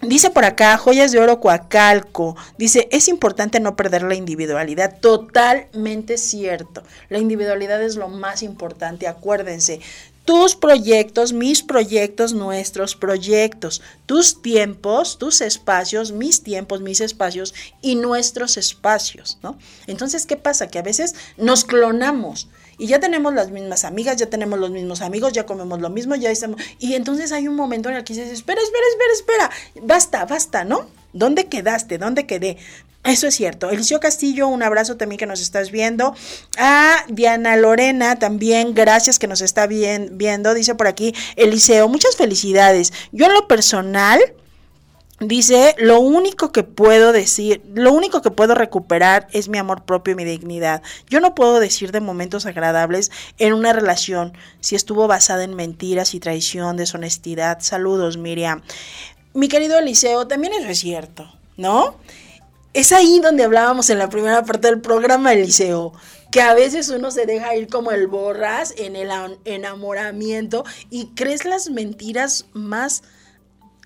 Dice 0.02 0.30
por 0.30 0.46
acá, 0.46 0.78
joyas 0.78 1.12
de 1.12 1.20
oro 1.20 1.40
Coacalco. 1.40 2.36
Dice, 2.60 2.88
es 2.92 3.08
importante 3.08 3.60
no 3.60 3.76
perder 3.76 4.04
la 4.04 4.14
individualidad. 4.14 5.00
Totalmente 5.00 6.20
cierto. 6.20 6.84
La 7.10 7.18
individualidad 7.18 7.82
es 7.82 7.96
lo 7.96 8.08
más 8.08 8.44
importante, 8.44 9.08
acuérdense. 9.08 9.80
Tus 10.24 10.56
proyectos, 10.56 11.34
mis 11.34 11.64
proyectos, 11.64 12.34
nuestros 12.34 12.96
proyectos, 12.96 13.82
tus 14.06 14.42
tiempos, 14.42 15.18
tus 15.18 15.42
espacios, 15.42 16.12
mis 16.12 16.44
tiempos, 16.44 16.82
mis 16.82 17.02
espacios 17.02 17.56
y 17.82 17.96
nuestros 17.96 18.58
espacios, 18.58 19.40
¿no? 19.42 19.58
Entonces, 19.88 20.26
¿qué 20.28 20.36
pasa? 20.36 20.68
Que 20.68 20.80
a 20.80 20.84
veces 20.84 21.16
nos 21.38 21.64
clonamos 21.64 22.50
y 22.78 22.88
ya 22.88 23.00
tenemos 23.00 23.34
las 23.34 23.52
mismas 23.52 23.86
amigas, 23.86 24.18
ya 24.18 24.28
tenemos 24.28 24.60
los 24.60 24.70
mismos 24.70 25.02
amigos, 25.02 25.34
ya 25.34 25.46
comemos 25.46 25.82
lo 25.82 25.90
mismo, 25.90 26.16
ya 26.16 26.30
estamos. 26.30 26.62
Y 26.80 26.94
entonces 26.94 27.32
hay 27.32 27.48
un 27.48 27.56
momento 27.56 27.90
en 27.90 27.96
el 27.96 28.04
que 28.04 28.14
dices, 28.14 28.32
espera, 28.32 28.62
espera, 28.62 28.86
espera, 28.92 29.14
espera, 29.14 29.86
basta, 29.88 30.26
basta, 30.26 30.64
¿no? 30.64 30.88
¿Dónde 31.14 31.46
quedaste? 31.46 31.98
¿Dónde 31.98 32.28
quedé? 32.28 32.58
Eso 33.04 33.28
es 33.28 33.36
cierto. 33.36 33.70
Eliseo 33.70 34.00
Castillo, 34.00 34.48
un 34.50 34.62
abrazo 34.62 34.98
también 34.98 35.18
que 35.18 35.26
nos 35.26 35.40
estás 35.40 35.72
viendo. 35.72 36.14
A 36.58 37.06
Diana 37.08 37.56
Lorena 37.56 38.20
también, 38.20 38.74
gracias 38.74 39.18
que 39.18 39.28
nos 39.28 39.42
está 39.42 39.66
bien, 39.66 40.18
viendo. 40.18 40.54
Dice 40.54 40.76
por 40.76 40.88
aquí, 40.88 41.16
Eliseo, 41.38 41.88
muchas 41.88 42.18
felicidades. 42.18 42.92
Yo 43.14 43.28
en 43.28 43.34
lo 43.34 43.48
personal, 43.48 44.20
dice, 45.20 45.76
lo 45.80 46.00
único 46.00 46.52
que 46.52 46.64
puedo 46.64 47.12
decir, 47.12 47.62
lo 47.74 47.92
único 47.94 48.22
que 48.22 48.32
puedo 48.32 48.56
recuperar 48.56 49.28
es 49.32 49.50
mi 49.50 49.58
amor 49.58 49.84
propio 49.84 50.14
y 50.14 50.16
mi 50.16 50.26
dignidad. 50.26 50.84
Yo 51.10 51.20
no 51.20 51.34
puedo 51.36 51.60
decir 51.60 51.92
de 51.92 52.02
momentos 52.02 52.46
agradables 52.46 53.12
en 53.40 53.54
una 53.54 53.74
relación 53.74 54.34
si 54.60 54.76
estuvo 54.76 55.08
basada 55.08 55.44
en 55.44 55.56
mentiras 55.56 56.14
y 56.14 56.20
traición, 56.20 56.78
deshonestidad. 56.78 57.60
Saludos, 57.62 58.18
Miriam. 58.18 58.62
Mi 59.34 59.48
querido 59.48 59.78
Eliseo, 59.78 60.28
también 60.28 60.54
eso 60.54 60.68
es 60.68 60.80
cierto, 60.80 61.32
¿no? 61.58 61.96
Es 62.74 62.92
ahí 62.92 63.20
donde 63.20 63.44
hablábamos 63.44 63.90
en 63.90 63.98
la 63.98 64.10
primera 64.10 64.44
parte 64.44 64.68
del 64.68 64.82
programa, 64.82 65.34
Eliseo, 65.34 65.94
que 66.32 66.42
a 66.42 66.54
veces 66.54 66.90
uno 66.90 67.10
se 67.10 67.26
deja 67.26 67.56
ir 67.56 67.70
como 67.70 67.92
el 67.92 68.08
borras 68.08 68.74
en 68.78 68.96
el 68.96 69.10
enamoramiento 69.46 70.64
y 70.92 71.08
crees 71.16 71.46
las 71.46 71.70
mentiras 71.72 72.46
más 72.54 73.04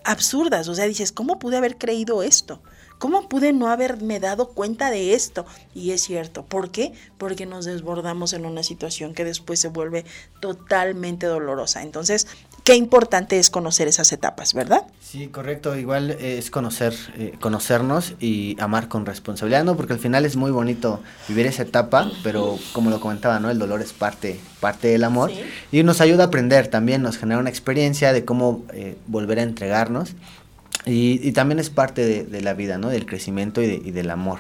absurdas. 0.03 0.67
O 0.67 0.75
sea, 0.75 0.85
dices, 0.85 1.11
¿cómo 1.11 1.39
pude 1.39 1.57
haber 1.57 1.77
creído 1.77 2.23
esto? 2.23 2.61
¿Cómo 3.01 3.27
pude 3.27 3.51
no 3.51 3.67
haberme 3.69 4.19
dado 4.19 4.49
cuenta 4.49 4.91
de 4.91 5.15
esto? 5.15 5.45
Y 5.73 5.89
es 5.89 6.01
cierto. 6.01 6.45
¿Por 6.45 6.69
qué? 6.69 6.93
Porque 7.17 7.47
nos 7.47 7.65
desbordamos 7.65 8.33
en 8.33 8.45
una 8.45 8.61
situación 8.61 9.15
que 9.15 9.25
después 9.25 9.59
se 9.59 9.69
vuelve 9.69 10.05
totalmente 10.39 11.25
dolorosa. 11.25 11.81
Entonces, 11.81 12.27
qué 12.64 12.76
importante 12.76 13.39
es 13.39 13.49
conocer 13.49 13.88
esas 13.88 14.12
etapas, 14.12 14.53
¿verdad? 14.53 14.86
Sí, 15.01 15.28
correcto. 15.28 15.76
Igual 15.76 16.12
eh, 16.12 16.38
es 16.38 16.51
conocer, 16.51 16.93
eh, 17.18 17.34
conocernos 17.39 18.14
y 18.20 18.55
amar 18.59 18.88
con 18.88 19.05
responsabilidad, 19.05 19.64
¿no? 19.64 19.76
Porque 19.76 19.93
al 19.93 19.99
final 19.99 20.26
es 20.26 20.36
muy 20.36 20.51
bonito 20.51 21.01
vivir 21.28 21.47
esa 21.47 21.64
etapa, 21.64 22.12
pero 22.24 22.57
como 22.74 22.89
lo 22.89 22.99
comentaba, 22.99 23.39
¿no? 23.39 23.49
El 23.49 23.59
dolor 23.59 23.82
es 23.82 23.93
parte, 23.93 24.39
parte 24.59 24.88
del 24.89 25.03
amor 25.03 25.32
y 25.72 25.84
nos 25.84 26.01
ayuda 26.01 26.26
a 26.26 26.28
aprender 26.28 26.68
también, 26.68 27.01
nos 27.01 27.18
genera 27.18 27.39
una 27.39 27.49
experiencia 27.49 28.14
de 28.14 28.26
cómo 28.26 28.64
eh, 28.74 28.95
volver 29.07 29.39
a 29.39 29.43
entregarnos 29.43 30.16
y, 30.86 31.32
también 31.34 31.59
es 31.59 31.70
parte 31.70 32.24
de, 32.24 32.41
la 32.41 32.53
vida, 32.53 32.80
¿no? 32.80 32.89
Del 32.89 33.05
crecimiento 33.05 33.62
y 33.62 33.91
del 33.91 34.09
amor. 34.09 34.39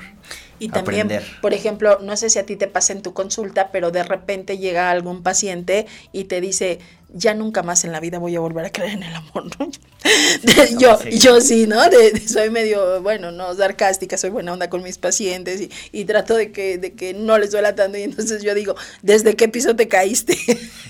Y 0.61 0.69
también, 0.69 1.09
por 1.41 1.55
ejemplo, 1.55 1.97
no 2.03 2.15
sé 2.15 2.29
si 2.29 2.37
a 2.37 2.45
ti 2.45 2.55
te 2.55 2.67
pasa 2.67 2.93
en 2.93 3.01
tu 3.01 3.13
consulta, 3.13 3.71
pero 3.71 3.89
de 3.89 4.03
repente 4.03 4.59
llega 4.59 4.91
algún 4.91 5.23
paciente 5.23 5.87
y 6.11 6.25
te 6.25 6.39
dice, 6.39 6.77
ya 7.13 7.33
nunca 7.33 7.63
más 7.63 7.83
en 7.83 7.91
la 7.91 7.99
vida 7.99 8.19
voy 8.19 8.35
a 8.35 8.39
volver 8.39 8.65
a 8.65 8.71
creer 8.71 8.93
en 8.93 9.03
el 9.03 9.15
amor, 9.15 9.45
¿no? 9.59 9.69
yo, 10.79 10.99
yo 11.09 11.41
sí, 11.41 11.67
¿no? 11.67 11.81
soy 12.27 12.49
medio, 12.49 13.01
bueno, 13.01 13.31
no 13.31 13.53
sarcástica, 13.53 14.17
soy 14.17 14.29
buena 14.29 14.53
onda 14.53 14.69
con 14.69 14.81
mis 14.83 14.97
pacientes 14.97 15.69
y, 15.91 16.05
trato 16.05 16.35
de 16.35 16.51
que, 16.51 16.77
de 16.77 16.93
que 16.93 17.13
no 17.13 17.37
les 17.37 17.51
duela 17.51 17.75
tanto. 17.75 17.97
Y 17.97 18.03
entonces 18.03 18.43
yo 18.43 18.53
digo, 18.53 18.75
¿desde 19.01 19.35
qué 19.35 19.47
piso 19.47 19.75
te 19.75 19.87
caíste? 19.87 20.37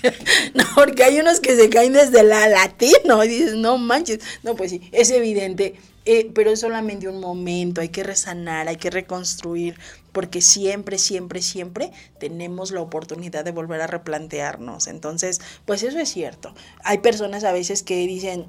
no, 0.54 0.64
porque 0.74 1.04
hay 1.04 1.18
unos 1.20 1.40
que 1.40 1.56
se 1.56 1.68
caen 1.68 1.92
desde 1.92 2.22
la 2.22 2.48
latina 2.48 3.24
y 3.24 3.28
dices, 3.28 3.54
no 3.54 3.78
manches. 3.78 4.20
No, 4.42 4.54
pues 4.54 4.70
sí, 4.70 4.88
es 4.92 5.10
evidente 5.10 5.74
eh, 6.04 6.30
pero 6.34 6.50
es 6.50 6.60
solamente 6.60 7.08
un 7.08 7.20
momento, 7.20 7.80
hay 7.80 7.90
que 7.90 8.02
resanar, 8.02 8.68
hay 8.68 8.76
que 8.76 8.90
reconstruir, 8.90 9.78
porque 10.12 10.40
siempre, 10.40 10.98
siempre, 10.98 11.40
siempre 11.42 11.92
tenemos 12.18 12.70
la 12.72 12.80
oportunidad 12.80 13.44
de 13.44 13.52
volver 13.52 13.80
a 13.80 13.86
replantearnos. 13.86 14.86
Entonces, 14.88 15.40
pues 15.64 15.82
eso 15.82 15.98
es 15.98 16.08
cierto. 16.08 16.54
Hay 16.84 16.98
personas 16.98 17.44
a 17.44 17.52
veces 17.52 17.82
que 17.82 18.06
dicen, 18.06 18.46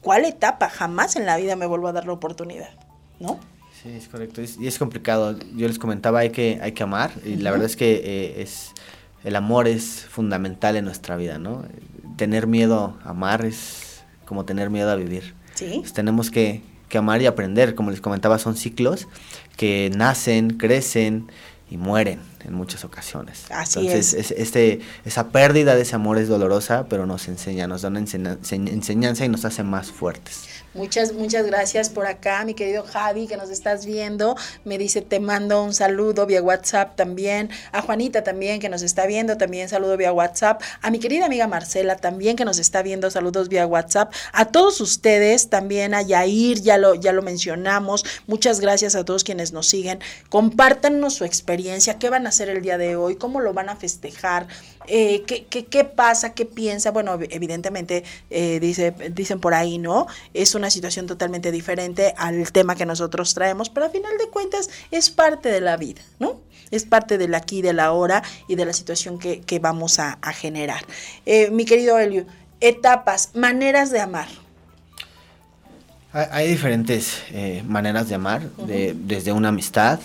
¿cuál 0.00 0.24
etapa? 0.24 0.70
Jamás 0.70 1.16
en 1.16 1.26
la 1.26 1.36
vida 1.36 1.56
me 1.56 1.66
vuelvo 1.66 1.88
a 1.88 1.92
dar 1.92 2.06
la 2.06 2.12
oportunidad, 2.12 2.70
¿no? 3.20 3.38
Sí, 3.82 3.90
es 3.90 4.08
correcto. 4.08 4.40
y 4.42 4.66
es 4.66 4.78
complicado. 4.78 5.38
Yo 5.54 5.68
les 5.68 5.78
comentaba, 5.78 6.20
hay 6.20 6.30
que, 6.30 6.58
hay 6.62 6.72
que 6.72 6.82
amar. 6.82 7.12
Y 7.24 7.36
la 7.36 7.50
verdad 7.50 7.66
es 7.66 7.76
que 7.76 8.00
eh, 8.02 8.42
es, 8.42 8.72
el 9.24 9.36
amor 9.36 9.68
es 9.68 10.06
fundamental 10.08 10.76
en 10.76 10.84
nuestra 10.84 11.16
vida, 11.16 11.38
¿no? 11.38 11.64
Tener 12.16 12.46
miedo 12.46 12.98
a 13.04 13.10
amar 13.10 13.44
es 13.44 14.02
como 14.24 14.44
tener 14.44 14.70
miedo 14.70 14.90
a 14.90 14.96
vivir. 14.96 15.34
Sí. 15.54 15.82
tenemos 15.92 16.30
que, 16.30 16.62
que 16.88 16.98
amar 16.98 17.22
y 17.22 17.26
aprender. 17.26 17.74
Como 17.74 17.90
les 17.90 18.00
comentaba, 18.00 18.38
son 18.38 18.56
ciclos 18.56 19.08
que 19.56 19.90
nacen, 19.96 20.50
crecen 20.50 21.30
y 21.70 21.76
mueren 21.76 22.20
en 22.44 22.54
muchas 22.54 22.84
ocasiones. 22.84 23.44
Así 23.50 23.80
Entonces, 23.80 24.14
es. 24.14 24.30
este, 24.30 24.80
esa 25.04 25.28
pérdida 25.28 25.74
de 25.74 25.82
ese 25.82 25.96
amor 25.96 26.18
es 26.18 26.28
dolorosa, 26.28 26.86
pero 26.88 27.06
nos 27.06 27.28
enseña, 27.28 27.66
nos 27.66 27.82
da 27.82 27.88
una 27.88 28.00
enseñanza 28.00 29.24
y 29.24 29.28
nos 29.28 29.44
hace 29.44 29.62
más 29.62 29.90
fuertes. 29.90 30.57
Muchas, 30.74 31.14
muchas 31.14 31.46
gracias 31.46 31.88
por 31.88 32.06
acá, 32.06 32.44
mi 32.44 32.52
querido 32.52 32.84
Javi, 32.84 33.26
que 33.26 33.38
nos 33.38 33.48
estás 33.48 33.86
viendo. 33.86 34.36
Me 34.64 34.76
dice, 34.76 35.00
te 35.00 35.18
mando 35.18 35.64
un 35.64 35.72
saludo 35.72 36.26
vía 36.26 36.42
WhatsApp 36.42 36.94
también. 36.94 37.48
A 37.72 37.80
Juanita 37.80 38.22
también, 38.22 38.60
que 38.60 38.68
nos 38.68 38.82
está 38.82 39.06
viendo, 39.06 39.38
también 39.38 39.70
saludo 39.70 39.96
vía 39.96 40.12
WhatsApp. 40.12 40.60
A 40.82 40.90
mi 40.90 40.98
querida 40.98 41.24
amiga 41.24 41.46
Marcela 41.46 41.96
también, 41.96 42.36
que 42.36 42.44
nos 42.44 42.58
está 42.58 42.82
viendo, 42.82 43.10
saludos 43.10 43.48
vía 43.48 43.66
WhatsApp. 43.66 44.12
A 44.32 44.44
todos 44.44 44.82
ustedes, 44.82 45.48
también 45.48 45.94
a 45.94 46.02
Yair, 46.02 46.60
ya 46.60 46.76
lo, 46.76 46.94
ya 46.94 47.12
lo 47.12 47.22
mencionamos. 47.22 48.04
Muchas 48.26 48.60
gracias 48.60 48.94
a 48.94 49.06
todos 49.06 49.24
quienes 49.24 49.52
nos 49.52 49.68
siguen. 49.68 50.00
Compártanos 50.28 51.14
su 51.14 51.24
experiencia, 51.24 51.98
qué 51.98 52.10
van 52.10 52.26
a 52.26 52.28
hacer 52.28 52.50
el 52.50 52.60
día 52.60 52.76
de 52.76 52.94
hoy, 52.94 53.16
cómo 53.16 53.40
lo 53.40 53.54
van 53.54 53.70
a 53.70 53.76
festejar, 53.76 54.46
eh, 54.88 55.22
¿qué, 55.26 55.44
qué, 55.44 55.66
qué, 55.66 55.84
pasa, 55.84 56.32
qué 56.34 56.46
piensa. 56.46 56.90
Bueno, 56.90 57.18
evidentemente, 57.30 58.04
eh, 58.30 58.58
dice, 58.60 58.94
dicen 59.12 59.38
por 59.38 59.54
ahí, 59.54 59.78
¿no? 59.78 60.06
Es 60.34 60.54
una 60.54 60.70
situación 60.70 61.06
totalmente 61.06 61.52
diferente 61.52 62.14
al 62.16 62.50
tema 62.52 62.74
que 62.74 62.86
nosotros 62.86 63.34
traemos, 63.34 63.68
pero 63.68 63.86
a 63.86 63.90
final 63.90 64.16
de 64.18 64.28
cuentas 64.28 64.70
es 64.90 65.10
parte 65.10 65.50
de 65.50 65.60
la 65.60 65.76
vida, 65.76 66.00
¿no? 66.18 66.40
Es 66.70 66.84
parte 66.84 67.18
del 67.18 67.34
aquí, 67.34 67.62
de 67.62 67.72
la 67.72 67.86
ahora 67.86 68.22
y 68.48 68.54
de 68.54 68.64
la 68.64 68.72
situación 68.72 69.18
que, 69.18 69.40
que 69.40 69.58
vamos 69.58 69.98
a, 69.98 70.18
a 70.22 70.32
generar. 70.32 70.82
Eh, 71.26 71.50
mi 71.50 71.64
querido 71.64 71.98
Elio, 71.98 72.24
etapas, 72.60 73.30
maneras 73.34 73.90
de 73.90 74.00
amar. 74.00 74.28
Hay, 76.10 76.48
diferentes 76.48 77.22
maneras 77.66 78.08
de 78.08 78.14
amar, 78.14 78.50
de, 78.56 78.94
desde 78.96 79.30
una 79.30 79.50
amistad, 79.50 80.00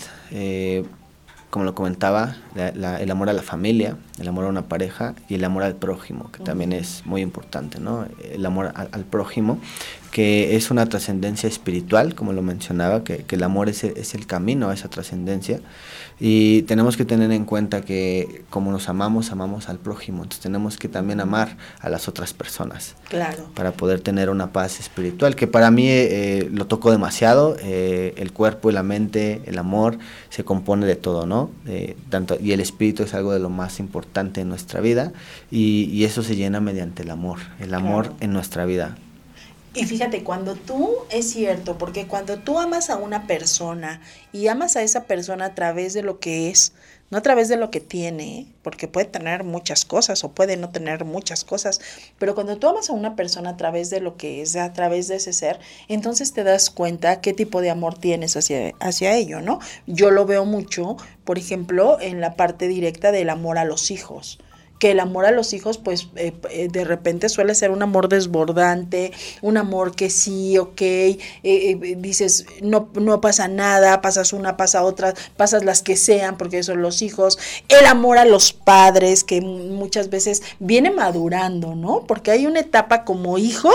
como 1.53 1.65
lo 1.65 1.75
comentaba, 1.75 2.35
el 2.55 3.11
amor 3.11 3.29
a 3.29 3.33
la 3.33 3.43
familia, 3.43 3.95
el 4.19 4.27
amor 4.27 4.45
a 4.45 4.47
una 4.47 4.63
pareja 4.63 5.13
y 5.29 5.35
el 5.35 5.43
amor 5.43 5.61
al 5.61 5.75
prójimo, 5.75 6.31
que 6.31 6.43
también 6.43 6.73
es 6.73 7.03
muy 7.05 7.21
importante, 7.21 7.79
¿no? 7.79 8.07
El 8.23 8.43
amor 8.47 8.73
al, 8.73 9.05
prójimo, 9.05 9.59
que 10.09 10.55
es 10.55 10.71
una 10.71 10.87
trascendencia 10.87 11.47
espiritual, 11.47 12.15
como 12.15 12.33
lo 12.33 12.41
mencionaba, 12.41 13.03
que, 13.03 13.17
que 13.17 13.35
el 13.35 13.43
amor 13.43 13.69
es, 13.69 13.83
es, 13.83 14.15
el 14.15 14.25
camino 14.25 14.71
a 14.71 14.73
esa 14.73 14.89
trascendencia. 14.89 15.59
Y 16.19 16.63
tenemos 16.63 16.97
que 16.97 17.05
tener 17.05 17.31
en 17.31 17.45
cuenta 17.45 17.81
que 17.81 18.43
como 18.49 18.71
nos 18.71 18.89
amamos, 18.89 19.31
amamos 19.31 19.69
al 19.69 19.79
prójimo. 19.79 20.23
Entonces 20.23 20.41
tenemos 20.41 20.77
que 20.77 20.87
también 20.87 21.19
amar 21.19 21.57
a 21.79 21.89
las 21.89 22.07
otras 22.07 22.33
personas. 22.33 22.95
Claro. 23.09 23.49
Para 23.55 23.71
poder 23.71 24.01
tener 24.01 24.29
una 24.29 24.51
paz 24.51 24.79
espiritual, 24.79 25.35
que 25.35 25.47
para 25.47 25.71
mí 25.71 25.87
eh, 25.87 26.49
lo 26.51 26.67
tocó 26.67 26.91
demasiado. 26.91 27.57
Eh, 27.61 28.13
el 28.17 28.31
cuerpo 28.31 28.69
y 28.69 28.73
la 28.73 28.83
mente, 28.83 29.41
el 29.45 29.57
amor, 29.57 29.97
se 30.29 30.43
compone 30.43 30.85
de 30.85 30.95
todo, 30.95 31.25
¿no? 31.25 31.51
tanto, 32.09 32.37
y 32.39 32.51
el 32.51 32.59
espíritu 32.59 33.03
es 33.03 33.13
algo 33.13 33.33
de 33.33 33.39
lo 33.39 33.49
más 33.49 33.79
importante 33.79 34.41
en 34.41 34.49
nuestra 34.49 34.81
vida. 34.81 35.11
Y, 35.51 35.85
y 35.91 36.05
eso 36.05 36.23
se 36.23 36.35
llena 36.35 36.59
mediante 36.61 37.03
el 37.03 37.09
amor. 37.09 37.39
El 37.59 37.73
amor 37.73 38.13
en 38.19 38.33
nuestra 38.33 38.65
vida. 38.65 38.97
Y 39.75 39.85
fíjate, 39.85 40.23
cuando 40.23 40.53
tú, 40.55 40.97
es 41.09 41.31
cierto, 41.31 41.79
porque 41.79 42.05
cuando 42.05 42.37
tú 42.37 42.59
amas 42.59 42.91
a 42.91 42.97
una 42.97 43.25
persona 43.25 44.01
y 44.31 44.47
amas 44.47 44.75
a 44.75 44.83
esa 44.83 45.05
persona 45.05 45.45
a 45.45 45.55
través 45.55 45.93
de 45.93 46.03
lo 46.03 46.19
que 46.19 46.51
es, 46.51 46.73
no 47.09 47.17
a 47.17 47.21
través 47.21 47.47
de 47.47 47.57
lo 47.57 47.71
que 47.71 47.79
tiene, 47.79 48.45
porque 48.61 48.87
puede 48.87 49.07
tener 49.07 49.43
muchas 49.43 49.83
cosas 49.83 50.23
o 50.23 50.31
puede 50.31 50.57
no 50.57 50.69
tener 50.69 51.05
muchas 51.05 51.43
cosas, 51.43 51.81
pero 52.19 52.35
cuando 52.35 52.57
tú 52.57 52.67
amas 52.67 52.91
a 52.91 52.93
una 52.93 53.15
persona 53.15 53.51
a 53.51 53.57
través 53.57 53.89
de 53.89 53.99
lo 53.99 54.15
que 54.15 54.43
es, 54.43 54.55
a 54.55 54.73
través 54.73 55.07
de 55.07 55.15
ese 55.15 55.33
ser, 55.33 55.59
entonces 55.87 56.33
te 56.33 56.43
das 56.43 56.69
cuenta 56.69 57.19
qué 57.19 57.33
tipo 57.33 57.59
de 57.59 57.71
amor 57.71 57.97
tienes 57.97 58.37
hacia, 58.37 58.73
hacia 58.79 59.15
ello, 59.15 59.41
¿no? 59.41 59.59
Yo 59.87 60.11
lo 60.11 60.27
veo 60.27 60.45
mucho, 60.45 60.97
por 61.23 61.39
ejemplo, 61.39 61.99
en 61.99 62.21
la 62.21 62.35
parte 62.35 62.67
directa 62.67 63.11
del 63.11 63.31
amor 63.31 63.57
a 63.57 63.65
los 63.65 63.89
hijos 63.89 64.37
que 64.83 64.91
el 64.91 64.99
amor 64.99 65.25
a 65.25 65.31
los 65.31 65.53
hijos, 65.53 65.77
pues 65.77 66.09
eh, 66.17 66.33
eh, 66.49 66.67
de 66.69 66.83
repente 66.83 67.29
suele 67.29 67.55
ser 67.55 67.71
un 67.71 67.81
amor 67.81 68.09
desbordante, 68.09 69.13
un 69.41 69.55
amor 69.55 69.95
que 69.95 70.09
sí, 70.09 70.57
ok, 70.57 70.81
eh, 70.81 71.95
dices, 71.99 72.45
no, 72.61 72.89
no 72.95 73.21
pasa 73.21 73.47
nada, 73.47 74.01
pasas 74.01 74.33
una, 74.33 74.57
pasa 74.57 74.83
otra, 74.83 75.13
pasas 75.37 75.63
las 75.63 75.83
que 75.83 75.95
sean, 75.95 76.37
porque 76.37 76.63
son 76.63 76.81
los 76.81 77.01
hijos, 77.01 77.39
el 77.69 77.85
amor 77.85 78.17
a 78.17 78.25
los 78.25 78.51
padres, 78.51 79.23
que 79.23 79.39
muchas 79.39 80.09
veces 80.09 80.43
viene 80.59 80.91
madurando, 80.91 81.75
¿no? 81.75 82.03
Porque 82.05 82.31
hay 82.31 82.45
una 82.45 82.59
etapa 82.59 83.05
como 83.05 83.37
hijo 83.37 83.71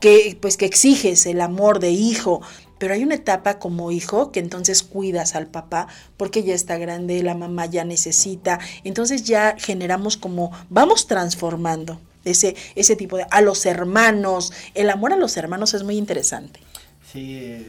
que 0.00 0.38
pues 0.40 0.56
que 0.56 0.64
exiges 0.64 1.26
el 1.26 1.42
amor 1.42 1.80
de 1.80 1.90
hijo, 1.90 2.40
pero 2.78 2.94
hay 2.94 3.02
una 3.02 3.14
etapa 3.14 3.58
como 3.58 3.90
hijo 3.90 4.32
que 4.32 4.40
entonces 4.40 4.82
cuidas 4.82 5.34
al 5.34 5.46
papá 5.46 5.88
porque 6.16 6.42
ya 6.42 6.54
está 6.54 6.78
grande, 6.78 7.22
la 7.22 7.34
mamá 7.34 7.66
ya 7.66 7.84
necesita, 7.84 8.58
entonces 8.84 9.24
ya 9.24 9.56
generamos 9.58 10.16
como, 10.16 10.52
vamos 10.68 11.06
transformando 11.06 12.00
ese, 12.24 12.56
ese 12.74 12.96
tipo 12.96 13.16
de, 13.16 13.26
a 13.30 13.40
los 13.40 13.64
hermanos, 13.66 14.52
el 14.74 14.90
amor 14.90 15.12
a 15.12 15.16
los 15.16 15.36
hermanos 15.36 15.74
es 15.74 15.84
muy 15.84 15.96
interesante. 15.96 16.60
Sí, 17.12 17.64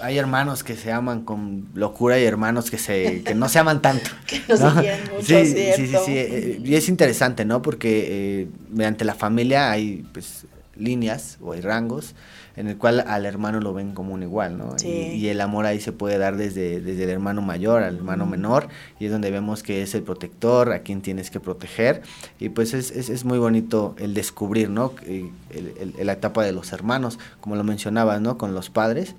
hay 0.00 0.18
hermanos 0.18 0.62
que 0.62 0.76
se 0.76 0.92
aman 0.92 1.24
con 1.24 1.68
locura 1.74 2.20
y 2.20 2.24
hermanos 2.24 2.70
que 2.70 2.76
se 2.76 3.22
que 3.22 3.34
no 3.34 3.48
se 3.48 3.58
aman 3.58 3.80
tanto. 3.80 4.10
que 4.26 4.42
no, 4.48 4.56
se 4.56 4.80
quieren 4.80 5.00
mucho, 5.12 5.22
sí, 5.22 5.46
¿cierto? 5.46 5.76
sí, 5.76 5.86
sí, 5.86 5.96
sí, 6.04 6.12
eh, 6.14 6.60
y 6.62 6.74
es 6.74 6.88
interesante, 6.88 7.44
¿no? 7.44 7.62
Porque 7.62 8.42
eh, 8.42 8.48
mediante 8.70 9.04
la 9.04 9.14
familia 9.14 9.70
hay 9.70 10.04
pues 10.12 10.44
líneas 10.76 11.38
o 11.40 11.52
hay 11.52 11.60
rangos 11.62 12.14
en 12.56 12.68
el 12.68 12.76
cual 12.76 13.04
al 13.06 13.24
hermano 13.26 13.60
lo 13.60 13.72
ven 13.72 13.92
como 13.94 14.12
un 14.14 14.22
igual, 14.22 14.58
¿no? 14.58 14.78
Sí. 14.78 14.88
Y, 14.88 15.16
y 15.16 15.28
el 15.28 15.40
amor 15.40 15.66
ahí 15.66 15.80
se 15.80 15.92
puede 15.92 16.18
dar 16.18 16.36
desde, 16.36 16.80
desde 16.80 17.04
el 17.04 17.10
hermano 17.10 17.42
mayor 17.42 17.82
al 17.82 17.96
hermano 17.96 18.26
menor 18.26 18.68
y 19.00 19.06
es 19.06 19.12
donde 19.12 19.30
vemos 19.30 19.62
que 19.62 19.82
es 19.82 19.94
el 19.94 20.02
protector, 20.02 20.72
a 20.72 20.80
quien 20.80 21.00
tienes 21.02 21.30
que 21.30 21.40
proteger 21.40 22.02
y 22.38 22.48
pues 22.50 22.74
es, 22.74 22.90
es, 22.90 23.08
es 23.08 23.24
muy 23.24 23.38
bonito 23.38 23.94
el 23.98 24.14
descubrir, 24.14 24.68
¿no? 24.70 24.92
Eh, 25.06 25.30
el- 25.50 25.94
el- 25.98 26.06
la 26.06 26.12
etapa 26.12 26.44
de 26.44 26.52
los 26.52 26.72
hermanos, 26.72 27.18
como 27.40 27.56
lo 27.56 27.64
mencionabas, 27.64 28.20
¿no? 28.20 28.36
Con 28.38 28.54
los 28.54 28.70
padres 28.70 29.14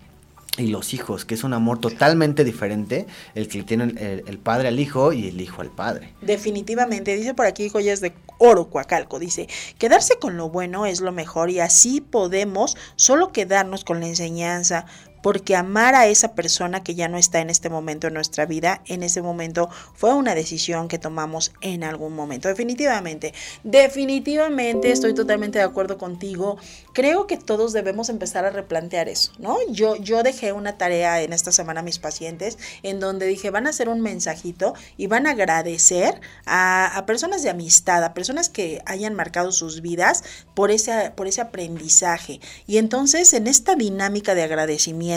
y 0.58 0.68
los 0.68 0.94
hijos, 0.94 1.26
que 1.26 1.34
es 1.34 1.44
un 1.44 1.54
amor 1.54 1.80
totalmente 1.80 2.44
diferente, 2.44 3.08
el 3.34 3.48
que 3.48 3.64
tiene 3.64 3.86
el, 4.26 4.38
padre 4.38 4.68
al 4.68 4.80
hijo 4.80 5.12
y 5.12 5.28
el 5.28 5.42
hijo 5.42 5.62
al 5.62 5.72
padre. 5.72 6.14
Definitivamente, 6.22 7.16
dice 7.16 7.34
por 7.34 7.48
aquí 7.48 7.70
Joyas 7.70 8.02
de 8.02 8.14
Oro, 8.38 8.70
Coacalco, 8.70 9.20
dice, 9.20 9.48
quedarse 9.80 10.18
con 10.20 10.38
lo 10.38 10.50
bueno 10.50 10.86
es 10.86 11.02
lo 11.02 11.12
mejor 11.12 11.50
y 11.50 11.60
así 11.60 12.02
podemos 12.02 12.78
solo 12.96 13.32
quedarnos 13.32 13.84
con 13.84 14.00
la 14.00 14.08
enseñanza, 14.08 14.86
porque 15.24 15.56
amar 15.56 15.96
a 15.96 16.06
esa 16.06 16.36
persona 16.36 16.84
que 16.84 16.96
ya 16.96 17.08
no 17.08 17.18
está 17.18 17.40
en 17.40 17.50
este 17.50 17.70
momento 17.70 18.08
en 18.08 18.14
nuestra 18.14 18.46
vida, 18.46 18.82
en 18.86 19.04
ese 19.04 19.22
momento 19.22 19.70
fue 19.96 20.14
una 20.14 20.36
decisión 20.36 20.90
que 20.90 21.00
tomamos 21.00 21.54
en 21.62 21.86
algún 21.86 22.14
momento. 22.14 22.50
Definitivamente, 22.50 23.34
definitivamente 23.64 24.92
estoy 24.92 25.14
totalmente 25.14 25.60
de 25.60 25.64
acuerdo 25.64 25.98
contigo. 25.98 26.58
Creo 26.92 27.26
que 27.26 27.38
todos 27.38 27.72
debemos 27.72 28.10
empezar 28.10 28.44
a 28.44 28.50
replantear 28.50 29.08
eso, 29.08 29.32
¿no? 29.40 29.58
Yo, 29.72 29.96
yo 29.96 30.24
dejé 30.24 30.52
una 30.52 30.78
tarea 30.78 31.22
en 31.22 31.32
esta 31.32 31.54
semana 31.54 31.80
a 31.80 31.84
mis 31.84 32.00
pacientes 32.00 32.58
en 32.84 33.00
donde 33.00 33.26
dije, 33.26 33.50
van 33.50 33.66
a 33.66 33.70
hacer 33.70 33.88
un 33.88 34.02
mensajito 34.02 34.74
y 34.98 35.08
van 35.08 35.26
a 35.26 35.32
agradecer 35.32 36.20
a, 36.46 37.02
personas 37.08 37.44
de 37.44 37.50
amistad, 37.50 38.04
a 38.04 38.14
personas 38.14 38.50
que 38.50 38.82
hayan 38.86 39.16
marcado 39.16 39.54
sus 39.54 39.82
vidas 39.82 40.24
por 40.54 40.70
ese, 40.70 41.12
por 41.16 41.28
ese 41.28 41.40
aprendizaje. 41.40 42.42
Y 42.68 42.78
entonces 42.78 43.32
en 43.32 43.48
esta 43.48 43.76
dinámica 43.76 44.36
de 44.36 44.44
agradecimiento 44.44 45.13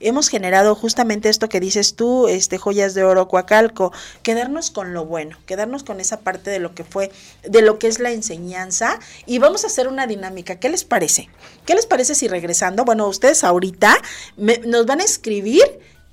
hemos 0.00 0.28
generado 0.28 0.74
justamente 0.74 1.28
esto 1.28 1.48
que 1.48 1.60
dices 1.60 1.94
tú, 1.94 2.28
este 2.28 2.58
joyas 2.58 2.94
de 2.94 3.04
oro, 3.04 3.28
Coacalco, 3.28 3.92
quedarnos 4.22 4.70
con 4.70 4.94
lo 4.94 5.04
bueno, 5.04 5.36
quedarnos 5.46 5.84
con 5.84 6.00
esa 6.00 6.20
parte 6.20 6.50
de 6.50 6.58
lo 6.58 6.74
que 6.74 6.84
fue, 6.84 7.10
de 7.42 7.62
lo 7.62 7.78
que 7.78 7.88
es 7.88 7.98
la 7.98 8.10
enseñanza 8.10 8.98
y 9.26 9.38
vamos 9.38 9.64
a 9.64 9.68
hacer 9.68 9.88
una 9.88 10.06
dinámica. 10.06 10.56
¿Qué 10.56 10.68
les 10.68 10.84
parece? 10.84 11.28
¿Qué 11.66 11.74
les 11.74 11.86
parece 11.86 12.14
si 12.14 12.28
regresando, 12.28 12.84
bueno, 12.84 13.06
ustedes 13.08 13.44
ahorita 13.44 13.96
nos 14.36 14.86
van 14.86 15.00
a 15.00 15.04
escribir 15.04 15.64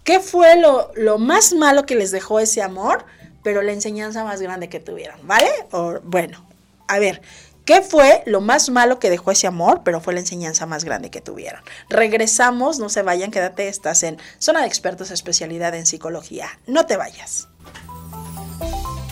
qué 0.04 0.20
fue 0.20 0.60
lo, 0.60 0.92
lo 0.96 1.18
más 1.18 1.54
malo 1.54 1.86
que 1.86 1.96
les 1.96 2.12
dejó 2.12 2.40
ese 2.40 2.62
amor, 2.62 3.06
pero 3.44 3.62
la 3.62 3.74
enseñanza 3.74 4.24
más 4.24 4.42
grande 4.42 4.70
que 4.70 4.80
tuvieron, 4.80 5.20
¿vale? 5.28 5.50
O, 5.72 6.00
bueno, 6.04 6.46
a 6.88 7.00
ver, 7.00 7.22
¿qué 7.66 7.82
fue 7.82 8.24
lo 8.26 8.42
más 8.42 8.70
malo 8.70 9.00
que 9.00 9.10
dejó 9.10 9.32
ese 9.32 9.48
amor, 9.48 9.82
pero 9.84 10.00
fue 10.00 10.14
la 10.14 10.22
enseñanza 10.22 10.66
más 10.66 10.86
grande 10.86 11.10
que 11.10 11.22
tuvieron? 11.22 11.62
Regresamos, 11.90 12.80
no 12.80 12.90
se 12.90 13.02
vayan, 13.02 13.32
quédate, 13.32 13.68
estás 13.68 14.04
en 14.04 14.18
Zona 14.40 14.62
de 14.62 14.68
Expertos, 14.68 15.12
especialidad 15.12 15.76
en 15.76 15.86
psicología. 15.86 16.48
No 16.68 16.86
te 16.86 16.98
vayas. 16.98 17.50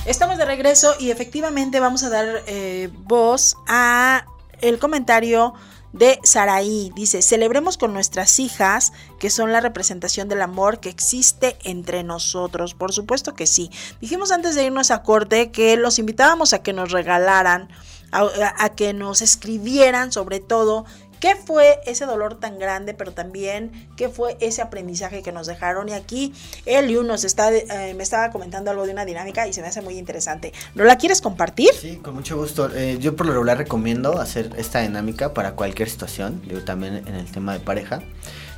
Estamos 0.05 0.37
de 0.37 0.45
regreso 0.45 0.95
y 0.99 1.11
efectivamente 1.11 1.79
vamos 1.79 2.03
a 2.03 2.09
dar 2.09 2.43
eh, 2.45 2.89
voz 2.91 3.55
a 3.67 4.25
el 4.61 4.77
comentario 4.77 5.53
de 5.93 6.19
Saraí. 6.23 6.91
Dice, 6.95 7.21
celebremos 7.21 7.77
con 7.77 7.93
nuestras 7.93 8.39
hijas, 8.39 8.91
que 9.19 9.29
son 9.29 9.53
la 9.53 9.61
representación 9.61 10.27
del 10.27 10.41
amor 10.41 10.79
que 10.79 10.89
existe 10.89 11.55
entre 11.63 12.03
nosotros. 12.03 12.73
Por 12.73 12.91
supuesto 12.91 13.33
que 13.33 13.47
sí. 13.47 13.71
Dijimos 14.01 14.31
antes 14.31 14.55
de 14.55 14.65
irnos 14.65 14.91
a 14.91 15.03
corte 15.03 15.51
que 15.51 15.77
los 15.77 15.99
invitábamos 15.99 16.53
a 16.53 16.61
que 16.61 16.73
nos 16.73 16.91
regalaran, 16.91 17.69
a, 18.13 18.69
que 18.69 18.93
nos 18.93 19.21
escribieran 19.21 20.11
sobre 20.11 20.39
todo. 20.39 20.85
¿Qué 21.19 21.37
fue 21.37 21.79
ese 21.85 22.05
dolor 22.05 22.37
tan 22.37 22.59
grande, 22.59 22.93
pero 22.93 23.13
también 23.13 23.71
qué 23.95 24.09
fue 24.09 24.35
ese 24.41 24.61
aprendizaje 24.61 25.23
que 25.23 25.31
nos 25.31 25.47
dejaron? 25.47 25.87
Y 25.87 25.93
aquí 25.93 26.33
Eliu 26.65 27.03
nos 27.03 27.23
está, 27.23 27.49
eh, 27.53 27.93
me 27.95 28.03
estaba 28.03 28.29
comentando 28.29 28.71
algo 28.71 28.85
de 28.85 28.91
una 28.91 29.05
dinámica 29.05 29.47
y 29.47 29.53
se 29.53 29.61
me 29.61 29.67
hace 29.67 29.81
muy 29.81 29.97
interesante. 29.97 30.51
¿No 30.75 30.83
la 30.83 30.97
quieres 30.97 31.21
compartir? 31.21 31.69
Sí, 31.79 31.95
con 31.95 32.15
mucho 32.15 32.35
gusto. 32.35 32.69
Eh, 32.75 32.97
yo 32.99 33.15
por 33.15 33.25
lo 33.25 33.31
regular 33.31 33.57
recomiendo 33.57 34.19
hacer 34.19 34.51
esta 34.57 34.81
dinámica 34.81 35.33
para 35.33 35.53
cualquier 35.53 35.89
situación, 35.89 36.41
digo 36.45 36.59
también 36.65 37.07
en 37.07 37.15
el 37.15 37.31
tema 37.31 37.53
de 37.53 37.61
pareja, 37.61 38.01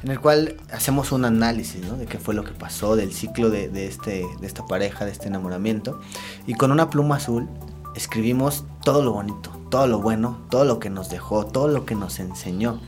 en 0.02 0.10
el 0.10 0.20
cual 0.20 0.58
hacemos 0.72 1.12
un 1.12 1.24
análisis 1.26 1.84
de 2.00 2.08
qué 2.08 2.18
fue 2.18 2.34
lo 2.34 2.44
que 2.44 2.54
pasó, 2.54 2.96
del 2.96 3.14
ciclo 3.14 3.52
de 3.52 3.86
este, 3.86 4.26
de 4.42 4.48
esta 4.48 4.66
pareja, 4.66 5.06
de 5.06 5.12
este 5.12 5.28
enamoramiento, 5.28 6.02
y 6.48 6.56
con 6.56 6.72
una 6.72 6.90
pluma 6.90 7.18
azul 7.18 7.48
escribimos 7.96 8.66
todo 8.84 9.04
lo 9.04 9.14
bonito, 9.14 9.52
todo 9.70 9.88
lo 9.88 10.00
bueno, 10.00 10.38
todo 10.50 10.66
lo 10.66 10.80
que 10.80 10.90
nos 10.90 11.10
dejó, 11.10 11.46
todo 11.46 11.68
lo 11.68 11.86
que 11.86 11.96
nos 11.96 12.20
enseñó 12.20 12.80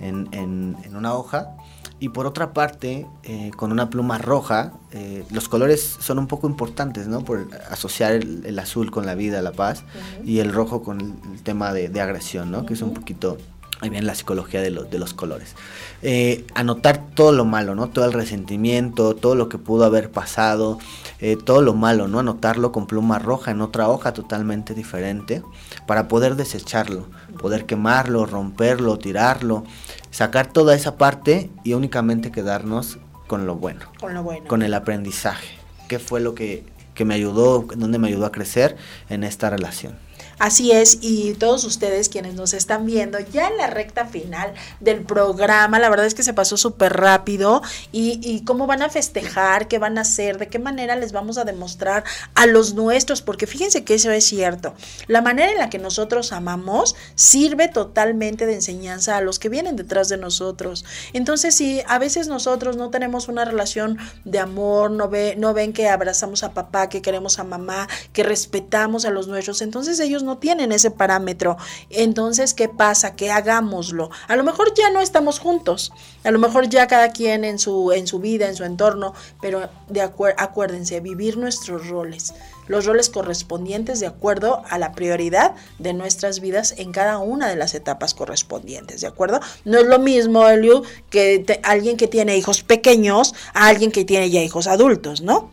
en, 0.00 0.28
en- 0.32 0.76
en 0.84 0.96
una 0.96 1.14
hoja. 1.14 1.56
Y 1.98 2.10
por 2.10 2.26
otra 2.26 2.52
parte, 2.52 3.06
eh, 3.22 3.50
con 3.56 3.72
una 3.72 3.88
pluma 3.88 4.18
roja, 4.18 4.72
eh, 4.92 5.24
los 5.30 5.48
colores 5.48 5.96
son 5.98 6.18
un 6.18 6.26
poco 6.26 6.46
importantes, 6.46 7.08
¿no? 7.08 7.22
Por 7.24 7.48
asociar 7.70 8.12
el, 8.12 8.44
el 8.44 8.58
azul 8.58 8.90
con 8.90 9.06
la 9.06 9.14
vida, 9.14 9.40
la 9.40 9.52
paz, 9.52 9.82
y 10.22 10.40
el 10.40 10.52
rojo 10.52 10.82
con 10.82 11.00
el, 11.00 11.14
el 11.32 11.42
tema 11.42 11.72
de, 11.72 11.88
de 11.88 12.00
agresión, 12.02 12.50
¿no? 12.50 12.66
Que 12.66 12.74
es 12.74 12.82
un 12.82 12.92
poquito, 12.92 13.38
ahí 13.80 13.90
viene 13.90 14.06
la 14.06 14.14
psicología 14.14 14.62
de, 14.62 14.70
los 14.70 14.90
de 14.90 14.98
los 14.98 15.14
colores. 15.14 15.54
Eh, 16.02 16.44
anotar 16.54 17.06
todo 17.14 17.32
lo 17.32 17.44
malo, 17.44 17.74
¿no? 17.74 17.88
Todo 17.88 18.04
el 18.04 18.12
resentimiento, 18.12 19.14
todo 19.14 19.34
lo 19.34 19.48
que 19.48 19.58
pudo 19.58 19.84
haber 19.84 20.10
pasado, 20.10 20.78
eh, 21.20 21.36
todo 21.42 21.62
lo 21.62 21.74
malo, 21.74 22.08
¿no? 22.08 22.20
Anotarlo 22.20 22.72
con 22.72 22.86
pluma 22.86 23.18
roja 23.18 23.50
en 23.50 23.60
otra 23.60 23.88
hoja 23.88 24.12
totalmente 24.12 24.74
diferente 24.74 25.42
para 25.86 26.08
poder 26.08 26.36
desecharlo, 26.36 27.06
poder 27.40 27.66
quemarlo, 27.66 28.26
romperlo, 28.26 28.98
tirarlo, 28.98 29.64
sacar 30.10 30.52
toda 30.52 30.74
esa 30.74 30.96
parte 30.96 31.50
y 31.64 31.74
únicamente 31.74 32.30
quedarnos 32.30 32.98
con 33.26 33.46
lo 33.46 33.56
bueno, 33.56 33.86
Con 34.00 34.14
lo 34.14 34.22
bueno. 34.22 34.46
con 34.46 34.62
el 34.62 34.72
aprendizaje. 34.74 35.56
¿Qué 35.88 35.98
fue 35.98 36.20
lo 36.20 36.34
que, 36.34 36.64
que 36.94 37.04
me 37.04 37.14
ayudó, 37.14 37.66
dónde 37.76 37.98
me 37.98 38.08
ayudó 38.08 38.26
a 38.26 38.32
crecer 38.32 38.76
en 39.08 39.24
esta 39.24 39.50
relación? 39.50 39.94
Así 40.38 40.70
es, 40.70 40.98
y 41.00 41.32
todos 41.32 41.64
ustedes 41.64 42.10
quienes 42.10 42.34
nos 42.34 42.52
están 42.52 42.84
viendo 42.84 43.18
ya 43.32 43.48
en 43.48 43.56
la 43.56 43.68
recta 43.68 44.04
final 44.04 44.52
del 44.80 45.00
programa, 45.00 45.78
la 45.78 45.88
verdad 45.88 46.04
es 46.04 46.14
que 46.14 46.22
se 46.22 46.34
pasó 46.34 46.58
súper 46.58 46.92
rápido 46.92 47.62
y, 47.90 48.42
cómo 48.44 48.66
van 48.66 48.82
a 48.82 48.90
festejar, 48.90 49.66
qué 49.66 49.78
van 49.78 49.96
a 49.96 50.02
hacer, 50.02 50.36
de 50.36 50.48
qué 50.48 50.58
manera 50.58 50.94
les 50.94 51.12
vamos 51.12 51.38
a 51.38 51.44
demostrar 51.44 52.04
a 52.34 52.46
los 52.46 52.74
nuestros, 52.74 53.22
porque 53.22 53.46
fíjense 53.46 53.82
que 53.82 53.94
eso 53.94 54.10
es 54.10 54.26
cierto, 54.26 54.74
la 55.06 55.22
manera 55.22 55.52
en 55.52 55.58
la 55.58 55.70
que 55.70 55.78
nosotros 55.78 56.32
amamos 56.32 56.96
sirve 57.14 57.68
totalmente 57.68 58.44
de 58.44 58.54
enseñanza 58.54 59.16
a 59.16 59.22
los 59.22 59.38
que 59.38 59.48
vienen 59.48 59.76
detrás 59.76 60.10
de 60.10 60.18
nosotros. 60.18 60.84
Entonces, 61.14 61.54
si 61.54 61.80
a 61.88 61.98
veces 61.98 62.28
nosotros 62.28 62.76
no 62.76 62.90
tenemos 62.90 63.28
una 63.28 63.46
relación 63.46 63.98
de 64.26 64.38
amor, 64.38 64.90
no, 64.90 65.08
ve, 65.08 65.34
no 65.38 65.54
ven 65.54 65.72
que 65.72 65.88
abrazamos 65.88 66.42
a 66.42 66.52
papá, 66.52 66.90
que 66.90 67.00
queremos 67.00 67.38
a 67.38 67.44
mamá, 67.44 67.88
que 68.12 68.22
respetamos 68.22 69.06
a 69.06 69.10
los 69.10 69.28
nuestros, 69.28 69.62
entonces 69.62 69.98
ellos 69.98 70.25
no 70.26 70.36
tienen 70.36 70.72
ese 70.72 70.90
parámetro. 70.90 71.56
Entonces, 71.88 72.52
¿qué 72.52 72.68
pasa? 72.68 73.16
Que 73.16 73.30
hagámoslo. 73.30 74.10
A 74.28 74.36
lo 74.36 74.44
mejor 74.44 74.74
ya 74.74 74.90
no 74.90 75.00
estamos 75.00 75.38
juntos, 75.38 75.92
a 76.24 76.30
lo 76.30 76.38
mejor 76.38 76.68
ya 76.68 76.86
cada 76.86 77.12
quien 77.12 77.44
en 77.44 77.58
su, 77.58 77.92
en 77.92 78.06
su 78.06 78.18
vida, 78.18 78.48
en 78.48 78.56
su 78.56 78.64
entorno, 78.64 79.14
pero 79.40 79.70
de 79.88 80.02
acuer- 80.02 80.34
acuérdense, 80.36 81.00
vivir 81.00 81.38
nuestros 81.38 81.88
roles 81.88 82.34
los 82.68 82.84
roles 82.84 83.10
correspondientes 83.10 84.00
de 84.00 84.08
acuerdo 84.08 84.64
a 84.68 84.76
la 84.78 84.90
prioridad 84.90 85.54
de 85.78 85.92
nuestras 85.92 86.40
vidas 86.40 86.74
en 86.78 86.90
cada 86.90 87.18
una 87.18 87.48
de 87.48 87.54
las 87.54 87.74
etapas 87.76 88.12
correspondientes, 88.12 89.02
¿de 89.02 89.06
acuerdo? 89.06 89.38
No 89.64 89.78
es 89.78 89.86
lo 89.86 90.00
mismo, 90.00 90.48
Eliu, 90.48 90.82
que 91.08 91.38
te- 91.38 91.60
alguien 91.62 91.96
que 91.96 92.08
tiene 92.08 92.36
hijos 92.36 92.64
pequeños 92.64 93.36
a 93.54 93.68
alguien 93.68 93.92
que 93.92 94.04
tiene 94.04 94.30
ya 94.30 94.42
hijos 94.42 94.66
adultos, 94.66 95.20
¿no? 95.20 95.52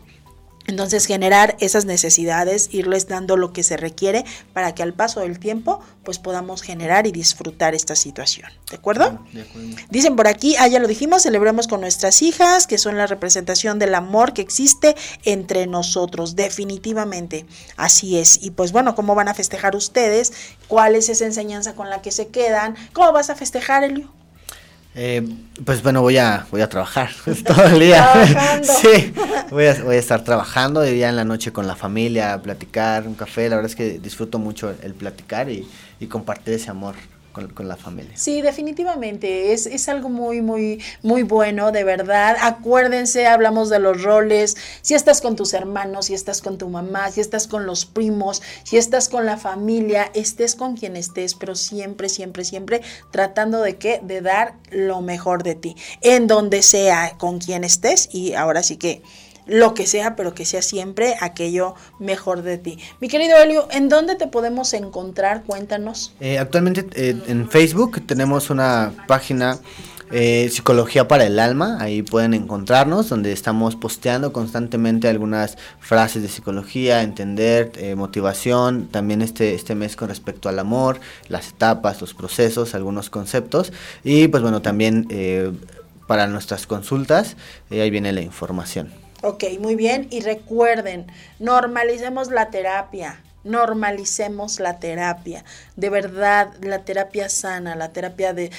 Entonces 0.66 1.06
generar 1.06 1.56
esas 1.60 1.84
necesidades, 1.84 2.68
irles 2.72 3.06
dando 3.06 3.36
lo 3.36 3.52
que 3.52 3.62
se 3.62 3.76
requiere 3.76 4.24
para 4.52 4.74
que 4.74 4.82
al 4.82 4.94
paso 4.94 5.20
del 5.20 5.38
tiempo 5.38 5.80
pues 6.04 6.18
podamos 6.18 6.62
generar 6.62 7.06
y 7.06 7.12
disfrutar 7.12 7.74
esta 7.74 7.96
situación. 7.96 8.50
¿De 8.70 8.76
acuerdo? 8.76 9.18
De 9.32 9.42
acuerdo. 9.42 9.76
Dicen 9.90 10.16
por 10.16 10.26
aquí, 10.26 10.56
ah, 10.58 10.68
ya 10.68 10.78
lo 10.78 10.88
dijimos, 10.88 11.22
celebremos 11.22 11.68
con 11.68 11.80
nuestras 11.80 12.22
hijas, 12.22 12.66
que 12.66 12.78
son 12.78 12.96
la 12.96 13.06
representación 13.06 13.78
del 13.78 13.94
amor 13.94 14.32
que 14.32 14.42
existe 14.42 14.94
entre 15.24 15.66
nosotros, 15.66 16.36
definitivamente. 16.36 17.46
Así 17.76 18.18
es. 18.18 18.42
Y 18.42 18.50
pues 18.50 18.72
bueno, 18.72 18.94
¿cómo 18.94 19.14
van 19.14 19.28
a 19.28 19.34
festejar 19.34 19.76
ustedes? 19.76 20.32
¿Cuál 20.68 20.94
es 20.94 21.08
esa 21.08 21.24
enseñanza 21.24 21.74
con 21.74 21.90
la 21.90 22.02
que 22.02 22.10
se 22.10 22.28
quedan? 22.28 22.74
¿Cómo 22.92 23.12
vas 23.12 23.30
a 23.30 23.34
festejar, 23.34 23.84
Elio? 23.84 24.12
Eh, 24.96 25.26
pues 25.64 25.82
bueno, 25.82 26.02
voy 26.02 26.18
a, 26.18 26.46
voy 26.50 26.60
a 26.60 26.68
trabajar 26.68 27.10
todo 27.46 27.64
el 27.64 27.80
día. 27.80 28.60
Sí, 28.62 29.12
voy 29.50 29.66
a, 29.66 29.82
voy 29.82 29.96
a 29.96 29.98
estar 29.98 30.22
trabajando 30.24 30.86
y 30.86 30.98
ya 30.98 31.08
en 31.08 31.16
la 31.16 31.24
noche 31.24 31.52
con 31.52 31.66
la 31.66 31.76
familia, 31.76 32.40
platicar, 32.42 33.06
un 33.06 33.14
café. 33.14 33.48
La 33.48 33.56
verdad 33.56 33.70
es 33.70 33.76
que 33.76 33.98
disfruto 33.98 34.38
mucho 34.38 34.74
el 34.82 34.94
platicar 34.94 35.50
y, 35.50 35.68
y 36.00 36.06
compartir 36.06 36.54
ese 36.54 36.70
amor 36.70 36.94
con, 37.34 37.68
la 37.68 37.76
familia. 37.76 38.12
Sí, 38.14 38.40
definitivamente, 38.40 39.52
es, 39.52 39.66
es, 39.66 39.88
algo 39.88 40.08
muy, 40.08 40.40
muy, 40.40 40.80
muy 41.02 41.24
bueno, 41.24 41.72
de 41.72 41.82
verdad. 41.82 42.36
Acuérdense, 42.40 43.26
hablamos 43.26 43.68
de 43.70 43.80
los 43.80 44.02
roles, 44.02 44.56
si 44.82 44.94
estás 44.94 45.20
con 45.20 45.34
tus 45.34 45.52
hermanos, 45.52 46.06
si 46.06 46.14
estás 46.14 46.40
con 46.40 46.58
tu 46.58 46.68
mamá, 46.68 47.10
si 47.10 47.20
estás 47.20 47.48
con 47.48 47.66
los 47.66 47.84
primos, 47.86 48.40
si 48.62 48.76
estás 48.76 49.08
con 49.08 49.26
la 49.26 49.36
familia, 49.36 50.10
estés 50.14 50.54
con 50.54 50.76
quien 50.76 50.96
estés, 50.96 51.34
pero 51.34 51.56
siempre, 51.56 52.08
siempre, 52.08 52.44
siempre 52.44 52.82
tratando 53.10 53.60
de 53.60 53.76
qué, 53.76 54.00
de 54.02 54.20
dar 54.20 54.54
lo 54.70 55.02
mejor 55.02 55.42
de 55.42 55.56
ti, 55.56 55.76
en 56.00 56.28
donde 56.28 56.62
sea, 56.62 57.16
con 57.18 57.40
quien 57.40 57.64
estés, 57.64 58.08
y 58.12 58.34
ahora 58.34 58.62
sí 58.62 58.76
que 58.76 59.02
lo 59.46 59.74
que 59.74 59.86
sea, 59.86 60.16
pero 60.16 60.34
que 60.34 60.44
sea 60.44 60.62
siempre 60.62 61.16
aquello 61.20 61.74
mejor 61.98 62.42
de 62.42 62.58
ti. 62.58 62.78
Mi 63.00 63.08
querido 63.08 63.36
Elio, 63.38 63.68
¿en 63.70 63.88
dónde 63.88 64.14
te 64.14 64.26
podemos 64.26 64.72
encontrar? 64.74 65.44
Cuéntanos. 65.44 66.14
Eh, 66.20 66.38
actualmente 66.38 66.86
eh, 66.94 67.16
en 67.26 67.48
Facebook 67.50 68.04
tenemos 68.06 68.50
una 68.50 68.92
página 69.06 69.58
eh, 70.10 70.48
Psicología 70.50 71.08
para 71.08 71.24
el 71.24 71.38
Alma, 71.38 71.78
ahí 71.80 72.02
pueden 72.02 72.34
encontrarnos, 72.34 73.08
donde 73.08 73.32
estamos 73.32 73.74
posteando 73.74 74.32
constantemente 74.32 75.08
algunas 75.08 75.56
frases 75.80 76.22
de 76.22 76.28
psicología, 76.28 77.02
entender, 77.02 77.72
motivación, 77.96 78.86
también 78.88 79.22
este, 79.22 79.54
este 79.54 79.74
mes 79.74 79.96
con 79.96 80.08
respecto 80.08 80.48
al 80.48 80.58
amor, 80.58 81.00
las 81.28 81.48
etapas, 81.48 82.00
los 82.00 82.14
procesos, 82.14 82.74
algunos 82.74 83.10
conceptos, 83.10 83.72
y 84.04 84.28
pues 84.28 84.42
bueno, 84.42 84.62
también 84.62 85.08
para 86.06 86.26
nuestras 86.28 86.66
consultas, 86.66 87.36
ahí 87.70 87.90
viene 87.90 88.12
la 88.12 88.20
información. 88.20 89.03
Ok, 89.24 89.44
muy 89.58 89.74
bien. 89.74 90.06
Y 90.10 90.20
recuerden, 90.20 91.06
normalicemos 91.38 92.30
la 92.30 92.50
terapia. 92.50 93.22
Normalicemos 93.42 94.60
la 94.60 94.78
terapia. 94.78 95.46
De 95.76 95.88
verdad, 95.88 96.52
la 96.60 96.84
terapia 96.84 97.30
sana, 97.30 97.74
la 97.74 97.90
terapia 97.90 98.34
de 98.34 98.50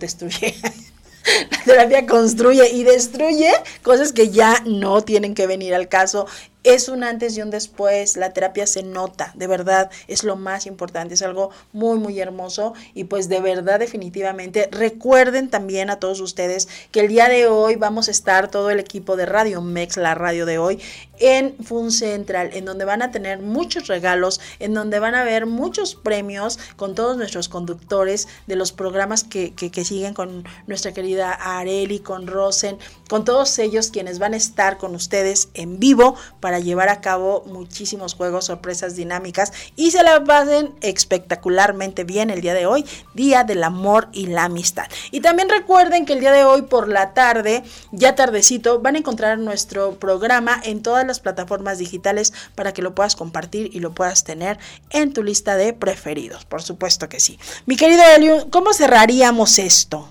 destruye. 0.00 0.56
la 1.50 1.64
terapia 1.64 2.06
construye 2.06 2.70
y 2.70 2.82
destruye 2.82 3.52
cosas 3.84 4.12
que 4.12 4.30
ya 4.30 4.60
no 4.66 5.02
tienen 5.02 5.34
que 5.34 5.46
venir 5.46 5.76
al 5.76 5.88
caso 5.88 6.26
es 6.62 6.88
un 6.88 7.04
antes 7.04 7.36
y 7.36 7.42
un 7.42 7.50
después, 7.50 8.16
la 8.16 8.32
terapia 8.32 8.66
se 8.66 8.82
nota, 8.82 9.32
de 9.34 9.46
verdad, 9.46 9.90
es 10.08 10.24
lo 10.24 10.36
más 10.36 10.66
importante, 10.66 11.14
es 11.14 11.22
algo 11.22 11.50
muy, 11.72 11.98
muy 11.98 12.20
hermoso 12.20 12.74
y 12.94 13.04
pues 13.04 13.28
de 13.28 13.40
verdad 13.40 13.78
definitivamente 13.78 14.68
recuerden 14.70 15.48
también 15.48 15.90
a 15.90 15.98
todos 15.98 16.20
ustedes 16.20 16.68
que 16.90 17.00
el 17.00 17.08
día 17.08 17.28
de 17.28 17.46
hoy 17.46 17.76
vamos 17.76 18.08
a 18.08 18.10
estar 18.10 18.50
todo 18.50 18.70
el 18.70 18.78
equipo 18.78 19.16
de 19.16 19.26
Radio 19.26 19.62
Mex, 19.62 19.96
la 19.96 20.14
radio 20.14 20.46
de 20.46 20.58
hoy, 20.58 20.80
en 21.18 21.56
Fun 21.62 21.92
Central, 21.92 22.50
en 22.54 22.64
donde 22.64 22.84
van 22.84 23.02
a 23.02 23.10
tener 23.10 23.40
muchos 23.40 23.86
regalos, 23.86 24.40
en 24.58 24.74
donde 24.74 24.98
van 24.98 25.14
a 25.14 25.24
ver 25.24 25.46
muchos 25.46 25.94
premios 25.94 26.58
con 26.76 26.94
todos 26.94 27.16
nuestros 27.16 27.48
conductores 27.48 28.26
de 28.46 28.56
los 28.56 28.72
programas 28.72 29.24
que, 29.24 29.54
que, 29.54 29.70
que 29.70 29.84
siguen 29.84 30.14
con 30.14 30.44
nuestra 30.66 30.92
querida 30.92 31.32
Areli, 31.32 32.00
con 32.00 32.26
Rosen, 32.26 32.78
con 33.08 33.24
todos 33.24 33.58
ellos 33.58 33.90
quienes 33.90 34.18
van 34.18 34.34
a 34.34 34.38
estar 34.38 34.78
con 34.78 34.94
ustedes 34.94 35.48
en 35.54 35.78
vivo 35.78 36.16
para 36.40 36.49
para 36.50 36.58
llevar 36.58 36.88
a 36.88 37.00
cabo 37.00 37.44
muchísimos 37.46 38.14
juegos, 38.14 38.46
sorpresas 38.46 38.96
dinámicas 38.96 39.52
y 39.76 39.92
se 39.92 40.02
la 40.02 40.24
pasen 40.24 40.74
espectacularmente 40.80 42.02
bien 42.02 42.28
el 42.28 42.40
día 42.40 42.54
de 42.54 42.66
hoy, 42.66 42.84
Día 43.14 43.44
del 43.44 43.62
Amor 43.62 44.08
y 44.10 44.26
la 44.26 44.46
Amistad. 44.46 44.86
Y 45.12 45.20
también 45.20 45.48
recuerden 45.48 46.06
que 46.06 46.14
el 46.14 46.18
día 46.18 46.32
de 46.32 46.42
hoy 46.42 46.62
por 46.62 46.88
la 46.88 47.14
tarde, 47.14 47.62
ya 47.92 48.16
tardecito, 48.16 48.80
van 48.80 48.96
a 48.96 48.98
encontrar 48.98 49.38
nuestro 49.38 49.94
programa 50.00 50.60
en 50.64 50.82
todas 50.82 51.06
las 51.06 51.20
plataformas 51.20 51.78
digitales 51.78 52.32
para 52.56 52.72
que 52.72 52.82
lo 52.82 52.96
puedas 52.96 53.14
compartir 53.14 53.70
y 53.72 53.78
lo 53.78 53.92
puedas 53.92 54.24
tener 54.24 54.58
en 54.90 55.12
tu 55.12 55.22
lista 55.22 55.54
de 55.54 55.72
preferidos. 55.72 56.46
Por 56.46 56.62
supuesto 56.62 57.08
que 57.08 57.20
sí. 57.20 57.38
Mi 57.66 57.76
querido 57.76 58.02
Elio, 58.16 58.50
¿cómo 58.50 58.74
cerraríamos 58.74 59.60
esto? 59.60 60.08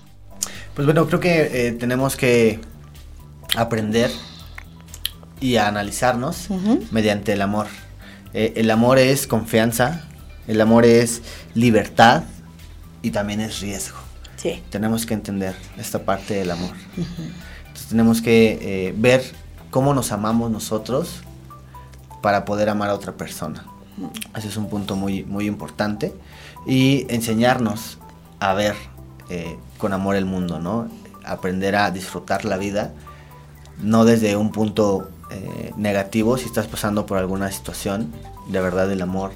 Pues 0.72 0.86
bueno, 0.86 1.06
creo 1.06 1.20
que 1.20 1.66
eh, 1.66 1.72
tenemos 1.72 2.16
que 2.16 2.60
aprender 3.58 4.10
y 5.40 5.56
a 5.56 5.68
analizarnos 5.68 6.48
mediante 6.90 7.32
el 7.32 7.42
amor. 7.42 7.66
Eh, 8.32 8.52
el 8.56 8.70
amor 8.70 8.98
es 8.98 9.26
confianza, 9.26 10.04
el 10.46 10.60
amor 10.60 10.84
es 10.84 11.22
libertad 11.54 12.24
y 13.02 13.10
también 13.10 13.40
es 13.40 13.60
riesgo. 13.60 13.98
Sí. 14.36 14.62
Tenemos 14.70 15.06
que 15.06 15.14
entender 15.14 15.54
esta 15.78 16.04
parte 16.04 16.34
del 16.34 16.50
amor. 16.50 16.74
Entonces 16.96 17.86
tenemos 17.88 18.22
que 18.22 18.58
eh, 18.60 18.94
ver 18.96 19.22
cómo 19.70 19.94
nos 19.94 20.12
amamos 20.12 20.50
nosotros 20.50 21.22
para 22.22 22.44
poder 22.44 22.68
amar 22.68 22.90
a 22.90 22.94
otra 22.94 23.12
persona. 23.12 23.64
Ese 24.36 24.48
es 24.48 24.56
un 24.56 24.68
punto 24.68 24.96
muy, 24.96 25.24
muy 25.24 25.46
importante. 25.46 26.14
Y 26.66 27.06
enseñarnos 27.08 27.98
a 28.38 28.54
ver 28.54 28.76
eh, 29.28 29.56
con 29.78 29.92
amor 29.92 30.16
el 30.16 30.24
mundo, 30.24 30.58
¿no? 30.58 30.88
Aprender 31.24 31.76
a 31.76 31.90
disfrutar 31.90 32.44
la 32.44 32.56
vida, 32.56 32.92
no 33.82 34.04
desde 34.04 34.36
un 34.36 34.52
punto 34.52 35.10
eh, 35.30 35.72
negativo, 35.76 36.36
si 36.36 36.46
estás 36.46 36.66
pasando 36.66 37.06
por 37.06 37.18
alguna 37.18 37.50
situación, 37.52 38.12
de 38.48 38.60
verdad 38.60 38.90
el 38.90 39.02
amor 39.02 39.32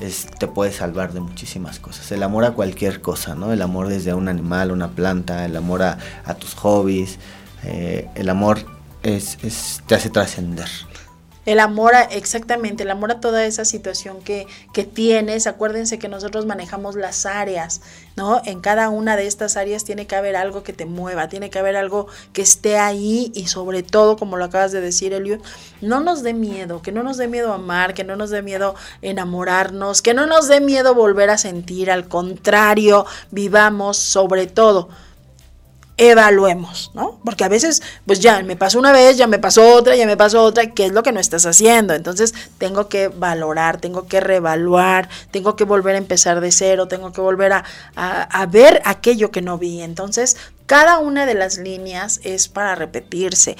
es, 0.00 0.26
te 0.26 0.46
puede 0.46 0.72
salvar 0.72 1.12
de 1.12 1.20
muchísimas 1.20 1.78
cosas. 1.78 2.10
El 2.12 2.22
amor 2.22 2.44
a 2.44 2.52
cualquier 2.52 3.00
cosa, 3.00 3.34
¿no? 3.34 3.52
El 3.52 3.62
amor 3.62 3.88
desde 3.88 4.14
un 4.14 4.28
animal, 4.28 4.70
una 4.70 4.88
planta, 4.88 5.44
el 5.44 5.56
amor 5.56 5.82
a, 5.82 5.98
tus 6.38 6.54
hobbies, 6.54 7.18
eh, 7.64 8.08
el 8.14 8.28
amor 8.28 8.58
es, 9.02 9.38
te 9.86 9.94
hace 9.94 10.10
trascender. 10.10 10.68
El 11.48 11.60
amor 11.60 11.94
a, 11.94 12.02
exactamente, 12.02 12.82
el 12.82 12.90
amor 12.90 13.10
a 13.10 13.20
toda 13.20 13.46
esa 13.46 13.64
situación 13.64 14.20
que, 14.20 14.46
que 14.74 14.84
tienes. 14.84 15.46
Acuérdense 15.46 15.98
que 15.98 16.06
nosotros 16.06 16.44
manejamos 16.44 16.94
las 16.94 17.24
áreas, 17.24 17.80
¿no? 18.16 18.42
En 18.44 18.60
cada 18.60 18.90
una 18.90 19.16
de 19.16 19.26
estas 19.26 19.56
áreas 19.56 19.82
tiene 19.82 20.06
que 20.06 20.14
haber 20.14 20.36
algo 20.36 20.62
que 20.62 20.74
te 20.74 20.84
mueva, 20.84 21.30
tiene 21.30 21.48
que 21.48 21.58
haber 21.58 21.76
algo 21.76 22.06
que 22.34 22.42
esté 22.42 22.76
ahí 22.76 23.32
y 23.34 23.46
sobre 23.46 23.82
todo, 23.82 24.18
como 24.18 24.36
lo 24.36 24.44
acabas 24.44 24.72
de 24.72 24.82
decir, 24.82 25.14
Eliud, 25.14 25.40
no 25.80 26.00
nos 26.00 26.22
dé 26.22 26.34
miedo, 26.34 26.82
que 26.82 26.92
no 26.92 27.02
nos 27.02 27.16
dé 27.16 27.28
miedo 27.28 27.54
amar, 27.54 27.94
que 27.94 28.04
no 28.04 28.14
nos 28.14 28.28
dé 28.28 28.42
miedo 28.42 28.74
enamorarnos, 29.00 30.02
que 30.02 30.12
no 30.12 30.26
nos 30.26 30.48
dé 30.48 30.60
miedo 30.60 30.94
volver 30.94 31.30
a 31.30 31.38
sentir, 31.38 31.90
al 31.90 32.08
contrario, 32.08 33.06
vivamos 33.30 33.96
sobre 33.96 34.48
todo 34.48 34.90
evaluemos, 35.98 36.92
¿no? 36.94 37.20
Porque 37.24 37.44
a 37.44 37.48
veces, 37.48 37.82
pues 38.06 38.20
ya 38.20 38.42
me 38.42 38.56
pasó 38.56 38.78
una 38.78 38.92
vez, 38.92 39.16
ya 39.16 39.26
me 39.26 39.38
pasó 39.38 39.74
otra, 39.74 39.96
ya 39.96 40.06
me 40.06 40.16
pasó 40.16 40.42
otra, 40.42 40.70
¿qué 40.70 40.86
es 40.86 40.92
lo 40.92 41.02
que 41.02 41.12
no 41.12 41.20
estás 41.20 41.44
haciendo? 41.44 41.92
Entonces 41.94 42.34
tengo 42.56 42.88
que 42.88 43.08
valorar, 43.08 43.80
tengo 43.80 44.06
que 44.06 44.20
reevaluar, 44.20 45.08
tengo 45.30 45.56
que 45.56 45.64
volver 45.64 45.96
a 45.96 45.98
empezar 45.98 46.40
de 46.40 46.52
cero, 46.52 46.88
tengo 46.88 47.12
que 47.12 47.20
volver 47.20 47.52
a, 47.52 47.64
a 47.96 48.46
ver 48.46 48.80
aquello 48.84 49.30
que 49.30 49.42
no 49.42 49.58
vi. 49.58 49.82
Entonces 49.82 50.36
cada 50.68 50.98
una 50.98 51.24
de 51.24 51.32
las 51.32 51.56
líneas 51.56 52.20
es 52.24 52.46
para 52.46 52.74
repetirse, 52.74 53.56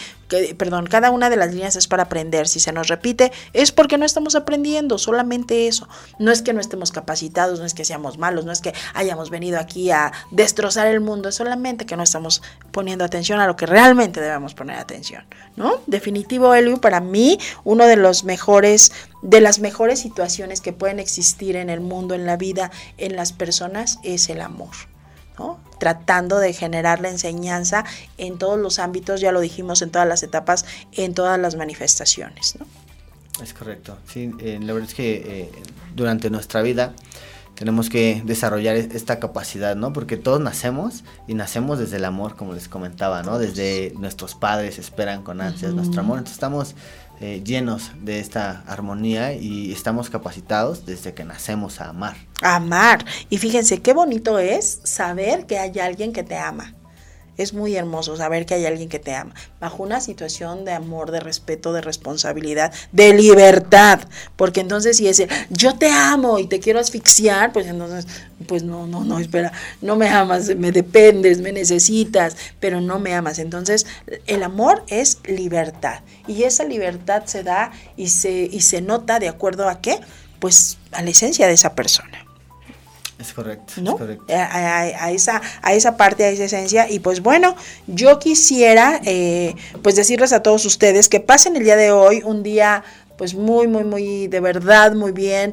perdón, 0.58 0.86
cada 0.86 1.10
una 1.10 1.30
de 1.30 1.36
las 1.36 1.54
líneas 1.54 1.74
es 1.74 1.88
para 1.88 2.02
aprender. 2.02 2.46
Si 2.48 2.60
se 2.60 2.70
nos 2.70 2.88
repite, 2.88 3.32
es 3.54 3.72
porque 3.72 3.96
no 3.96 4.04
estamos 4.04 4.34
aprendiendo, 4.34 4.98
solamente 4.98 5.68
eso. 5.68 5.88
No 6.18 6.30
es 6.30 6.42
que 6.42 6.52
no 6.52 6.60
estemos 6.60 6.92
capacitados, 6.92 7.60
no 7.60 7.64
es 7.64 7.72
que 7.72 7.86
seamos 7.86 8.18
malos, 8.18 8.44
no 8.44 8.52
es 8.52 8.60
que 8.60 8.74
hayamos 8.92 9.30
venido 9.30 9.58
aquí 9.58 9.90
a 9.90 10.12
destrozar 10.32 10.86
el 10.86 11.00
mundo, 11.00 11.30
es 11.30 11.36
solamente 11.36 11.86
que 11.86 11.96
no 11.96 12.02
estamos 12.02 12.42
poniendo 12.72 13.06
atención 13.06 13.40
a 13.40 13.46
lo 13.46 13.56
que 13.56 13.64
realmente 13.64 14.20
debemos 14.20 14.52
poner 14.52 14.76
atención, 14.76 15.24
¿no? 15.56 15.80
Definitivo, 15.86 16.52
Eliu, 16.52 16.78
para 16.78 17.00
mí, 17.00 17.38
uno 17.64 17.86
de 17.86 17.96
los 17.96 18.24
mejores, 18.24 18.92
de 19.22 19.40
las 19.40 19.60
mejores 19.60 19.98
situaciones 19.98 20.60
que 20.60 20.74
pueden 20.74 21.00
existir 21.00 21.56
en 21.56 21.70
el 21.70 21.80
mundo, 21.80 22.14
en 22.14 22.26
la 22.26 22.36
vida, 22.36 22.70
en 22.98 23.16
las 23.16 23.32
personas, 23.32 23.98
es 24.02 24.28
el 24.28 24.42
amor 24.42 24.76
tratando 25.78 26.38
de 26.38 26.52
generar 26.52 27.00
la 27.00 27.10
enseñanza 27.10 27.84
en 28.16 28.38
todos 28.38 28.58
los 28.58 28.78
ámbitos, 28.78 29.20
ya 29.20 29.32
lo 29.32 29.40
dijimos, 29.40 29.82
en 29.82 29.90
todas 29.90 30.08
las 30.08 30.22
etapas, 30.22 30.64
en 30.92 31.14
todas 31.14 31.38
las 31.38 31.56
manifestaciones. 31.56 32.56
¿no? 32.58 32.66
Es 33.42 33.54
correcto, 33.54 33.98
sí, 34.06 34.32
eh, 34.40 34.58
la 34.60 34.72
verdad 34.72 34.88
es 34.88 34.94
que 34.94 35.14
eh, 35.14 35.52
durante 35.94 36.28
nuestra 36.30 36.60
vida 36.62 36.94
tenemos 37.54 37.90
que 37.90 38.22
desarrollar 38.24 38.76
e-, 38.76 38.88
esta 38.92 39.18
capacidad, 39.18 39.74
¿no? 39.74 39.92
Porque 39.92 40.16
todos 40.16 40.40
nacemos 40.40 41.02
y 41.26 41.34
nacemos 41.34 41.78
desde 41.78 41.96
el 41.96 42.04
amor, 42.04 42.36
como 42.36 42.52
les 42.52 42.68
comentaba, 42.68 43.22
¿no? 43.22 43.38
Desde 43.38 43.92
nuestros 43.98 44.34
padres 44.34 44.78
esperan 44.78 45.22
con 45.22 45.40
ansias 45.40 45.74
nuestro 45.74 46.00
amor, 46.00 46.18
entonces 46.18 46.36
estamos 46.36 46.74
eh, 47.20 47.42
llenos 47.44 47.90
de 48.02 48.20
esta 48.20 48.62
armonía 48.66 49.32
y 49.32 49.72
estamos 49.72 50.10
capacitados 50.10 50.86
desde 50.86 51.14
que 51.14 51.24
nacemos 51.24 51.80
a 51.80 51.88
amar. 51.88 52.16
Amar. 52.42 53.04
Y 53.28 53.38
fíjense 53.38 53.82
qué 53.82 53.92
bonito 53.92 54.38
es 54.38 54.80
saber 54.84 55.46
que 55.46 55.58
hay 55.58 55.78
alguien 55.80 56.12
que 56.12 56.22
te 56.22 56.36
ama. 56.36 56.74
Es 57.38 57.54
muy 57.54 57.76
hermoso 57.76 58.16
saber 58.16 58.44
que 58.44 58.54
hay 58.54 58.66
alguien 58.66 58.88
que 58.88 58.98
te 58.98 59.14
ama, 59.14 59.34
bajo 59.60 59.82
una 59.82 60.00
situación 60.00 60.64
de 60.64 60.72
amor, 60.72 61.10
de 61.10 61.20
respeto, 61.20 61.72
de 61.72 61.80
responsabilidad, 61.80 62.72
de 62.92 63.14
libertad. 63.14 64.00
Porque 64.36 64.60
entonces 64.60 64.98
si 64.98 65.08
es 65.08 65.22
yo 65.48 65.78
te 65.78 65.90
amo 65.90 66.38
y 66.38 66.46
te 66.46 66.60
quiero 66.60 66.80
asfixiar, 66.80 67.52
pues 67.52 67.66
entonces, 67.66 68.06
pues 68.46 68.62
no, 68.62 68.86
no, 68.86 69.04
no, 69.04 69.18
espera, 69.18 69.52
no 69.80 69.96
me 69.96 70.08
amas, 70.08 70.54
me 70.56 70.72
dependes, 70.72 71.40
me 71.40 71.52
necesitas, 71.52 72.36
pero 72.60 72.80
no 72.80 72.98
me 72.98 73.14
amas. 73.14 73.38
Entonces, 73.38 73.86
el 74.26 74.42
amor 74.42 74.84
es 74.88 75.18
libertad. 75.24 76.00
Y 76.26 76.42
esa 76.42 76.64
libertad 76.64 77.22
se 77.26 77.42
da 77.42 77.72
y 77.96 78.08
se, 78.08 78.30
y 78.30 78.60
se 78.60 78.82
nota 78.82 79.18
de 79.18 79.28
acuerdo 79.28 79.68
a 79.68 79.80
qué? 79.80 80.00
Pues 80.38 80.78
a 80.92 81.02
la 81.02 81.10
esencia 81.10 81.46
de 81.46 81.54
esa 81.54 81.74
persona. 81.74 82.27
Es 83.18 83.32
correcto, 83.32 83.74
¿no? 83.82 83.92
es 83.92 83.96
correcto. 83.96 84.24
A, 84.32 84.44
a- 84.44 85.04
a 85.06 85.10
esa, 85.10 85.42
a 85.62 85.74
esa 85.74 85.96
parte, 85.96 86.24
a 86.24 86.28
esa 86.28 86.44
esencia. 86.44 86.88
Y 86.90 87.00
pues 87.00 87.20
bueno, 87.20 87.56
yo 87.86 88.18
quisiera 88.18 89.00
eh, 89.04 89.54
pues 89.82 89.96
decirles 89.96 90.32
a 90.32 90.42
todos 90.42 90.64
ustedes 90.64 91.08
que 91.08 91.18
pasen 91.20 91.56
el 91.56 91.64
día 91.64 91.76
de 91.76 91.90
hoy 91.90 92.22
un 92.24 92.42
día 92.42 92.84
pues 93.16 93.34
muy, 93.34 93.66
muy, 93.66 93.82
muy, 93.82 94.28
de 94.28 94.38
verdad, 94.38 94.92
muy 94.94 95.10
bien. 95.10 95.52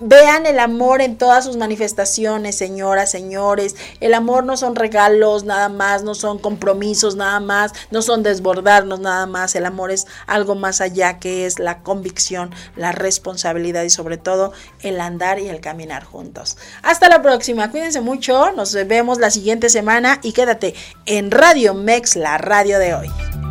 Vean 0.03 0.47
el 0.47 0.57
amor 0.57 0.99
en 0.99 1.15
todas 1.15 1.45
sus 1.45 1.57
manifestaciones, 1.57 2.57
señoras, 2.57 3.11
señores. 3.11 3.75
El 3.99 4.15
amor 4.15 4.43
no 4.43 4.57
son 4.57 4.75
regalos 4.75 5.43
nada 5.43 5.69
más, 5.69 6.01
no 6.03 6.15
son 6.15 6.39
compromisos 6.39 7.15
nada 7.15 7.39
más, 7.39 7.71
no 7.91 8.01
son 8.01 8.23
desbordarnos 8.23 8.99
nada 8.99 9.27
más. 9.27 9.55
El 9.55 9.65
amor 9.65 9.91
es 9.91 10.07
algo 10.25 10.55
más 10.55 10.81
allá 10.81 11.19
que 11.19 11.45
es 11.45 11.59
la 11.59 11.83
convicción, 11.83 12.49
la 12.75 12.91
responsabilidad 12.91 13.83
y 13.83 13.91
sobre 13.91 14.17
todo 14.17 14.53
el 14.81 14.99
andar 14.99 15.37
y 15.37 15.49
el 15.49 15.61
caminar 15.61 16.03
juntos. 16.03 16.57
Hasta 16.81 17.07
la 17.07 17.21
próxima, 17.21 17.69
cuídense 17.69 18.01
mucho, 18.01 18.51
nos 18.53 18.73
vemos 18.73 19.19
la 19.19 19.29
siguiente 19.29 19.69
semana 19.69 20.19
y 20.23 20.31
quédate 20.31 20.73
en 21.05 21.29
Radio 21.29 21.75
Mex, 21.75 22.15
la 22.15 22.39
radio 22.39 22.79
de 22.79 22.95
hoy. 22.95 23.50